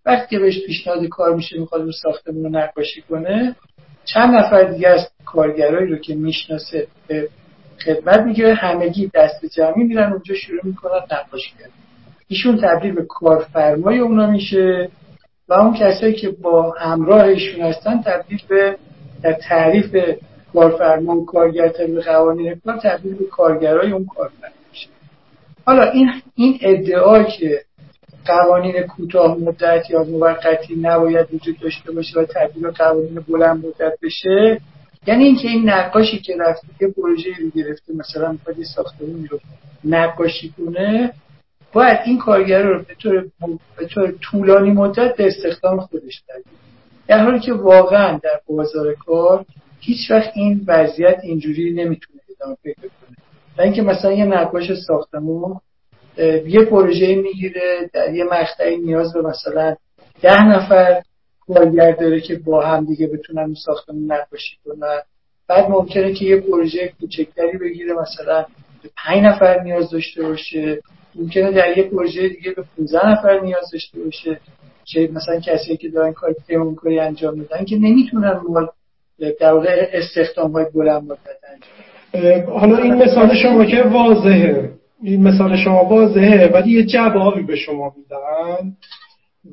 وقتی 0.06 0.39
بهش 0.39 0.66
پیشنهاد 0.66 1.06
کار 1.06 1.36
میشه 1.36 1.60
می‌خواد 1.60 1.82
اون 1.82 1.91
ساختمون 1.91 2.43
رو 2.43 2.50
نقاشی 2.50 3.02
کنه 3.02 3.56
چند 4.06 4.36
نفر 4.36 4.64
دیگه 4.64 4.88
از 4.89 5.10
کارگرایی 5.26 5.88
رو 5.88 5.98
که 5.98 6.16
می‌شناسه 6.16 6.88
به 7.08 7.30
خدمت 7.86 8.20
می‌گیره 8.22 8.54
همگی 8.54 9.12
دست 9.14 9.46
جمعی 9.46 9.84
میرن 9.84 10.12
اونجا 10.12 10.36
شروع 10.36 10.62
می‌کنن 10.64 11.02
نقاشی 11.12 11.52
کردن. 11.60 11.72
ایشون 12.28 12.58
تبدیل 12.62 12.96
به 12.96 13.06
کارفرمای 13.06 14.00
اونا 14.00 14.28
میشه 14.28 14.89
و 15.50 15.54
اون 15.54 15.74
کسایی 15.74 16.14
که 16.14 16.30
با 16.30 16.76
همراهشون 16.80 17.62
هستن 17.62 18.02
تبدیل 18.02 18.39
به 18.50 18.78
در 19.26 19.34
تعریف 19.34 19.96
کارفرما 20.54 21.18
و 21.18 21.26
کارگر 21.26 21.68
طبق 21.70 22.04
قوانین 22.06 22.62
کار 22.66 22.78
تبدیل 22.78 23.14
به 23.14 23.26
کارگرای 23.26 23.92
اون 23.92 24.06
کارفرما 24.06 24.54
میشه. 24.72 24.88
حالا 25.66 25.92
این 25.92 26.12
این 26.36 26.60
ادعا 26.62 27.24
که 27.24 27.62
قوانین 28.26 28.82
کوتاه 28.82 29.38
مدت 29.38 29.90
یا 29.90 30.04
موقتی 30.04 30.76
نباید 30.82 31.34
وجود 31.34 31.60
داشته 31.60 31.92
باشه 31.92 32.20
و 32.20 32.26
تبدیل 32.26 32.64
به 32.64 32.72
قوانین 32.72 33.26
بلند 33.28 33.66
مدت 33.66 33.94
بشه 34.02 34.62
یعنی 35.08 35.24
اینکه 35.24 35.48
این 35.48 35.70
نقاشی 35.70 36.20
که 36.20 36.36
رفته 36.40 36.68
یه 36.82 36.88
پروژه 36.88 37.30
رو 37.42 37.50
گرفته 37.50 37.94
مثلا 37.94 38.32
می‌خواد 38.32 38.60
یه 38.60 38.66
ساختمونی 38.76 39.28
رو 39.28 39.40
نقاشی 39.84 40.54
کنه 40.58 41.14
باید 41.74 42.00
این 42.06 42.18
کارگر 42.20 42.64
رو 42.64 42.84
به 42.84 42.96
طور, 42.96 43.26
به 43.78 43.88
طور 43.88 44.14
طولانی 44.22 44.72
مدت 44.72 45.16
به 45.16 45.28
استخدام 45.28 45.80
خودش 45.80 46.22
بگیره 46.30 46.64
در 47.08 47.24
حالی 47.24 47.39
که 47.39 47.53
واقعا 47.53 48.20
در 48.24 48.39
بازار 48.47 48.93
کار 48.93 49.45
هیچ 49.80 50.12
وقت 50.12 50.32
این 50.36 50.62
وضعیت 50.68 51.20
اینجوری 51.24 51.74
نمی‌تونه 51.74 52.20
ادامه 52.36 52.58
پیدا 52.64 52.82
کنه. 52.82 53.18
و 53.58 53.62
اینکه 53.62 53.82
مثلا 53.82 54.12
یه 54.12 54.26
نقاش 54.26 54.74
ساختمون 54.88 55.60
یه 56.47 56.66
پروژه 56.66 57.16
می‌گیره 57.16 57.89
در 57.93 58.14
یه 58.14 58.24
مقطعی 58.24 58.78
نیاز 58.78 59.14
به 59.14 59.22
مثلا 59.22 59.76
ده 60.22 60.43
نفر 60.43 61.01
کارگر 61.47 61.91
داره 61.91 62.22
که 62.22 62.36
با 62.36 62.66
هم 62.66 62.86
دیگه 62.86 63.08
بتونن 63.08 63.53
ساختمون 63.53 64.12
نقاشی 64.12 64.58
کنن. 64.66 65.01
بعد 65.47 65.70
ممکنه 65.70 66.14
که 66.14 66.26
یه 66.26 66.38
پروژه 66.38 66.93
کوچکتری 66.99 67.58
بگیره 67.58 67.93
مثلا 67.93 68.45
به 68.84 68.89
پنج 68.97 69.24
نفر 69.24 69.60
نیاز 69.64 69.89
داشته 69.89 70.24
باشه. 70.24 70.82
ممکنه 71.16 71.51
در 71.51 71.78
یه 71.78 71.84
پروژه 71.84 72.30
دیگه 72.30 72.51
به 72.51 72.64
15 72.78 73.10
نفر 73.10 73.39
نیاز 73.39 73.72
داشته 73.72 73.99
باشه. 73.99 74.39
چه 74.86 75.10
مثلا 75.14 75.40
کسی 75.40 75.78
که 75.78 75.90
دارن 75.90 76.14
کار 76.14 76.36
کاری 76.76 77.00
انجام 77.00 77.38
میدن 77.38 77.66
که 77.66 77.76
نمی‌تونن 77.76 78.42
در 79.40 79.54
واقع 79.54 79.88
استخدام 79.94 80.52
های 80.52 80.66
بلند 80.76 81.04
مدت 81.04 81.20
انجام 82.14 82.60
حالا 82.60 82.78
این 82.78 82.94
مثال 82.94 83.36
شما 83.36 83.66
که 83.66 83.84
واضحه. 83.84 84.72
این 85.04 85.24
مثال 85.24 85.58
شما 85.58 85.86
واضحه 85.86 86.48
ولی 86.48 86.72
یه 86.72 86.86
جوابی 86.86 87.44
به 87.44 87.56
شما 87.56 87.94
میدن 87.98 88.76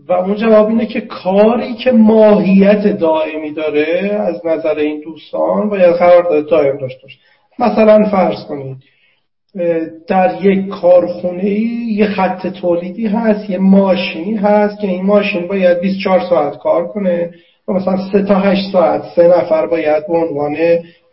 و 0.08 0.12
اون 0.12 0.34
جواب 0.34 0.68
اینه 0.68 0.86
که 0.86 1.00
کاری 1.00 1.74
که 1.74 1.92
ماهیت 1.92 2.86
دائمی 2.98 3.52
داره 3.52 4.20
از 4.20 4.46
نظر 4.46 4.74
این 4.74 5.00
دوستان 5.00 5.68
باید 5.68 5.96
قرارداد 5.96 6.48
دائم 6.48 6.78
داشته 6.78 7.02
باشه. 7.02 7.18
مثلا 7.58 8.08
فرض 8.10 8.44
کنید 8.48 8.76
در 10.08 10.38
یک 10.42 10.68
کارخونه 10.68 11.50
یه 11.50 12.06
خط 12.06 12.46
تولیدی 12.46 13.06
هست 13.06 13.50
یه 13.50 13.58
ماشینی 13.58 14.34
هست 14.34 14.80
که 14.80 14.86
این 14.86 15.02
ماشین 15.02 15.46
باید 15.46 15.80
24 15.80 16.20
ساعت 16.20 16.58
کار 16.58 16.88
کنه 16.88 17.30
و 17.68 17.72
مثلا 17.72 17.96
3 18.12 18.22
تا 18.22 18.34
8 18.34 18.72
ساعت 18.72 19.02
سه 19.16 19.28
نفر 19.28 19.66
باید 19.66 20.06
به 20.06 20.12
عنوان 20.12 20.56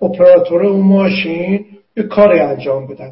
اپراتور 0.02 0.66
اون 0.66 0.82
ماشین 0.82 1.66
یه 1.98 2.04
کاری 2.04 2.40
انجام 2.40 2.88
بدن. 2.88 3.12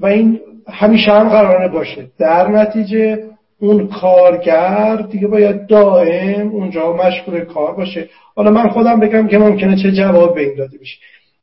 و 0.00 0.06
این 0.06 0.40
همیشه 0.68 1.12
هم 1.12 1.28
قراره 1.28 1.68
باشه. 1.68 2.06
در 2.18 2.48
نتیجه 2.48 3.18
اون 3.60 3.88
کارگر 3.88 4.96
دیگه 4.96 5.26
باید 5.26 5.66
دائم 5.66 6.48
اونجا 6.48 6.92
مشغول 6.92 7.44
کار 7.44 7.74
باشه. 7.74 8.08
حالا 8.36 8.50
من 8.50 8.68
خودم 8.68 9.00
بگم 9.00 9.28
که 9.28 9.38
ممکنه 9.38 9.76
چه 9.82 9.92
جواب 9.92 10.34
به 10.34 10.40
این 10.40 10.54
داده 10.58 10.78
بشه. 10.78 10.96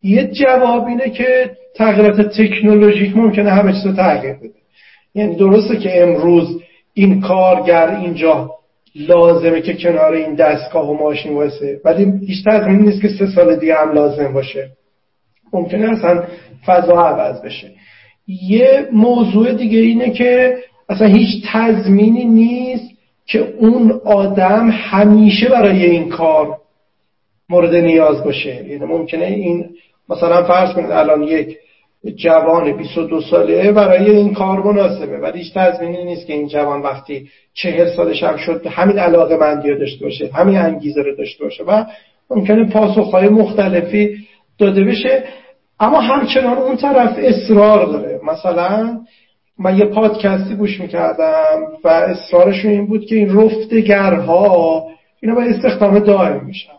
یه 0.06 0.28
جواب 0.28 0.86
اینه 0.88 1.10
که 1.10 1.51
تغییرات 1.76 2.22
تکنولوژیک 2.22 3.18
ممکنه 3.18 3.51
همه 3.51 3.74
چیز 3.74 3.86
رو 3.86 3.93
تغییر 3.93 4.34
بده. 4.34 4.49
یعنی 5.16 5.36
درسته 5.36 5.78
که 5.78 6.03
امروز 6.03 6.62
این 6.93 7.22
کارگر 7.22 7.89
اینجا 7.95 8.51
لازمه 8.95 9.62
که 9.62 9.74
کنار 9.74 10.14
این 10.14 10.36
دستگاه 10.36 10.89
و 10.89 10.93
ماشین 10.93 11.34
واسه 11.34 11.82
ولی 11.86 12.14
هیچ 12.28 12.43
تضمین 12.47 12.82
نیست 12.82 13.01
که 13.01 13.08
سه 13.08 13.28
سال 13.28 13.56
دیگه 13.56 13.76
هم 13.76 13.91
لازم 13.91 14.34
باشه. 14.34 14.70
ممکنه 15.53 15.91
اصلا 15.91 16.24
فضا 16.66 16.93
عوض 16.93 17.41
بشه. 17.41 17.72
یه 18.28 18.88
موضوع 18.91 19.53
دیگه 19.53 19.80
اینه 19.80 20.10
که 20.10 20.58
اصلا 20.89 21.08
هیچ 21.08 21.45
تضمینی 21.51 22.26
نیست 22.26 22.91
که 23.26 23.39
اون 23.39 24.01
آدم 24.06 24.70
همیشه 24.70 25.49
برای 25.49 25.86
این 25.86 26.10
کار 26.10 26.58
مورد 27.49 27.76
نیاز 27.76 28.24
باشه. 28.24 28.68
یعنی 28.68 28.86
ممکنه 28.86 29.26
این 29.26 29.70
مثلا 30.10 30.43
فرض 30.43 30.74
کنید 30.74 30.91
الان 30.91 31.24
یک 31.24 31.58
جوان 32.16 32.78
22 32.78 33.22
ساله 33.22 33.72
برای 33.72 34.12
این 34.12 34.34
کار 34.34 34.64
مناسبه 34.64 35.18
ولی 35.18 35.39
هیچ 35.39 35.53
تضمینی 35.53 36.03
نیست 36.03 36.28
که 36.28 36.34
این 36.34 36.47
جوان 36.47 36.82
وقتی 36.82 37.30
چهل 37.53 37.95
سالش 37.95 38.24
هم 38.24 38.38
شد 38.38 38.68
همین 38.68 38.99
علاقه 38.99 39.38
مندی 39.38 39.76
داشته 39.76 40.06
باشه 40.06 40.30
همین 40.34 40.58
انگیزه 40.58 41.01
رو 41.01 41.16
داشته 41.16 41.43
باشه 41.43 41.64
و 41.64 41.86
ممکنه 42.30 42.70
پاسخهای 42.70 43.30
مختلفی 43.30 44.18
داده 44.58 44.84
بشه. 44.84 45.24
اما 45.80 46.01
همچنان 46.01 46.58
اون 46.58 46.76
طرف 46.76 47.16
اصرار 47.18 47.86
داره. 47.86 48.20
مثلا 48.24 48.99
من 49.60 49.78
یه 49.78 49.86
پادکستی 49.86 50.56
گوش 50.56 50.82
می‌کردم 50.82 51.62
و 51.84 51.88
اصرارشون 51.88 52.72
این 52.72 52.86
بود 52.86 53.06
که 53.06 53.16
این 53.16 53.38
رفتگرها 53.38 54.88
اینا 55.22 55.36
باید 55.36 55.56
استخدام 55.56 55.99
دائم 55.99 56.45
میشن. 56.45 56.74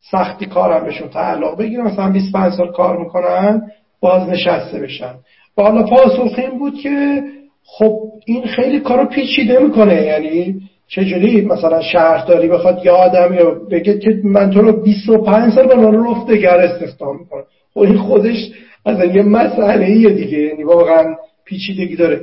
سختی 0.00 0.46
کارم 0.46 0.84
بهشون 0.84 1.08
تعلق 1.08 1.58
بگیرم 1.58 1.86
مثلا 1.86 2.10
25 2.10 2.52
سال 2.52 2.72
کار 2.72 2.98
می‌کنن 2.98 3.62
بازنشسته 4.00 4.78
بشن. 4.78 5.14
و 5.58 5.62
حالا 5.62 5.82
پاسخ 5.82 6.38
این 6.38 6.58
بود 6.58 6.74
که 6.74 7.22
خب 7.64 7.98
این 8.26 8.46
خیلی 8.46 8.80
کارو 8.80 9.04
پیچیده 9.04 9.58
می‌کنه. 9.58 10.02
یعنی 10.02 10.60
چجوری 10.88 11.40
مثلا 11.40 11.82
شهرداری 11.82 12.48
بخواد 12.48 12.86
یه 12.86 12.90
آدم 12.90 13.34
یا 13.34 13.50
بگه 13.70 13.98
که 13.98 14.20
من 14.24 14.50
تو 14.50 14.60
رو 14.60 14.72
25 14.72 15.52
سال 15.52 15.66
به 15.66 15.74
من 15.74 16.10
رفتگر 16.10 16.58
استخدام 16.58 17.18
می‌کنم. 17.18 17.44
خب 17.74 17.80
این 17.80 17.98
خودش 17.98 18.50
از 18.86 19.16
یه 19.16 19.22
مسئله 19.22 20.10
دیگه. 20.10 20.38
یعنی 20.38 20.64
واقعا 20.64 21.14
پیچیدگی 21.44 21.96
داره. 21.96 22.20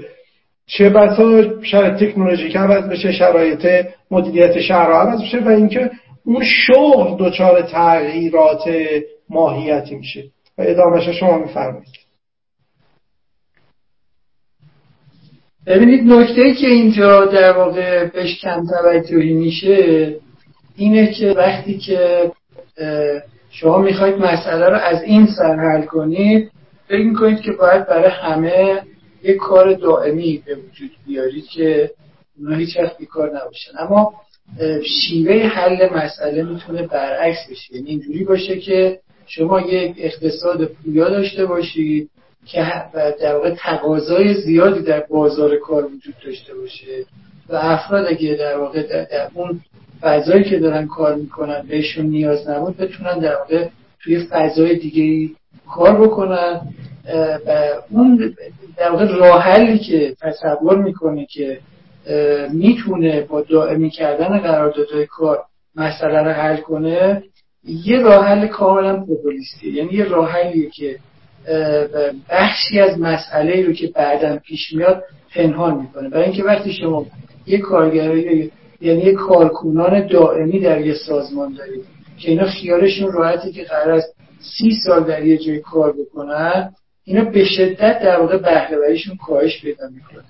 چه 0.68 0.90
بسا 0.90 1.62
شرایط 1.62 1.94
تکنولوژیک 1.94 2.56
عوض 2.58 2.84
بشه 2.84 3.12
شرایط 3.12 3.86
مدیریت 4.12 4.60
شهر 4.60 4.92
عوض 4.92 5.22
بشه 5.22 5.40
و 5.40 5.50
اینکه 5.50 5.92
اون 6.26 6.44
شغل 6.46 7.16
دچار 7.20 7.62
تغییرات 7.62 8.64
ماهیتی 9.30 9.96
میشه. 9.96 10.24
و 10.58 10.62
ادامهش 10.68 11.10
شما 11.10 11.38
میفرمایید. 11.38 11.96
ببینید 15.68 16.04
نکته 16.04 16.42
ای 16.42 16.56
که 16.56 16.68
اینجا 16.68 17.26
در 17.26 17.52
واقع 17.58 18.06
بهش 18.06 18.42
کم 18.42 18.66
توجهی 18.68 19.34
میشه 19.34 20.16
اینه 20.76 21.14
که 21.14 21.32
وقتی 21.32 21.78
که 21.78 22.32
شما 23.50 23.78
می‌خواید 23.78 24.16
مسئله 24.16 24.70
رو 24.70 24.76
از 24.76 25.04
این 25.04 25.28
سر 25.38 25.56
حل 25.56 25.86
کنید 25.86 26.52
فکر 26.88 27.04
می‌کنید 27.04 27.42
که 27.42 27.52
باید 27.52 27.88
برای 27.88 28.12
همه 28.12 28.82
یک 29.24 29.38
کار 29.38 29.74
دائمی 29.74 30.44
به 30.46 30.56
وجود 30.56 30.92
بیارید 31.08 31.46
که 31.46 31.92
اونا 32.40 32.56
هیچ 32.56 32.78
وقت 32.78 32.98
بیکار 32.98 33.28
نباشن. 33.30 33.72
اما 33.80 34.14
شیوه 34.84 35.34
حل 35.34 35.94
مسئله 35.94 36.44
می‌تونه 36.44 36.88
برعکس 36.88 37.50
بشه. 37.52 37.76
یعنی 37.76 37.90
اینجوری 37.90 38.24
باشه 38.24 38.60
که 38.60 39.00
شما 39.28 39.62
یک 39.62 39.96
اقتصاد 39.98 40.66
پویا 40.66 41.10
داشته 41.10 41.46
باشید 41.46 42.10
که 42.46 42.66
در 43.22 43.36
واقع 43.36 43.56
تقاضای 43.58 44.34
زیادی 44.34 44.82
در 44.82 45.00
بازار 45.10 45.58
کار 45.58 45.86
وجود 45.86 46.16
داشته 46.26 46.54
باشه 46.54 47.06
و 47.50 47.56
افراد 47.56 48.06
اگه 48.10 48.36
در 48.36 48.58
واقع 48.58 48.84
در, 48.84 49.08
اون 49.34 49.62
فضایی 50.02 50.44
که 50.44 50.60
دارن 50.60 50.88
کار 50.88 51.16
می‌کنن 51.16 51.66
بهشون 51.70 52.06
نیاز 52.06 52.50
نبود 52.50 52.78
بتونن 52.78 53.20
در 53.20 53.36
واقع 53.36 53.68
توی 54.00 54.20
فضای 54.30 54.76
دیگه 54.76 55.34
کار 55.76 56.08
بکنن. 56.08 56.62
و 57.48 57.74
اون 57.90 58.36
در 58.78 58.92
واقع 58.92 59.06
راه 59.06 59.78
که 59.78 60.16
تصور 60.22 60.84
می‌کنه 60.84 61.26
که 61.26 61.60
می‌تونه 62.54 63.22
با 63.22 63.42
دائمی 63.42 63.90
کردن 63.90 64.40
قراردادهای 64.40 65.06
کار 65.06 65.40
مسئله 65.76 66.20
رو 66.20 66.32
حل 66.32 66.58
کنه 66.58 67.24
یه 67.64 68.00
راه 68.00 68.26
حل 68.26 68.48
کاملا 68.48 69.06
پوپولیستی 69.06 69.70
یعنی 69.70 69.94
یه 69.94 70.04
راه 70.04 70.32
حلیه 70.32 70.70
که 70.70 71.00
بخشی 72.30 72.80
از 72.80 73.00
مسئله 73.00 73.66
رو 73.66 73.74
که 73.74 73.88
بعدا 73.88 74.38
پیش 74.38 74.74
میاد 74.74 75.04
پنهان 75.36 75.82
می‌کنه. 75.82 76.10
برای 76.10 76.24
اینکه 76.24 76.44
وقتی 76.44 76.74
شما 76.74 77.06
یه 77.48 77.58
کارگر 77.58 78.16
یعنی 78.82 79.02
یه 79.04 79.14
کارکنان 79.14 80.08
دائمی 80.08 80.60
در 80.60 80.82
یه 80.82 80.94
سازمان 80.94 81.54
دارید 81.54 81.86
که 82.20 82.32
اینا 82.32 82.46
خیالشون 82.46 83.12
راحتی 83.12 83.52
که 83.52 83.64
قرار 83.64 83.92
است 83.92 84.16
سی 84.40 84.76
سال 84.86 85.04
در 85.04 85.26
یه 85.26 85.38
جای 85.38 85.60
کار 85.60 85.94
بکنن 85.94 86.74
اینا 87.04 87.24
به 87.24 87.46
شدت 87.46 88.00
در 88.00 88.20
واقع 88.20 88.38
بهرهوریشون 88.38 89.18
کاهش 89.18 89.62
پیدا 89.62 89.86
می‌کنه. 89.90 90.24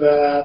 و 0.00 0.44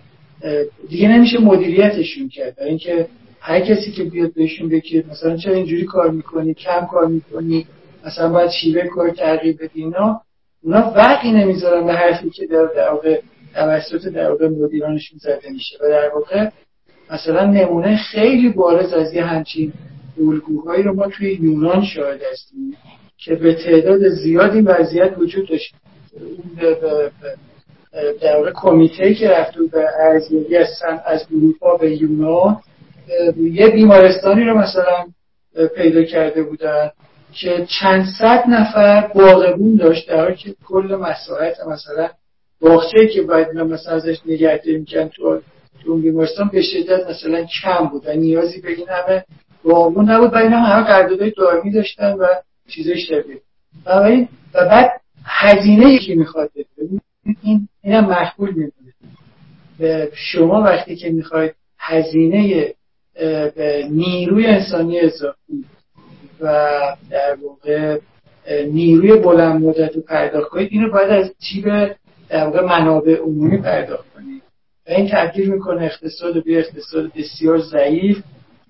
دیگه 0.89 1.07
نمیشه 1.07 1.39
مدیریتشون 1.41 2.29
کرد. 2.29 2.55
برای 2.55 2.69
اینکه 2.69 3.07
هر 3.39 3.59
کسی 3.59 3.91
که 3.91 4.03
بیاد 4.03 4.33
بهشون 4.33 4.69
بگه 4.69 5.03
مثلا 5.11 5.37
چرا 5.37 5.53
اینجوری 5.53 5.85
کار 5.85 6.11
می‌کنی 6.11 6.53
کم 6.53 6.87
کار 6.91 7.07
می‌کنی 7.07 7.67
مثلا 8.05 8.29
باید 8.29 8.49
شیوه 8.49 8.87
کار 8.87 9.09
تغییر 9.09 9.57
بدی 9.57 9.83
اینا 9.83 10.21
اونا 10.63 10.93
وقتی 10.95 11.31
نمی‌ذارن 11.31 11.85
به 11.85 11.93
حرفی 11.93 12.29
که 12.29 12.45
در 12.45 12.89
واقع 12.91 13.21
توسط 13.53 14.07
در 14.07 14.29
واقع 14.29 14.47
مدیرانشون 14.47 15.19
زده 15.21 15.49
میشه. 15.51 15.77
و 15.81 15.89
در 15.89 16.09
واقع 16.09 16.49
مثلا 17.11 17.45
نمونه 17.45 17.97
خیلی 17.97 18.49
بارز 18.49 18.93
از 18.93 19.13
یه 19.13 19.25
همچین 19.25 19.73
الگوهایی 20.19 20.83
رو 20.83 20.93
ما 20.93 21.07
توی 21.07 21.33
یونان 21.41 21.85
شاهد 21.85 22.21
هستیم 22.31 22.77
که 23.17 23.35
به 23.35 23.53
تعداد 23.53 24.09
زیادی 24.09 24.61
وضعیت 24.61 25.15
وجود 25.17 25.49
داشت. 25.49 25.75
در 28.21 28.37
واقع 28.37 28.51
کمیته 28.51 29.13
که 29.13 29.29
رفته 29.29 29.59
به 29.71 29.85
ارزیابی 29.99 30.57
از 30.57 30.67
از 31.05 31.25
اروپا 31.31 31.77
به 31.77 31.95
یونان 31.95 32.61
یه 33.37 33.67
بیمارستانی 33.67 34.43
رو 34.43 34.57
مثلا 34.57 35.05
پیدا 35.75 36.03
کرده 36.03 36.43
بودن 36.43 36.91
که 37.33 37.67
چند 37.79 38.05
صد 38.19 38.43
نفر 38.49 39.07
باغبون 39.15 39.75
داشت 39.75 40.09
در 40.09 40.19
حالی 40.21 40.35
که 40.35 40.55
کل 40.67 40.95
مساحت 40.95 41.55
مثلا 41.67 42.09
باغچه 42.61 43.07
که 43.07 43.21
باید 43.21 43.47
مثلا 43.47 43.95
ازش 43.95 44.17
نگهداری 44.25 44.77
می‌کنن 44.77 45.09
تو 45.09 45.41
تو 45.83 45.91
اون 45.91 46.01
بیمارستان 46.01 46.49
به 46.53 46.61
شدت 46.61 47.09
مثلا 47.09 47.45
کم 47.63 47.85
بود 47.85 48.07
و 48.07 48.13
نیازی 48.13 48.61
به 48.61 48.69
این 48.69 48.87
همه 48.89 49.23
باغبون 49.63 50.09
نبود 50.09 50.33
و 50.33 50.37
اینا 50.37 50.57
همه 50.57 50.87
قراردادهای 50.87 51.31
دائمی 51.37 51.71
داشتن 51.71 52.13
و 52.13 52.25
چیزای 52.67 52.99
شبیه. 52.99 53.41
و 53.85 54.65
بعد 54.65 54.91
هزینه 55.25 55.93
یکی 55.93 56.15
می‌خواد 56.15 56.51
این 57.43 57.67
اینم 57.85 58.05
مقبول 58.05 58.49
میمونه. 58.49 60.11
شما 60.13 60.61
وقتی 60.61 60.95
که 60.95 61.09
می‌خواید 61.09 61.55
هزینه 61.79 62.73
به 63.55 63.87
نیروی 63.91 64.45
انسانی 64.45 64.99
اضافی 64.99 65.65
و 66.41 66.79
در 67.09 67.37
واقع 67.43 67.99
نیروی 68.67 69.17
بلند 69.17 69.61
مدت 69.61 69.95
رو 69.95 70.01
پرداخت 70.01 70.49
کنید 70.49 70.67
اینو 70.71 70.91
باید 70.91 71.09
از 71.09 71.31
جیب 71.39 71.65
در 72.29 72.45
واقع 72.45 72.61
منابع 72.61 73.15
عمومی 73.15 73.57
پرداخت 73.57 74.13
کنید. 74.13 74.41
و 74.87 74.91
این 74.91 75.09
تبدیل 75.11 75.51
می‌کنه 75.51 75.83
اقتصاد 75.83 76.43
به 76.43 76.59
اقتصاد 76.59 77.11
بسیار 77.15 77.61
ضعیف 77.61 78.23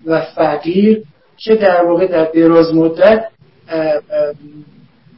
و 0.06 0.20
فقیر 0.20 1.02
که 1.36 1.54
در 1.54 1.84
واقع 1.84 2.06
در 2.06 2.24
دراز 2.24 2.74
مدت 2.74 3.24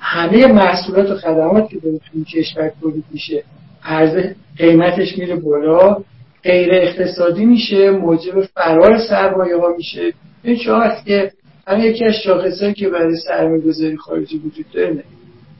همه 0.00 0.46
محصولات 0.46 1.10
و 1.10 1.14
خدمات 1.14 1.70
که 1.70 1.78
داره 1.78 1.98
تو 2.12 2.24
کشور 2.24 2.72
تولید 2.80 3.04
میشه 3.10 3.44
ارزش 3.84 4.34
قیمتش 4.56 5.18
میره 5.18 5.36
بالا. 5.36 5.96
غیر 6.44 6.74
اقتصادی 6.74 7.44
میشه 7.44 7.90
موجب 7.90 8.40
فرار 8.40 8.98
سرمایه 8.98 9.56
ها 9.56 9.68
میشه. 9.76 10.12
این 10.42 10.56
شما 10.56 10.84
که 11.06 11.32
همین 11.66 11.84
یکی 11.84 12.04
از 12.04 12.74
که 12.76 12.88
برای 12.88 13.16
سرمایه 13.16 13.62
گذاری 13.62 13.96
خارجی 13.96 14.38
وجود 14.38 14.66
داره 14.72 15.04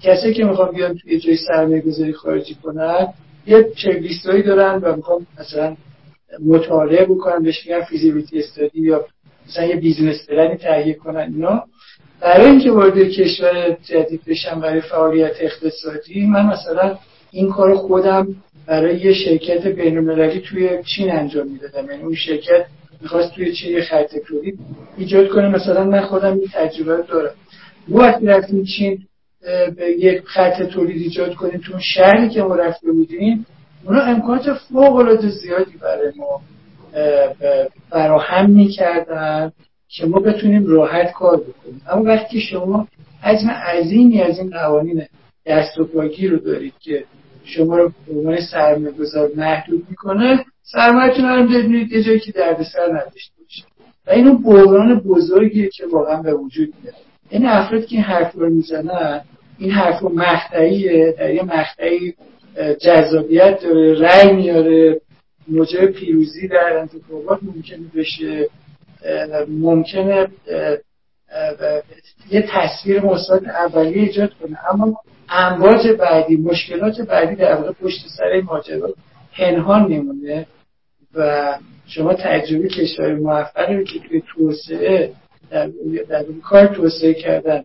کسی 0.02 0.34
که 0.34 0.44
می‌خوام 0.44 0.74
بیان 0.74 0.96
توی 0.96 1.20
جای 1.20 1.36
سرمایه 1.36 1.80
گذاری 1.80 2.12
خارجی 2.12 2.54
کنن 2.54 3.06
یه 3.46 3.66
چکلیستایی 3.76 4.42
دارن 4.42 4.78
و 4.78 4.96
می‌خوام 4.96 5.26
مثلا 5.40 5.76
مطالعه 6.46 7.04
بکنن 7.04 7.42
بهش 7.42 7.66
میگن 7.66 7.84
feasibility 7.84 8.38
study 8.38 8.80
یا 8.80 9.04
مثلا 9.48 9.64
یه 9.64 9.76
business 9.76 10.26
plan 10.28 10.51
ی 10.51 10.56
تهیه 10.56 10.94
کنن 10.94 11.32
اینا. 11.34 11.64
برای 12.20 12.46
اینکه 12.46 12.70
وارد 12.70 12.98
کشور 12.98 13.76
جدید 13.84 14.20
بشم 14.26 14.60
برای 14.60 14.80
فعالیت 14.80 15.34
اقتصادی 15.40 16.26
من 16.26 16.46
مثلا 16.46 16.98
این 17.30 17.50
کار 17.50 17.74
خودم 17.74 18.26
برای 18.66 19.00
یه 19.00 19.12
شرکت 19.12 19.66
بینالمللی 19.66 20.40
توی 20.40 20.82
چین 20.82 21.12
انجام 21.12 21.48
می‌دادم. 21.48 21.90
یعنی 21.90 22.02
اون 22.02 22.14
شرکت 22.14 22.66
می‌خواست 23.02 23.34
توی 23.34 23.52
چین 23.52 23.72
یه 23.72 23.82
خط 23.82 24.16
تولید 24.26 24.58
ایجاد 24.98 25.28
کنه. 25.28 25.48
مثلا 25.48 25.84
من 25.84 26.00
خودم 26.00 26.32
این 26.32 26.48
تجربه 26.52 27.02
دارم. 27.08 27.30
ما 27.88 27.98
وقتی 27.98 28.26
رفتیم 28.26 28.64
چین 28.64 28.98
به 29.76 29.90
یک 29.98 30.22
خط 30.24 30.62
تولید 30.62 31.02
ایجاد 31.02 31.34
کنیم. 31.34 31.60
تو 31.64 31.78
شهری 31.78 32.28
که 32.28 32.42
ما 32.42 32.54
رفته 32.54 32.92
بودیم 32.92 33.46
اونا 33.84 34.00
امکانات 34.00 34.52
فوق 34.52 34.96
العاده 34.96 35.28
زیادی 35.30 35.72
برای 35.82 36.12
ما 36.16 36.40
فراهم 37.90 38.50
می‌کردن 38.50 39.52
که 39.88 40.06
ما 40.06 40.20
بتونیم 40.20 40.66
راحت 40.66 41.12
کار 41.12 41.36
بکنیم. 41.36 41.82
اما 41.90 42.02
وقتی 42.02 42.40
شما 42.40 42.88
حجم 43.22 43.50
عظیمی 43.50 44.22
از 44.22 44.38
این 44.38 44.50
قوانین 44.50 45.02
دست 45.48 45.78
و 45.78 45.84
پاگی 45.84 46.28
رو 46.28 46.38
دارید 46.38 46.74
که 46.80 47.04
شما 47.44 47.76
رو 47.76 47.92
به 48.06 48.14
عنوان 48.14 48.38
سرمایه 48.50 48.92
گذار 48.92 49.30
محدود 49.36 49.86
می‌کنه 49.90 50.44
سرمایهتون 50.62 51.24
رو 51.24 51.48
ببینید 51.48 51.92
یه 51.92 52.02
جایی 52.02 52.20
که 52.20 52.32
دردسر 52.32 52.86
نداشته 52.86 53.34
باشه. 53.42 53.64
و 54.06 54.10
این 54.10 54.42
بحران 54.42 55.00
بزرگیه 55.00 55.68
که 55.68 55.86
واقعا 55.86 56.22
به 56.22 56.34
وجود 56.34 56.74
میاد. 56.82 56.94
این 57.30 57.46
افراد 57.46 57.86
که 57.86 57.96
این 57.96 58.04
حرف 58.04 58.34
رو 58.34 58.50
می‌زنن 58.50 59.20
این 59.58 59.70
حرف 59.70 60.00
رو 60.00 60.08
مقطعیه 60.08 61.14
در 61.18 61.34
یه 61.34 61.42
مقطعی 61.42 62.14
جذابیت 62.80 63.60
داره 63.62 63.98
رأی 63.98 64.32
میاره 64.32 65.00
موجب 65.48 65.86
پیروزی 65.86 66.48
در 66.48 66.78
انتخابات 66.78 67.38
ممکنه 67.42 67.86
بشه 67.94 68.48
ممکنه 69.48 70.28
یه 72.30 72.48
تصویر 72.48 73.04
مثبت 73.04 73.48
اولیه 73.48 74.02
ایجاد 74.02 74.32
کنه. 74.34 74.58
اما 74.70 75.00
امواج 75.28 75.88
بعدی 75.88 76.36
مشکلات 76.36 77.00
بعدی 77.00 77.34
در 77.34 77.54
واقع 77.54 77.72
پشت 77.72 78.06
سر 78.16 78.40
ماجرا 78.44 78.94
پنهان 79.36 79.88
میمونه 79.88 80.46
و 81.14 81.54
شما 81.86 82.14
تجربه 82.14 82.68
کشور 82.68 83.14
موفقی 83.14 83.76
رو 83.76 83.84
که 83.84 83.98
توی 83.98 84.22
توسعه 84.34 85.12
در, 85.50 85.70
در 86.08 86.24
کار 86.42 86.66
توسعه 86.66 87.14
کردن 87.14 87.64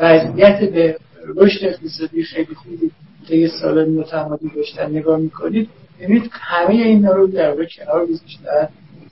وضعیت 0.00 0.60
به 0.64 0.96
رشد 1.36 1.64
اقتصادی 1.64 2.22
خیلی 2.22 2.54
خوبی 2.54 2.90
طی 3.28 3.48
سال 3.48 3.88
متمادی 3.88 4.50
داشتن 4.56 4.90
نگاه 4.90 5.18
می‌کنید 5.18 5.68
ببینید 6.00 6.30
همه 6.32 6.74
اینا 6.74 7.12
رو 7.12 7.26
در 7.26 7.50
واقع 7.50 7.64
کنار 7.76 8.06
گذاشتن 8.06 8.68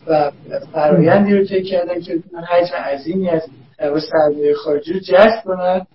و 0.06 0.30
فرایندی 0.72 1.36
رو 1.36 1.44
طی 1.44 1.62
کردن 1.62 2.00
که 2.00 2.22
حجم 2.48 2.74
عظیمی 2.74 3.30
از 3.30 3.42
سرمایه 4.10 4.54
خارجی 4.54 4.92
رو 4.92 5.00
جذب 5.00 5.44
کنن 5.44 5.86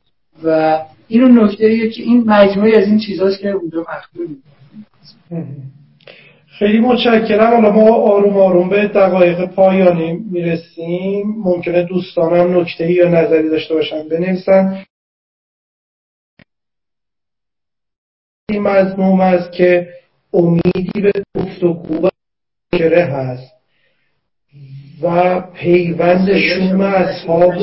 و 0.43 0.79
اینو 1.07 1.45
نکته 1.45 1.65
ایه 1.65 1.89
که 1.89 2.03
این 2.03 2.23
مجموعی 2.23 2.75
از 2.75 2.87
این 2.87 2.99
چیزاست 2.99 3.39
که 3.39 3.49
اونجا 3.49 3.79
مخدوم 3.79 4.37
خیلی 6.47 6.79
متشکرم. 6.79 7.53
حالا 7.53 7.71
ما 7.71 7.95
آروم 7.95 8.37
آروم 8.37 8.69
به 8.69 8.87
دقایق 8.87 9.45
پایانی 9.45 10.13
می‌رسیم. 10.13 11.33
ممکنه 11.37 11.83
دوستانم 11.83 12.59
نکته 12.59 12.91
یا 12.91 13.09
نظری 13.09 13.49
داشته 13.49 13.73
باشن 13.73 14.09
بنویسن. 14.09 14.83
این 18.49 18.61
مضموم 18.61 19.21
است 19.21 19.51
که 19.51 19.89
امیدی 20.33 21.01
به 21.01 21.11
گفتگو 21.35 22.09
کره 22.71 23.03
هست 23.03 23.53
و 25.01 25.39
پیوند 25.41 26.37
شوم 26.37 26.81
اصحاب 26.81 27.53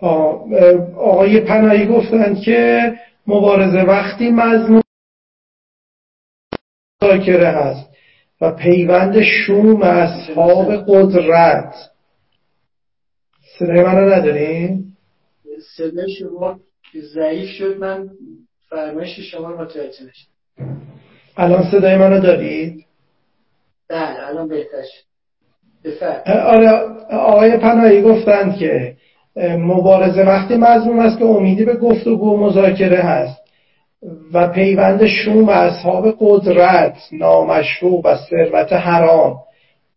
آقای 0.00 1.40
پناهی 1.40 1.86
گفتند 1.86 2.40
که 2.40 2.92
مبارزه 3.26 3.82
وقتی 3.82 4.30
مضمون 4.30 4.82
ذاکره 7.04 7.48
هست 7.48 7.90
و 8.40 8.50
پیوند 8.50 9.22
شوم 9.22 9.82
اصحاب 9.82 10.72
قدرت 10.88 11.74
صدای 13.58 13.82
من 13.82 13.96
رو 13.96 14.12
نداریم؟ 14.12 14.96
صدای 15.76 16.14
شما 16.14 16.60
ضعیف 17.14 17.50
شد 17.50 17.78
من 17.78 18.10
فرمایش 18.70 19.20
شما 19.20 19.50
رو 19.50 19.60
متوجه 19.60 20.04
نشد 20.04 20.28
الان 21.36 21.70
صدای 21.70 21.96
منو 21.96 22.20
دارید؟ 22.20 22.86
بله 23.88 24.28
الان 24.28 24.48
بهتر 24.48 24.82
شد 24.82 25.04
آره 26.26 26.68
آقای 27.10 27.56
پناهی 27.56 28.02
گفتند 28.02 28.56
که 28.56 28.96
مبارزه 29.36 30.22
وقتی 30.22 30.56
مضموم 30.56 30.98
است 30.98 31.18
که 31.18 31.24
امیدی 31.24 31.64
به 31.64 31.74
گفتگو 31.76 32.34
و 32.34 32.36
مذاکره 32.36 32.98
هست. 32.98 33.44
و 34.32 34.48
پیوند 34.48 35.06
شوم 35.06 35.48
اصحاب 35.48 36.14
قدرت 36.20 36.96
نامشروع 37.12 38.00
و 38.04 38.16
ثروت 38.16 38.72
حرام 38.72 39.36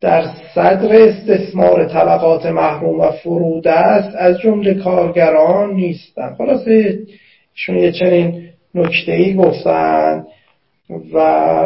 در 0.02 0.24
صدر 0.56 1.02
استثمار 1.02 1.86
طبقات 1.86 2.46
محروم 2.46 3.00
و 3.00 3.12
فروده 3.12 3.72
است 3.72 4.16
از 4.16 4.40
جمله 4.40 4.74
کارگران 4.74 5.74
نیستند. 5.74 6.36
خلاصه 6.38 7.00
شون 7.54 7.78
یه 7.78 7.92
چنین 7.92 8.50
نکته 8.76 9.12
ای 9.12 9.36
گفتن 9.36 10.26
و 11.14 11.20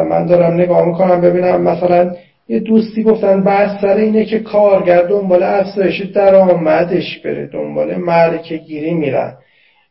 من 0.04 0.26
دارم 0.26 0.54
نگاه 0.54 0.86
می‌کنم 0.86 1.20
ببینم 1.20 1.62
مثلا 1.62 2.14
یه 2.52 2.60
دوستی 2.60 3.02
گفتن 3.02 3.44
بحث 3.44 3.80
سر 3.80 3.96
اینه 3.96 4.24
که 4.24 4.38
کارگر 4.38 5.02
دنبال 5.02 5.42
افزایش 5.42 6.02
درآمدش 6.02 7.18
بره 7.18 7.46
دنبال 7.46 7.94
ملکه 7.94 8.56
گیری 8.56 8.94
میرن. 8.94 9.34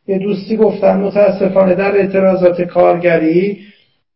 یه 0.08 0.18
دوستی 0.18 0.56
گفتن 0.56 0.96
متاسفانه 0.96 1.74
در 1.74 1.96
اعتراضات 1.96 2.62
کارگری 2.62 3.58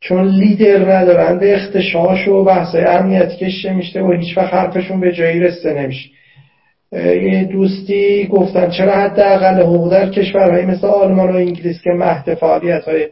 چون 0.01 0.29
لیدر 0.29 0.97
ندارن 0.97 1.39
به 1.39 1.55
اختشاش 1.55 2.29
و 2.29 2.45
بحثای 2.45 2.85
امنیتی 2.85 3.47
کشته 3.47 3.73
میشه 3.73 4.01
و 4.01 4.13
هیچ 4.13 4.39
وقت 4.39 4.55
حرفشون 4.55 5.01
به 5.01 5.13
جایی 5.13 5.41
رسته 5.41 5.75
نمیشه. 5.75 6.09
یه 6.93 7.49
دوستی 7.53 8.27
گفتن 8.27 8.71
چرا 8.71 8.93
حداقل 8.93 9.61
حقوق 9.61 9.93
در 9.93 10.11
کشورهایی 10.11 10.67
مثل 10.67 10.87
آلمان 10.87 11.31
و 11.31 11.37
انگلیس 11.37 11.83
که 11.83 11.91
مهد 11.91 12.35
فعالیت 12.35 12.85
های 12.85 13.07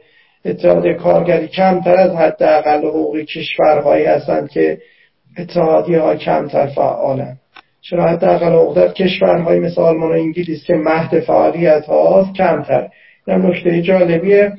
اتحاد 0.45 0.89
کارگری 0.89 1.49
کمتر 1.49 1.95
از 1.95 2.17
حداقل 2.17 2.79
حقوق 2.79 3.19
کشورهایی 3.19 4.05
هستند 4.05 4.51
که 4.51 4.79
اتحادی 5.39 5.95
ها 5.95 6.17
کمتر 6.17 6.67
فعالن. 6.67 7.37
چرا 7.81 8.09
حداقل 8.09 8.75
در 8.75 8.89
کشورهای 8.89 9.61
مثل 9.61 9.81
آلمان 9.81 10.11
و 10.11 10.13
انگلیس 10.13 10.65
که 10.65 10.75
مهد 10.75 11.21
فعالیت 11.21 11.87
هاست 11.87 12.35
کمتر. 12.35 12.89
این 13.27 13.37
نکته 13.37 13.83
جالبیه. 13.83 14.53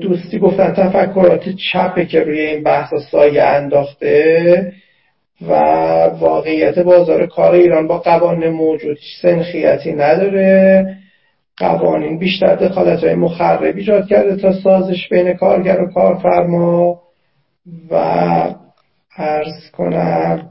دوستی 0.00 0.38
گفتن 0.38 0.72
تفکرات 0.72 1.48
چپه 1.48 2.04
که 2.04 2.20
روی 2.20 2.40
این 2.40 2.62
بحث 2.62 2.94
سایه 3.10 3.42
انداخته 3.42 4.72
و 5.48 5.52
واقعیت 6.20 6.78
بازار 6.78 7.26
کار 7.26 7.54
ایران 7.54 7.86
با 7.86 7.98
قوانین 7.98 8.48
موجود 8.48 8.98
سنخیتی 9.22 9.92
نداره. 9.92 10.86
قوانین 11.56 12.18
بیشتر 12.18 12.54
دخالت 12.54 13.04
های 13.04 13.14
مخرب 13.14 13.76
ایجاد 13.76 14.08
کرده 14.08 14.36
تا 14.36 14.52
سازش 14.52 15.08
بین 15.08 15.32
کارگر 15.32 15.80
و 15.80 15.92
کارفرما 15.92 17.00
و 17.90 18.54
عرض 19.18 19.70
کنم 19.72 20.50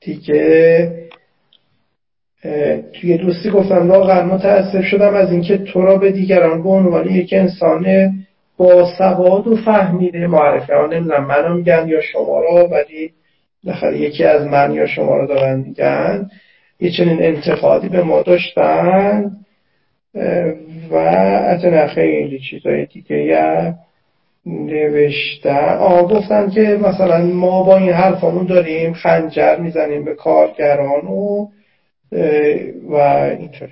دیگه 0.00 1.10
توی 2.92 3.18
دوستی 3.18 3.50
گفتم 3.50 3.90
واقعا 3.90 4.26
متاسف 4.26 4.84
شدم 4.84 5.14
از 5.14 5.32
اینکه 5.32 5.58
تو 5.58 5.82
را 5.82 5.96
به 5.96 6.12
دیگران 6.12 6.62
به 6.62 6.68
عنوان 6.68 7.08
یک 7.08 7.32
انسان 7.32 8.12
با 8.56 8.92
سواد 8.98 9.46
و 9.46 9.56
فهمیده 9.56 10.26
معرفه. 10.26 10.74
ها 10.74 10.86
نمی‌دونم 10.86 11.24
منو 11.24 11.54
میگن 11.54 11.88
یا 11.88 12.00
شما 12.00 12.40
را 12.40 12.68
ولی 12.68 13.12
بالاخره 13.64 13.98
یکی 13.98 14.24
از 14.24 14.46
من 14.46 14.74
یا 14.74 14.86
شما 14.86 15.16
را 15.16 15.26
دارن 15.26 15.60
میگن. 15.60 16.30
یه 16.80 16.90
چنین 16.90 17.22
انتقادی 17.22 17.88
به 17.88 18.02
ما 18.02 18.22
داشتن 18.22 19.30
و 20.90 20.94
از 20.94 21.90
خیلی 21.90 22.38
چیزای 22.38 22.86
دیگه 22.86 23.16
نوشتن. 24.46 25.76
آه 25.78 26.02
گفتن 26.02 26.50
که 26.50 26.60
مثلا 26.60 27.18
ما 27.24 27.62
با 27.62 27.76
این 27.76 27.92
حرفامون 27.92 28.46
داریم 28.46 28.92
خنجر 28.92 29.56
می‌زنیم 29.56 30.04
به 30.04 30.14
کارگران 30.14 31.06
و 31.06 31.46
و 32.88 32.94
اینطور 33.38 33.68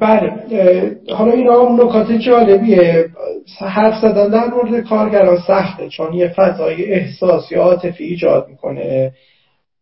بله 0.00 0.32
حالا 1.08 1.32
اینا 1.32 1.76
نکات 1.84 2.12
جالبیه. 2.12 3.08
حرف 3.60 3.94
زدن 4.02 4.28
در 4.28 4.44
مورد 4.46 4.84
کارگران 4.84 5.38
سخته 5.46 5.88
چون 5.88 6.12
یه 6.12 6.28
فضای 6.28 6.84
احساسی 6.84 7.54
عاطفی 7.54 8.04
ایجاد 8.04 8.48
می‌کنه 8.48 9.12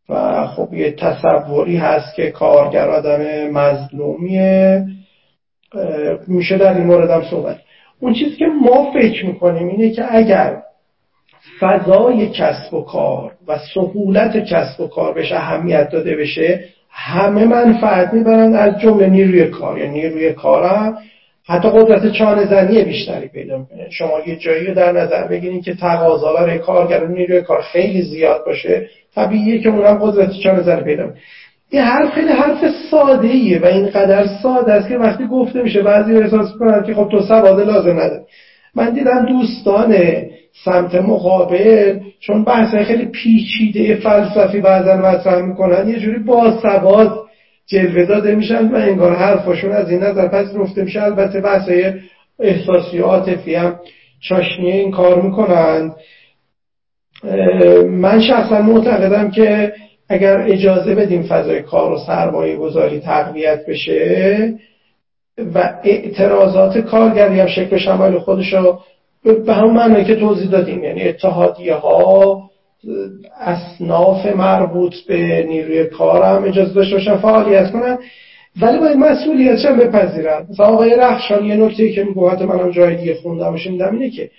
و 0.08 0.46
خب 0.46 0.74
یه 0.74 0.90
تصوری 0.90 1.76
هست 1.76 2.14
که 2.14 2.30
کارگر 2.30 2.88
آدم 2.88 3.50
مظلومیه. 3.50 4.86
میشه 6.26 6.58
در 6.58 6.74
این 6.74 6.86
مورد 6.86 7.10
هم 7.10 7.22
صحبت 7.30 7.56
اون 8.00 8.12
چیزی 8.12 8.36
که 8.36 8.46
ما 8.46 8.92
فکر 8.92 9.26
می‌کنیم 9.26 9.68
اینه 9.68 9.90
که 9.90 10.04
اگر 10.10 10.62
فضای 11.60 12.28
کسب 12.28 12.74
و 12.74 12.84
کار 12.84 13.32
و 13.48 13.58
سهولت 13.74 14.44
کسب 14.44 14.80
و 14.80 14.86
کار 14.86 15.14
بهش 15.14 15.32
اهمیت 15.32 15.90
داده 15.90 16.16
بشه 16.16 16.64
همه 16.90 17.44
منفعت 17.44 18.14
می‌برن 18.14 18.54
از 18.54 18.80
جمله 18.80 19.06
نیروی 19.06 19.44
کار. 19.44 19.78
یعنی 19.78 20.00
نیروی 20.00 20.32
کارم 20.32 20.98
حتی 21.48 21.70
قدرت 21.70 22.12
چانه 22.12 22.46
زنی 22.46 22.84
بیشتری 22.84 23.28
پیدا 23.28 23.58
می‌کنه. 23.58 23.90
شما 23.90 24.20
یه 24.26 24.36
جایی 24.36 24.66
رو 24.66 24.74
در 24.74 24.92
نظر 24.92 25.26
بگیرید 25.26 25.64
که 25.64 25.74
تقاضا 25.74 26.32
برای 26.32 26.58
کارگر 26.58 27.06
نیروی 27.06 27.42
کار 27.42 27.62
خیلی 27.62 28.02
زیاد 28.02 28.44
باشه 28.46 28.88
طبیعیه 29.14 29.58
که 29.58 29.68
اونم 29.68 29.98
قدرت 29.98 30.32
چانه 30.42 30.62
زنی 30.62 30.82
پیدا 30.82 31.02
می‌کنه. 31.02 31.20
این 31.70 31.82
حرف 31.82 32.10
خیلی 32.14 32.32
حرف 32.32 32.64
ساده 32.90 33.28
ایه 33.28 33.58
و 33.58 33.66
اینقدر 33.66 34.26
ساده 34.42 34.72
است 34.72 34.88
که 34.88 34.98
وقتی 34.98 35.26
گفته 35.26 35.62
میشه 35.62 35.82
بعضی 35.82 36.16
احساس 36.16 36.52
کنن 36.58 36.82
که 36.82 36.94
خب 36.94 37.08
تو 37.10 37.20
سواد 37.20 37.60
لازم 37.60 37.90
نداره. 37.90 38.26
من 38.74 38.90
دیدم 38.90 39.26
دوستان 39.26 39.96
سمت 40.64 40.94
مقابل 40.94 42.00
چون 42.20 42.44
بحث 42.44 42.74
خیلی 42.74 43.04
پیچیده 43.06 43.94
فلسفی 43.94 44.60
بعضا 44.60 44.96
مطرح 44.96 45.42
می‌کنن 45.42 45.88
یه 45.88 45.98
جوری 45.98 46.18
با 46.18 46.60
سواد 46.62 47.18
جلوه 47.66 48.04
داده 48.04 48.34
میشن 48.34 48.68
و 48.68 48.76
انگار 48.76 49.16
حرفاشون 49.16 49.72
از 49.72 49.90
این 49.90 50.02
نظر 50.02 50.28
پس 50.28 50.46
رفته 50.54 50.84
میشه. 50.84 51.02
البته 51.02 51.40
بحث 51.40 51.70
احساسی 52.40 52.98
و 52.98 53.04
عاطفی 53.04 53.54
هم 53.54 53.76
چاشنی 54.20 54.72
این 54.72 54.90
کار 54.90 55.22
می‌کنن. 55.22 55.92
من 57.88 58.20
شخصا 58.20 58.62
معتقدم 58.62 59.30
که 59.30 59.72
اگر 60.08 60.40
اجازه 60.40 60.94
بدیم 60.94 61.22
فضای 61.22 61.62
کار 61.62 61.92
و 61.92 61.98
سرمایه 61.98 62.56
گذاری 62.56 63.00
تقویت 63.00 63.66
بشه 63.66 64.54
و 65.54 65.74
اعتراضات 65.84 66.78
کارگری 66.78 67.40
هم 67.40 67.46
شکل 67.46 67.78
شمال 67.78 68.18
خودش 68.18 68.52
رو 68.52 68.80
به 69.24 69.54
همون 69.54 69.74
معنی 69.74 70.04
که 70.04 70.14
توضیح 70.14 70.50
دادیم 70.50 70.84
یعنی 70.84 71.08
اتحادیه 71.08 71.74
ها 71.74 72.42
اصناف 73.40 74.26
مربوط 74.26 74.94
به 75.08 75.46
نیروی 75.48 75.84
کار 75.84 76.22
هم 76.22 76.44
اجازه 76.44 76.74
داشته 76.74 76.96
باشن 76.96 77.16
فعالیت 77.16 77.70
کنن. 77.70 77.98
ولی 78.60 78.78
باید 78.78 78.96
مسئولیت 78.96 79.64
هم 79.64 79.76
بپذیرن. 79.76 80.46
مثلا 80.50 80.66
آقای 80.66 80.96
رخشان 80.98 81.44
یه 81.44 81.56
نکته 81.56 81.92
که 81.92 82.04
میگه 82.04 82.28
حتی 82.28 82.44
منم 82.44 82.70
جای 82.70 82.96
دیگه 82.96 83.14
خوندم 83.14 83.54
و 83.54 83.82
اینه 83.92 84.10
که 84.10 84.30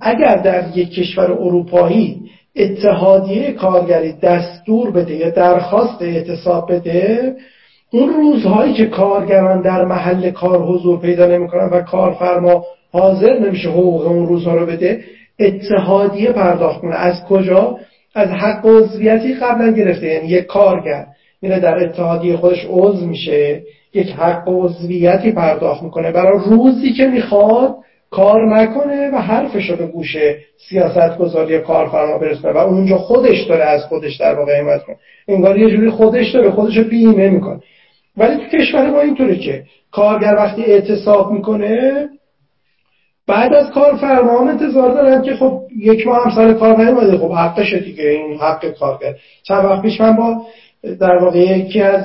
اگر 0.00 0.34
در 0.34 0.64
یک 0.74 0.90
کشور 0.90 1.32
اروپایی 1.32 2.22
اتحادیه 2.56 3.52
کارگری 3.52 4.12
دستور 4.12 4.90
بده 4.90 5.14
یا 5.14 5.30
درخواست 5.30 6.02
اعتصاب 6.02 6.72
بده 6.72 7.34
اون 7.90 8.08
روزهایی 8.14 8.74
که 8.74 8.86
کارگران 8.86 9.62
در 9.62 9.84
محل 9.84 10.30
کار 10.30 10.62
حضور 10.62 11.00
پیدا 11.00 11.26
نمی‌کنن 11.26 11.68
و 11.72 11.80
کارفرما 11.80 12.64
حاضر 12.92 13.38
نمیشه 13.38 13.68
حقوق 13.68 14.06
اون 14.06 14.26
روزها 14.26 14.54
رو 14.54 14.66
بده 14.66 15.04
اتحادیه 15.40 16.32
پرداخت 16.32 16.80
کنه. 16.80 16.94
از 16.94 17.24
کجا؟ 17.28 17.78
از 18.14 18.28
حق 18.28 18.66
عضویتی 18.66 19.34
قبلا 19.34 19.70
گرفته. 19.70 20.06
یعنی 20.06 20.28
یک 20.28 20.46
کارگر 20.46 21.06
میره 21.42 21.60
در 21.60 21.84
اتحادیه 21.84 22.36
خودش 22.36 22.66
عضو 22.70 23.06
میشه 23.06 23.62
یک 23.94 24.10
حق 24.10 24.42
عضویتی 24.46 25.32
پرداخت 25.32 25.82
می‌کنه. 25.82 26.12
برای 26.12 26.38
روزی 26.46 26.92
که 26.92 27.06
می‌خواد 27.06 27.74
کار 28.10 28.56
نکنه 28.56 29.10
و 29.10 29.16
حرفش 29.16 29.70
رو 29.70 29.76
به 29.76 29.86
گوش 29.86 30.16
سیاست 30.68 31.18
گذاری 31.18 31.58
کارفرما 31.58 32.18
برسونه 32.18 32.52
و 32.54 32.56
اونجا 32.56 32.98
خودش 32.98 33.42
داره 33.42 33.64
از 33.64 33.84
خودش 33.84 34.16
در 34.16 34.34
واقع 34.34 34.60
حمایت 34.60 34.82
کنه. 34.82 34.96
انگار 35.28 35.58
یه 35.58 35.70
جوری 35.70 35.90
خودش 35.90 36.30
داره 36.30 36.50
خودش 36.50 36.76
رو 36.76 36.84
بیمه 36.84 37.30
می‌کنه. 37.30 37.60
ولی 38.16 38.36
تو 38.36 38.58
کشور 38.58 38.90
ما 38.90 39.00
اینطوره 39.00 39.36
که 39.36 39.64
کارگر 39.92 40.34
وقتی 40.34 40.64
اعتصاب 40.64 41.32
می‌کنه 41.32 42.08
بعد 43.26 43.54
از 43.54 43.70
کار 43.70 43.96
فرمان 43.96 44.48
انتظار 44.48 44.94
دارن 44.94 45.22
که 45.22 45.34
خب 45.34 45.60
یک 45.76 46.06
ماه 46.06 46.24
هم 46.24 46.34
سر 46.34 46.52
کار 46.52 46.76
نیومده. 46.84 47.18
خب 47.18 47.32
حقش 47.32 47.74
دیگه 47.74 48.08
این 48.08 48.38
حق 48.38 48.78
کارگر. 48.78 49.14
چند 49.42 49.64
وقت 49.64 49.82
پیش 49.82 50.00
من 50.00 50.16
با 50.16 50.42
در 51.00 51.16
واقع 51.16 51.38
یکی 51.38 51.80
از 51.80 52.04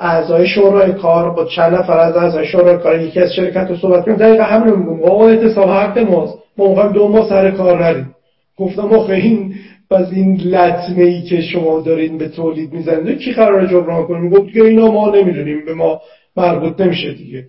اعضای 0.00 0.46
شورای 0.46 0.92
کار 0.92 1.30
با 1.30 1.44
چند 1.44 1.74
نفر 1.74 1.98
از 1.98 2.16
اعضای 2.16 2.46
شورای 2.46 2.78
کار 2.78 3.00
یکی 3.00 3.20
از 3.20 3.34
شرکت 3.34 3.66
رو 3.68 3.76
صحبت 3.76 4.04
کنیم. 4.04 4.16
دقیقا 4.16 4.42
همین 4.42 4.72
رو 4.72 4.76
میگم. 4.76 5.02
آقا 5.04 5.28
اعتصاب 5.28 5.68
حق 5.68 5.98
ماست. 5.98 6.38
ما 6.58 6.88
دو 6.88 7.08
ماه 7.08 7.28
سر 7.28 7.50
کار 7.50 7.84
نریم. 7.84 8.14
گفتم 8.56 8.92
آخه 8.92 9.14
این 9.14 9.54
از 9.90 10.12
این 10.12 10.40
لطمه 10.40 11.04
ای 11.04 11.22
که 11.22 11.40
شما 11.40 11.80
دارین 11.80 12.18
به 12.18 12.28
تولید 12.28 12.72
می‌زنید 12.72 13.18
کی 13.18 13.32
قرار 13.32 13.66
جبران 13.66 14.06
کنیم 14.06 14.30
گفت 14.30 14.52
که 14.52 14.62
اینا 14.62 14.90
ما 14.90 15.10
نمی‌دونیم. 15.10 15.64
به 15.66 15.74
ما 15.74 16.00
مربوط 16.36 16.80
نمیشه 16.80 17.12
دیگه. 17.12 17.44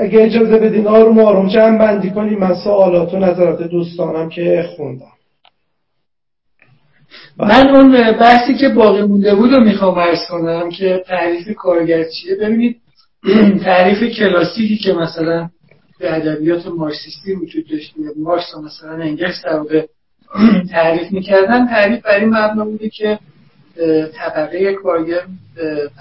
اگه 0.00 0.22
اجازه 0.22 0.58
بدین 0.58 0.86
آروم 0.86 1.18
آروم 1.18 1.48
جمع 1.48 1.78
بندی 1.78 2.10
کنیم. 2.10 2.38
من 2.38 2.54
سوالات 2.54 3.14
و 3.14 3.18
نظرات 3.18 3.62
دوستانم 3.62 4.28
که 4.28 4.64
خوندم. 4.76 5.19
من 7.42 7.68
اون 7.68 8.12
بحثی 8.12 8.54
که 8.54 8.68
باقی 8.68 9.02
مونده 9.02 9.34
بود 9.34 9.52
رو 9.52 9.64
می‌خوام 9.64 9.98
ارز 9.98 10.18
کنم 10.30 10.70
که 10.70 11.04
تعریف 11.06 11.56
کارگر 11.56 12.04
چیه؟ 12.04 12.34
ببینید 12.34 12.76
تعریف 13.64 14.16
کلاسیکی 14.16 14.76
که 14.76 14.92
مثلا 14.92 15.48
به 15.98 16.16
ادبیات 16.16 16.66
مارکسیستی 16.66 17.34
وجود 17.34 17.64
داشته 17.70 17.94
مارکس 18.16 18.54
مثلا 18.64 18.92
انگلس 18.92 19.44
در 19.44 19.62
تعریف 20.72 21.12
می‌کردن 21.12 21.66
تعریف 21.66 22.02
بر 22.02 22.18
این 22.18 22.28
مبنا 22.28 22.64
بوده 22.64 22.88
که 22.88 23.18
طبقه 24.14 24.74
کارگر 24.74 25.20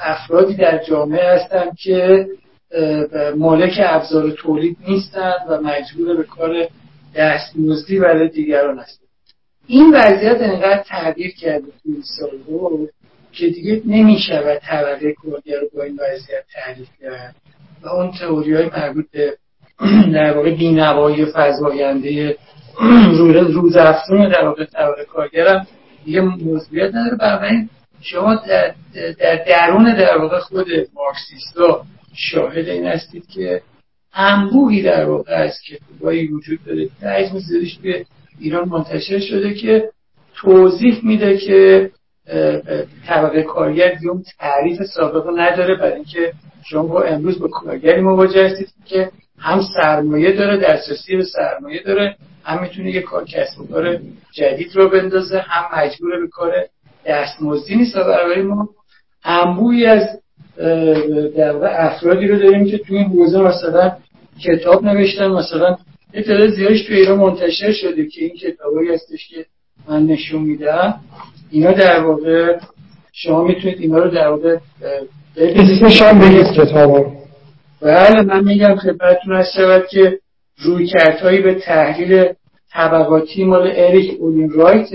افرادی 0.04 0.54
در 0.54 0.84
جامعه 0.84 1.36
هستن 1.36 1.66
که 1.84 2.28
مالک 3.38 3.82
ابزار 3.84 4.32
تولید 4.32 4.78
نیستند 4.88 5.46
و 5.50 5.62
مجبور 5.62 6.18
به 6.18 6.24
کار 6.24 6.68
دستمزدی 7.16 8.00
برای 8.00 8.30
دیگران 8.30 8.80
هستند. 8.80 9.09
این 9.70 9.91
وضعیت 9.95 10.41
انقدر 10.41 10.84
تغییر 10.84 11.32
کرده 11.36 11.67
توی 11.84 11.93
این 11.93 12.89
که 13.32 13.49
دیگه 13.49 13.82
نمیشه 13.86 14.39
و 14.39 14.55
طبقه 14.55 15.13
کارگر 15.13 15.59
رو 15.59 15.67
با 15.76 15.84
این 15.84 15.93
وضعیت 15.93 16.43
تعریف 16.53 16.88
کرد. 17.01 17.36
و 17.82 17.88
اون 17.88 18.11
تئوری 18.20 18.53
های 18.53 18.65
مربوط 18.65 19.05
به 19.11 19.38
در 20.13 20.38
واقع 20.38 20.55
بینوایی 20.55 21.26
فضاینده 21.26 22.38
روز 23.53 23.76
افزون 23.78 24.30
در 24.30 24.45
واقع 24.45 24.65
طبقه 24.65 25.05
کارگرم 25.05 25.67
دیگه 26.05 26.22
موضوعیت 26.22 26.95
نداره. 26.95 27.17
بنابراین 27.17 27.70
شما 28.01 28.36
در, 28.36 28.74
در 29.20 29.43
درون 29.47 29.95
در 29.95 30.17
واقع 30.17 30.39
خود 30.39 30.67
مارکسیستا 30.93 31.86
شاهد 32.15 32.70
این 32.70 32.88
هستید 32.88 33.28
که 33.28 33.61
انبوهی 34.13 34.82
در 34.82 35.05
واقع 35.05 35.34
از 35.34 35.53
کتابایی 35.67 36.28
وجود 36.28 36.59
داره. 36.65 36.86
که 36.86 37.07
عجم 37.07 37.39
زیادش 37.39 37.78
به 37.84 38.05
ایران 38.40 38.70
منتشر 38.70 39.20
شده 39.20 39.54
که 39.54 39.90
توضیح 40.36 41.00
میده 41.04 41.38
که 41.38 41.90
طبقه 43.08 43.44
کارگر 43.44 43.98
اون 44.10 44.24
تعریف 44.40 44.84
سابقه 44.84 45.32
نداره 45.42 45.76
برای 45.76 45.94
اینکه 45.94 46.34
شما 46.70 47.02
امروز 47.02 47.40
با 47.40 47.48
کارگری 47.48 48.02
مواجه 48.02 48.46
هستید 48.46 48.70
که 48.86 49.12
هم 49.40 49.62
سرمایه 49.76 50.32
داره 50.32 50.58
دسترسی 50.58 51.18
به 51.18 51.24
سرمایه 51.24 51.84
داره 51.84 52.16
هم 52.44 52.62
می‌تونه 52.62 52.92
یه 52.92 53.02
کار 53.02 53.26
کسب 53.26 53.62
و 53.62 53.68
کار 53.68 54.00
جدید 54.34 54.76
رو 54.76 54.90
بندازه 54.90 55.40
هم 55.40 55.80
مجبور 55.80 56.20
به 56.20 56.28
کار 56.28 56.52
دستمزدی 57.06 57.76
نیست. 57.76 57.96
و 57.96 58.04
برای 58.04 58.42
ما 58.42 58.70
انبوی 59.24 59.86
از 59.86 60.20
در 61.38 61.86
افرادی 61.86 62.28
رو 62.28 62.40
داریم 62.40 62.66
که 62.66 62.78
توی 62.78 62.98
این 62.98 63.08
حوزه 63.08 63.42
مثلا 63.42 63.92
کتاب 64.44 64.86
نوشتن 64.86 65.28
مثلا 65.28 65.78
یه 66.14 66.24
تعداد 66.24 66.49
زیادش 66.49 66.84
تو 66.88 66.93
ایران 66.93 67.20
منتشر 67.20 67.72
شده 67.72 68.05
که 68.05 68.26
این 68.26 68.36
کتابایی 68.36 68.89
هستش 68.89 69.28
که 69.28 69.45
من 69.88 70.05
نشون 70.05 70.41
میدم. 70.41 70.93
اینا 71.51 71.72
در 71.72 71.99
واقع 71.99 72.57
شما 73.14 73.43
می‌تونید 73.43 73.80
اینا 73.80 73.97
رو 73.97 74.12
در 74.12 74.28
واقع 74.28 74.57
اسمش 75.38 76.01
هم 76.01 76.20
بگید 76.20 76.45
کتاب 76.55 77.14
بله 77.82 78.22
من 78.22 78.43
میگم 78.43 78.76
خدمتتون 78.76 79.36
هست 79.36 79.53
شود 79.55 79.88
که 79.88 80.20
روی 80.57 80.88
کرتهایی 80.88 81.41
به 81.41 81.53
تحلیل 81.53 82.26
طبقاتی 82.72 83.43
مال 83.43 83.72
اریک 83.76 84.22
اولین 84.22 84.49
رایت 84.49 84.89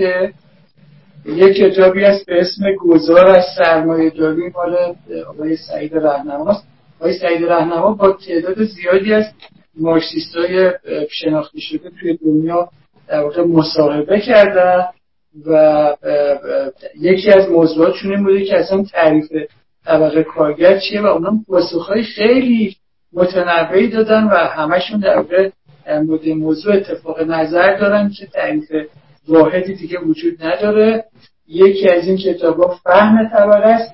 یک 1.25 1.55
کتابی 1.57 2.03
هست 2.03 2.25
به 2.25 2.41
اسم 2.41 2.63
گذار 2.79 3.29
از 3.29 3.43
سرمایه 3.57 4.09
داری 4.09 4.41
مال 4.55 4.95
آقای 5.29 5.57
سعید 5.57 5.95
رهنماست. 5.95 6.63
آقای 6.99 7.13
سعید 7.13 7.43
رهنما 7.43 7.93
با 7.93 8.11
تعداد 8.11 8.63
زیادی 8.63 9.13
از 9.13 9.25
مارکسیست 9.77 10.35
های 10.35 10.71
شناخته 11.09 11.59
شده 11.59 11.89
توی 11.99 12.17
دنیا 12.17 12.69
در 13.07 13.23
واقع 13.23 13.43
مصاحبه 13.43 14.19
کردن 14.19 14.85
و 15.45 15.95
یکی 16.99 17.31
از 17.31 17.49
موضوعاتشون 17.49 18.11
این 18.11 18.23
بوده 18.23 18.45
که 18.45 18.59
اصلا 18.59 18.83
تعریف 18.83 19.31
طبقه 19.85 20.23
کارگر 20.23 20.79
چیه 20.79 21.01
و 21.01 21.05
اونا 21.05 21.39
پاسخهای 21.47 22.03
خیلی 22.03 22.75
متنوعی 23.13 23.87
دادن 23.87 24.23
و 24.23 24.35
همشون 24.35 24.99
در 24.99 25.17
واقع 25.17 25.49
مورد 25.87 26.27
موضوع 26.27 26.75
اتفاق 26.75 27.21
نظر 27.21 27.77
دارن 27.77 28.09
که 28.09 28.25
تعریف 28.25 28.71
واحدی 29.27 29.75
دیگه 29.75 29.99
وجود 29.99 30.43
نداره. 30.43 31.05
یکی 31.47 31.89
از 31.89 32.07
این 32.07 32.17
کتاب 32.17 32.79
فهم 32.83 33.29
طبقه 33.29 33.67
است. 33.67 33.93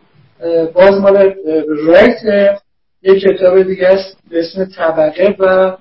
باز 0.73 1.01
مال 1.01 1.34
رایت 1.67 2.19
یک 3.04 3.24
کتاب 3.24 3.62
دیگه 3.62 3.88
است 3.88 4.18
به 4.30 4.39
اسم 4.39 4.66
طبقه 4.66 5.36
و 5.39 5.78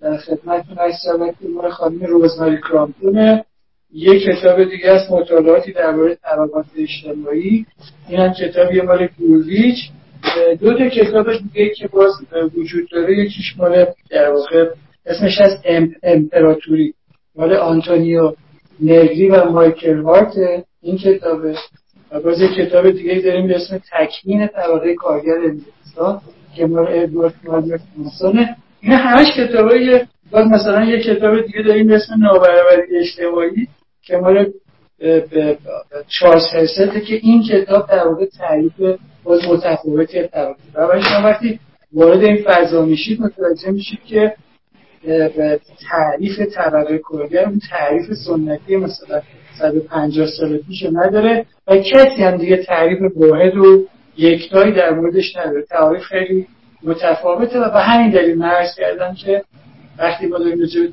در 0.00 0.16
خدمتتون 0.16 0.78
هستم 0.78 1.30
که 1.30 1.68
خانم 1.70 2.00
روزماری 2.00 2.56
کرامپونه 2.56 3.44
یک 3.92 4.22
کتاب 4.22 4.64
دیگه 4.64 4.90
است 4.90 5.10
مطالعاتی 5.10 5.72
درباره 5.72 6.14
طبقات 6.14 6.66
اجتماعی. 6.76 7.66
این 8.08 8.20
هم 8.20 8.32
کتابی 8.32 8.80
مال 8.80 9.08
گورویچ 9.18 9.76
دو 10.60 10.78
تا 10.78 10.88
کتاب 10.88 11.26
دیگه 11.32 11.74
که 11.74 11.88
باز 11.88 12.12
وجود 12.56 12.88
داره. 12.90 13.18
یکیش 13.18 13.56
مال 13.58 13.86
در 14.10 14.30
واقع 14.30 14.70
اسمش 15.06 15.40
از 15.40 15.50
امپراتوری. 16.02 16.94
مال 17.34 17.52
آنتونیو 17.52 18.32
نگری 18.80 19.28
و 19.28 19.44
مایکل 19.44 20.02
هارت 20.02 20.32
این 20.82 20.98
کتابه. 20.98 21.56
و 22.12 22.20
باز 22.20 22.40
یک 22.40 22.54
کتاب 22.54 22.90
دیگه 22.90 23.20
داریم 23.20 23.46
به 23.46 23.56
اسم 23.56 23.80
تکمین 23.92 24.46
طبقه 24.46 24.94
کارگر 24.94 25.32
انگلستان 25.32 26.20
مال 26.58 26.86
ادوارد 26.88 27.34
مالبرت 27.44 27.80
این 28.80 28.92
همش 28.92 29.26
کتابه 29.36 30.06
باز 30.30 30.46
مثلا 30.46 30.84
یک 30.84 31.04
کتاب 31.04 31.40
دیگه 31.46 31.62
داریم 31.62 31.86
به 31.86 31.94
اسم 31.94 32.14
نابرابری 32.18 32.96
اجتماعی 33.00 33.68
که 34.02 34.16
مال 34.16 34.52
چارلز 36.08 36.46
هرسته 36.52 37.00
که 37.00 37.14
این 37.14 37.42
کتاب 37.42 37.88
در 37.88 38.08
واقع 38.08 38.26
تعریف 38.38 38.98
باز 39.24 39.48
متفاوتی 39.48 40.22
طبقه 40.22 40.54
و 40.74 41.00
شما 41.00 41.28
وقتی 41.28 41.60
وارد 41.92 42.24
این 42.24 42.44
فضا 42.44 42.84
میشید 42.84 43.20
متوجه 43.20 43.70
میشید 43.70 43.98
که 44.06 44.34
تعریف 45.90 46.40
طبقه 46.54 46.98
کارگر 46.98 47.44
اون 47.44 47.60
تعریف 47.70 48.12
سنتی 48.26 48.76
مثلا 48.76 49.22
150 49.58 50.26
سال 50.26 50.58
پیش 50.58 50.86
نداره 50.92 51.46
و 51.66 51.76
کسی 51.76 52.22
هم 52.22 52.36
دیگه 52.36 52.56
تعریف 52.56 52.98
واحد 53.16 53.56
و 53.56 53.84
یکتایی 54.20 54.72
در 54.72 54.94
موردش 54.94 55.36
نداره. 55.36 55.62
تعریف 55.62 56.02
خیلی 56.02 56.46
متفاوته 56.82 57.58
و 57.60 57.70
به 57.70 57.80
همین 57.80 58.10
دلیل 58.10 58.38
مرز 58.38 58.74
کردم 58.76 59.14
که 59.14 59.42
وقتی 59.98 60.26
ما 60.26 60.38
داریم 60.38 60.60
راجع 60.60 60.80
به 60.80 60.90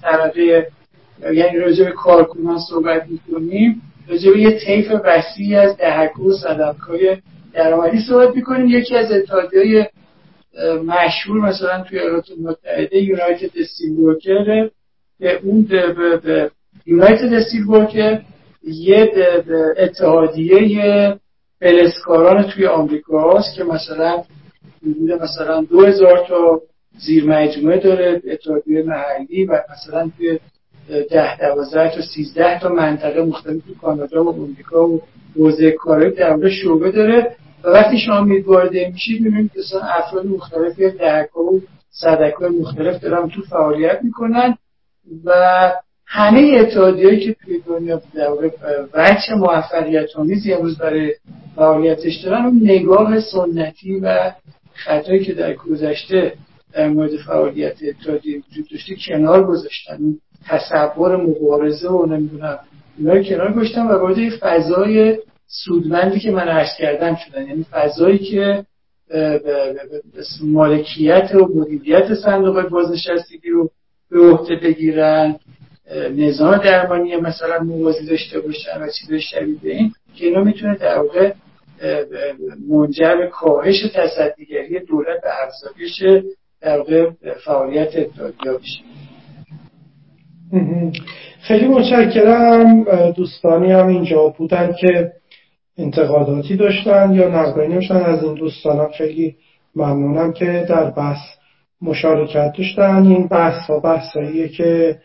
یعنی 1.33 1.59
به 1.59 1.91
کارکنان 1.91 2.59
صحبت 2.69 3.05
می‌کنیم 3.09 3.81
راجع 4.07 4.37
یه 4.37 4.59
طیف 4.59 4.91
وسیعی 5.03 5.55
از 5.55 5.77
دهک 5.77 6.19
و 6.19 6.33
صدفکای 6.33 7.17
درآمدی 7.53 7.99
صحبت 8.09 8.35
می‌کنیم. 8.35 8.67
یکی 8.67 8.95
از 8.95 9.11
اتحادیه 9.11 9.89
مشهور 10.85 11.41
مثلا 11.41 11.83
توی 11.83 11.99
ایالات 11.99 12.25
متحده 12.41 12.97
یونایتد 12.97 13.49
استیل 13.55 13.99
ورکر 13.99 14.69
که 15.19 15.39
اون 15.43 15.67
یونایتد 16.85 17.33
استیل 17.33 17.63
ورکر 17.67 18.21
یه 18.63 19.11
اتحادیه 19.77 21.17
فلسکاران 21.59 22.43
توی 22.43 22.67
آمریکا 22.67 23.37
هست 23.37 23.55
که 23.55 23.63
مثلا 23.63 24.23
حدود 24.81 25.11
مثلا 25.21 25.61
دو 25.61 25.85
هزار 25.85 26.25
تا 26.27 26.61
زیر 26.97 27.25
مجموعه 27.25 27.79
داره 27.79 28.21
اتحادیه 28.27 28.83
محلی 28.83 29.45
و 29.45 29.61
مثلا 29.71 30.11
توی 30.17 30.39
ده 31.09 31.37
دوازده 31.37 31.95
تا 31.95 32.01
سیزده 32.01 32.59
تا 32.59 32.69
منطقه 32.69 33.21
مختلف 33.21 33.65
تو 33.67 33.73
کانادا 33.81 34.23
و 34.23 34.29
آمریکا 34.29 34.89
و 34.89 35.01
حوزه 35.35 35.71
کاری 35.71 36.11
در 36.11 36.33
واقع 36.33 36.49
شعبه 36.49 36.91
داره. 36.91 37.35
و 37.63 37.69
وقتی 37.69 37.97
شما 37.97 38.27
وارد 38.45 38.75
میشید 38.75 39.21
می‌بینید 39.21 39.51
که 39.51 39.59
افراد 39.99 40.25
مختلف 40.25 40.79
یا 40.79 40.89
دهکا 40.89 41.43
و 41.43 41.61
صدکای 41.89 42.49
مختلف 42.49 43.01
دارن 43.01 43.29
تو 43.29 43.41
فعالیت 43.41 43.99
می‌کنن 44.03 44.57
و 45.25 45.31
همه 46.09 46.57
اتحادیهایی 46.59 47.19
که 47.19 47.35
توی 47.45 47.61
دنیا 47.67 48.01
در 48.15 48.31
وجه 48.93 49.35
موفقیت 49.37 50.15
آمیزی 50.15 50.53
امروز 50.53 50.77
برای 50.77 51.13
فعالیتش 51.55 52.15
دارن 52.15 52.45
اون 52.45 52.59
نگاه 52.63 53.19
سنتی 53.19 53.99
و 53.99 54.31
خطایی 54.73 55.25
که 55.25 55.33
در 55.33 55.53
گذشته 55.53 56.33
در 56.73 56.89
مورد 56.89 57.15
فعالیت 57.15 57.75
اتحادیه 57.83 58.37
وجود 58.37 58.67
داشته 58.71 58.95
کنار 59.07 59.43
گذاشتن. 59.43 59.99
تصور 60.47 61.15
مبارزه 61.17 61.89
و 61.89 62.05
نمی‌دونم 62.05 62.59
اینا 62.97 63.23
کنار 63.23 63.53
گذاشتن 63.53 63.81
و 63.81 63.91
وارد 63.91 64.29
فضای 64.29 65.17
سودمندی 65.47 66.19
که 66.19 66.31
من 66.31 66.47
عرض 66.47 66.77
کردم 66.79 67.15
شدن. 67.15 67.47
یعنی 67.47 67.65
فضایی 67.71 68.17
که 68.17 68.65
مالکیت 70.43 71.35
و 71.35 71.47
مدیریت 71.55 72.13
صندوق 72.13 72.69
بازنشستگی 72.69 73.49
رو 73.49 73.69
به 74.11 74.19
عهده 74.19 74.55
بگیرن. 74.55 75.39
نظام 76.17 76.57
درمانی 76.57 77.15
مثلا 77.15 77.63
موازی 77.63 78.05
داشته 78.05 78.39
باشن 78.39 78.81
و 78.81 78.87
چیز 78.87 79.19
شبیه 79.21 79.55
به 79.63 79.75
این 79.75 79.93
که 80.15 80.25
اینا 80.25 80.43
می‌تونه 80.43 80.75
در 80.75 80.97
واقع 80.99 81.33
منجر 82.69 83.25
کاهش 83.25 83.85
تصدیگری 83.95 84.79
دولت 84.79 85.21
به 85.21 85.29
افزایش 85.43 86.23
در 86.61 86.77
واقع 86.77 87.09
فعالیت 87.45 87.95
اتحادیه 87.95 88.53
بشه. 88.53 88.81
خیلی 91.41 91.67
متشکرم. 91.67 92.83
دوستانی 93.11 93.71
هم 93.71 93.87
اینجا 93.87 94.27
بودن 94.27 94.75
که 94.79 95.11
انتقاداتی 95.77 96.55
داشتن 96.55 97.13
یا 97.13 97.27
نقدایی 97.27 97.69
نوشتن 97.69 98.01
از 98.01 98.23
این 98.23 98.33
دوستانم 98.33 98.89
خیلی 98.97 99.35
ممنونم 99.75 100.33
که 100.33 100.65
در 100.69 100.89
بحث 100.89 101.21
مشارکت 101.81 102.53
داشتن. 102.57 103.05
این 103.05 103.27
بحث 103.27 103.69
ها 103.69 103.79
بحثاییه 103.79 104.49
که 104.49 104.99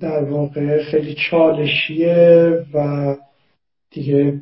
در 0.00 0.24
واقع 0.24 0.82
خیلی 0.82 1.16
چالشیه 1.30 2.52
و 2.74 3.14
دیگه 3.90 4.40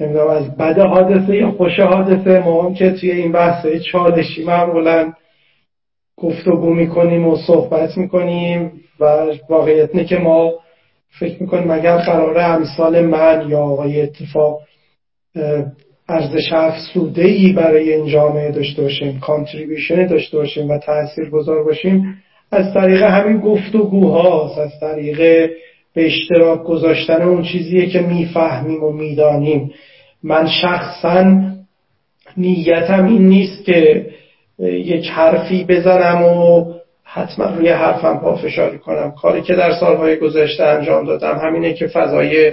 نمی‌دونم 0.00 0.26
از 0.26 0.56
بد 0.56 0.78
حادثه 0.78 1.36
یا 1.36 1.50
خوش 1.50 1.80
حادثه 1.80 2.38
ما 2.38 2.62
هم 2.62 2.74
که 2.74 2.90
توی 2.90 3.10
این 3.10 3.32
بحث 3.32 3.66
چالشی 3.92 4.44
معمولا 4.44 5.12
گفتگو 6.16 6.74
می‌کنیم 6.74 7.26
و 7.26 7.36
صحبت 7.36 7.98
می‌کنیم 7.98 8.72
و 9.00 9.26
واقعیت 9.50 9.90
اینه 9.94 10.04
که 10.04 10.16
ما 10.16 10.52
فکر 11.18 11.42
می‌کنیم 11.42 11.70
اگر 11.70 11.96
قرار 11.96 12.38
امثال 12.38 13.06
من 13.06 13.46
یا 13.48 13.60
آقای 13.60 14.02
اتفاق 14.02 14.60
ارزش 16.08 16.52
افسوده 16.52 17.22
ای 17.24 17.52
برای 17.52 17.92
این 17.92 18.06
جامعه 18.06 18.50
داشته 18.50 18.82
باشیم 18.82 19.20
کانتریبیوشن 19.20 20.06
داشته 20.06 20.36
باشیم 20.36 20.70
و 20.70 20.78
تأثیر 20.78 21.30
گذار 21.30 21.64
باشیم 21.64 22.23
از 22.54 22.74
طریق 22.74 23.02
همین 23.02 23.40
گفتگوهاست 23.40 24.58
از 24.58 24.80
طریق 24.80 25.50
به 25.94 26.06
اشتراک 26.06 26.62
گذاشتن 26.62 27.22
اون 27.22 27.42
چیزیه 27.42 27.86
که 27.86 28.00
می‌فهمیم 28.00 28.84
و 28.84 28.92
می‌دانیم. 28.92 29.72
من 30.22 30.46
شخصا 30.46 31.40
نیتم 32.36 33.06
این 33.06 33.28
نیست 33.28 33.64
که 33.64 34.06
یک 34.58 35.08
حرفی 35.08 35.64
بزنم 35.64 36.22
و 36.22 36.64
حتما 37.04 37.46
روی 37.46 37.68
حرفم 37.68 38.18
پافشاری 38.18 38.78
کنم. 38.78 39.14
کاری 39.22 39.42
که 39.42 39.54
در 39.54 39.72
سالهای 39.72 40.16
گذشته 40.16 40.64
انجام 40.64 41.06
دادم 41.06 41.38
همینه 41.42 41.72
که 41.72 41.86
فضای 41.86 42.52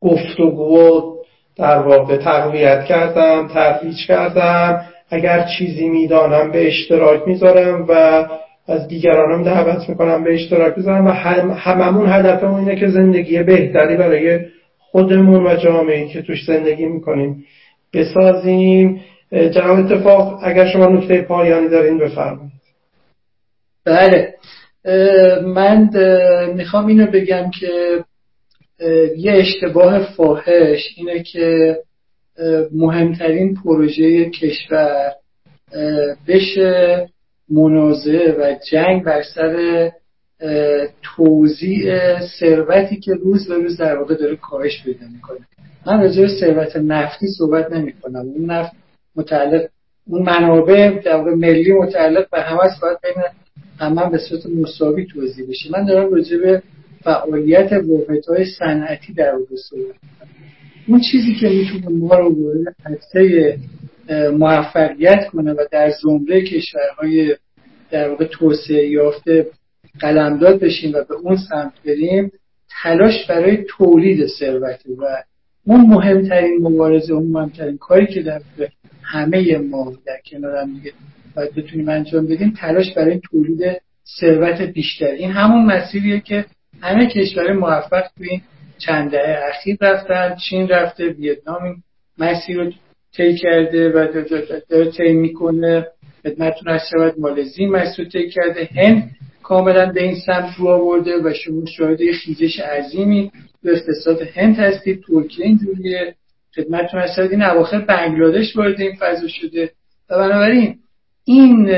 گفتگو 0.00 0.78
و 0.78 1.14
در 1.56 1.78
واقع 1.78 2.16
تقویت 2.16 2.84
کردم 2.84 3.48
ترویج 3.48 4.06
کردم. 4.06 4.84
اگر 5.10 5.48
چیزی 5.58 5.88
می‌دانم 5.88 6.52
به 6.52 6.66
اشتراک 6.66 7.28
می‌ذارم 7.28 7.86
و 7.88 8.24
از 8.68 8.88
دیگرانم 8.88 9.42
دعوت 9.44 9.88
می‌کنم 9.88 10.24
به 10.24 10.34
اشتراک 10.34 10.74
بذارم 10.74 11.06
و 11.06 11.10
هم 11.10 11.50
هممون 11.58 12.06
هدفمون 12.08 12.60
اینه 12.60 12.76
که 12.76 12.88
زندگی 12.88 13.42
بهتری 13.42 13.96
برای 13.96 14.40
خودمون 14.78 15.46
و 15.46 15.56
جامعه 15.56 16.08
که 16.08 16.22
توش 16.22 16.44
زندگی 16.46 16.86
می‌کنیم 16.86 17.44
بسازیم. 17.94 19.00
جناب 19.32 19.78
اتفاق 19.78 20.40
اگر 20.42 20.66
شما 20.66 20.86
نکته 20.86 21.22
پایانی 21.22 21.68
دارین 21.68 21.98
بفرمایید. 21.98 22.52
بله. 23.84 24.34
من 25.46 25.90
می‌خوام 26.54 26.86
اینو 26.86 27.06
بگم 27.06 27.50
که 27.60 28.04
یه 29.16 29.32
اشتباه 29.32 29.98
فاحش 29.98 30.94
اینه 30.96 31.22
که 31.22 31.76
مهمترین 32.72 33.54
پروژه 33.54 34.30
کشور 34.30 35.12
بشه 36.28 37.08
منازعه 37.50 38.32
و 38.32 38.54
جنگ 38.70 39.04
بر 39.04 39.22
سر 39.22 39.90
توزیع 41.02 42.18
ثروتی 42.40 42.96
که 42.96 43.14
روز 43.14 43.48
به 43.48 43.54
روز 43.54 43.76
در 43.76 43.98
واقع 43.98 44.14
داره 44.14 44.36
کاهش 44.36 44.82
پیدا 44.84 45.06
می‌کنه. 45.14 45.38
من 45.86 46.00
راجع 46.00 46.22
به 46.22 46.28
ثروت 46.40 46.76
نفتی 46.76 47.26
صحبت 47.38 47.72
نمی 47.72 47.92
کنم 47.92 48.20
اون 48.20 48.50
نفت 48.50 48.72
متعلق 49.16 49.68
اون 50.06 50.22
منابع 50.22 51.02
در 51.04 51.16
واقع 51.16 51.34
ملی 51.34 51.72
متعلق 51.72 52.30
به 52.30 52.40
همه 52.40 52.58
باید 52.82 52.98
بین 53.02 53.22
همه 53.78 54.10
به 54.10 54.18
صورت 54.18 54.46
مساوی 54.46 55.06
توضیح 55.06 55.48
بشه. 55.48 55.70
من 55.72 55.86
دارم 55.86 56.14
راجع 56.14 56.36
به 56.38 56.62
فعالیت 57.02 57.72
های 58.28 58.44
صنعتی 58.58 59.12
در 59.12 59.34
واقع 59.34 59.56
صحبت 59.70 59.96
اون 60.88 61.00
چیزی 61.12 61.34
که 61.34 61.48
می‌تونه 61.48 61.88
ما 61.88 62.18
رو 62.18 62.44
وارد 62.44 62.76
موفقیت 64.10 65.26
کنه 65.26 65.52
و 65.52 65.64
در 65.70 65.90
زمره 66.02 66.42
کشورهای 66.42 67.36
در 67.90 68.08
واقع 68.08 68.24
توسعه 68.24 68.88
یافته 68.88 69.46
قلمداد 70.00 70.60
بشیم 70.60 70.92
و 70.94 71.04
به 71.04 71.14
اون 71.14 71.36
سمت 71.36 71.72
بریم 71.86 72.32
تلاش 72.82 73.26
برای 73.26 73.64
تولید 73.68 74.26
ثروت 74.26 74.80
و 74.98 75.04
اون 75.64 75.80
مهمترین 75.80 76.58
مبارزه 76.62 77.12
اون 77.12 77.32
مهمترین 77.32 77.78
کاری 77.78 78.06
که 78.06 78.22
در 78.22 78.40
همه 79.02 79.58
ما 79.58 79.92
در 80.06 80.18
کنار 80.30 80.56
هم 80.56 80.74
دیگه 80.74 80.92
باید 81.36 81.54
بتونیم 81.54 81.88
انجام 81.88 82.26
بدیم 82.26 82.54
تلاش 82.60 82.94
برای 82.94 83.20
تولید 83.30 83.80
ثروت 84.20 84.60
بیشتر. 84.60 85.06
این 85.06 85.30
همون 85.30 85.66
مسیریه 85.66 86.20
که 86.20 86.44
همه 86.80 87.06
کشور 87.06 87.52
موفق 87.52 88.02
تو 88.16 88.24
این 88.24 88.42
چند 88.78 89.10
دهه 89.10 89.38
اخیر 89.48 89.76
رفتن 89.80 90.36
چین 90.36 90.68
رفته 90.68 91.08
ویتنام 91.08 91.64
این 91.64 91.82
مسیر 92.18 92.56
رو 92.56 92.72
طی 93.18 93.34
کرده 93.34 93.88
و 93.88 94.24
داره 94.68 94.90
طی 94.90 95.12
می‌کنه. 95.12 95.86
خدمتتون 96.22 96.68
از 96.72 96.80
شود 96.90 97.14
مالزی 97.18 97.66
رو 97.66 98.04
طی 98.12 98.30
کرده. 98.30 98.68
هند 98.76 99.10
کاملا 99.42 99.92
به 99.92 100.02
این 100.02 100.16
سمت 100.26 100.54
رو 100.58 100.68
آورده 100.68 101.16
و 101.24 101.32
شما 101.34 101.66
شاهد 101.66 101.98
خیزش 102.12 102.60
عظیمی 102.60 103.30
به 103.62 103.72
اقتصاد 103.72 104.22
هند 104.22 104.56
هستید. 104.56 105.00
ترکیه 105.08 105.46
اینجوریه. 105.46 106.14
خدمتتون 106.56 107.00
از 107.00 107.18
این 107.18 107.42
اواخر 107.42 107.80
بنگلادش 107.80 108.56
وارد 108.56 108.80
این 108.80 108.96
فضا 109.00 109.28
شده. 109.28 109.70
و 110.10 110.18
بنابراین 110.18 110.76
این 111.24 111.70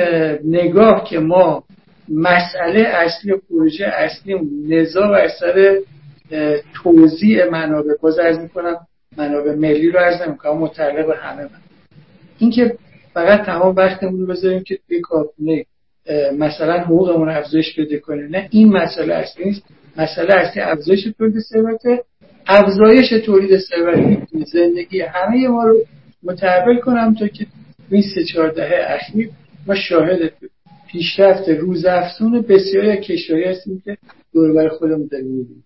نگاه 0.45 1.05
که 1.05 1.19
ما 1.19 1.65
مسئله 2.09 2.81
اصلی 2.81 3.33
پروژه 3.49 3.87
اصلی 3.87 4.35
نزا 4.69 5.09
بر 5.09 5.29
سر 5.29 5.79
توضیح 6.75 7.45
منابع 7.45 7.95
باز 8.03 8.19
می‌کنم 8.43 8.77
منابع 9.17 9.55
ملی 9.55 9.91
رو 9.91 10.01
ارز 10.01 10.23
نمی‌کنم 10.23 10.59
متعلق 10.59 11.07
به 11.07 11.17
همه 11.17 11.43
من. 11.43 11.61
اینکه 12.39 12.77
فقط 13.15 13.47
تمام 13.47 13.75
وقتمون 13.77 14.21
رو 14.21 14.27
بذاریم 14.27 14.63
که 14.63 14.79
توی 14.89 15.01
کارخونه 15.01 15.65
مثلا 16.39 16.81
حقوقمون 16.81 17.29
افزایش 17.29 17.79
بده 17.79 17.99
کنه 17.99 18.29
نه 18.29 18.49
این 18.51 18.73
مسئله 18.73 19.15
اصلی 19.15 19.45
نیست. 19.45 19.63
مسئله 19.97 20.35
اصلی 20.35 20.63
افزایش 20.63 21.09
تولید 21.19 21.41
ثروت 21.41 21.81
افزایش 22.47 23.11
تولید 23.27 23.59
ثروت 23.59 24.19
زندگی 24.53 25.01
همه 25.01 25.49
ما 25.49 25.65
رو 25.65 25.77
متحول 26.23 26.81
کنم 26.81 27.15
تا 27.15 27.29
که 27.29 27.47
این 27.91 28.03
سه 28.15 28.25
چهار 28.25 28.49
دهه 28.49 28.85
اخیر 28.87 29.31
ما 29.67 29.75
شاهد 29.75 30.33
پیشرفت 30.93 31.49
روز 31.49 31.85
افزون 31.85 32.43
بسیاری 32.43 32.91
از 32.91 32.99
کشورهایی 32.99 33.49
هستیم 33.49 33.83
که 33.85 33.97
دور 34.33 34.69
خودمون 34.69 35.09
داریم. 35.13 35.65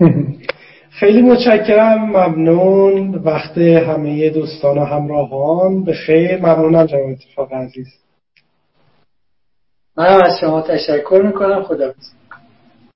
خیلی 0.90 1.22
متشکرم 1.22 2.04
ممنون. 2.04 3.14
وقت 3.14 3.58
همه 3.58 4.30
دوستان 4.30 4.78
و 4.78 4.84
همراهان. 4.84 5.84
به 5.84 5.92
خیر. 5.92 6.36
ممنونم 6.36 6.86
جناب 6.86 7.08
اتفاق 7.08 7.52
عزیز. 7.52 7.86
من 9.96 10.06
از 10.06 10.38
شما 10.40 10.62
تشکر 10.62 11.22
می‌کنم. 11.26 11.62
خدا 11.62 11.92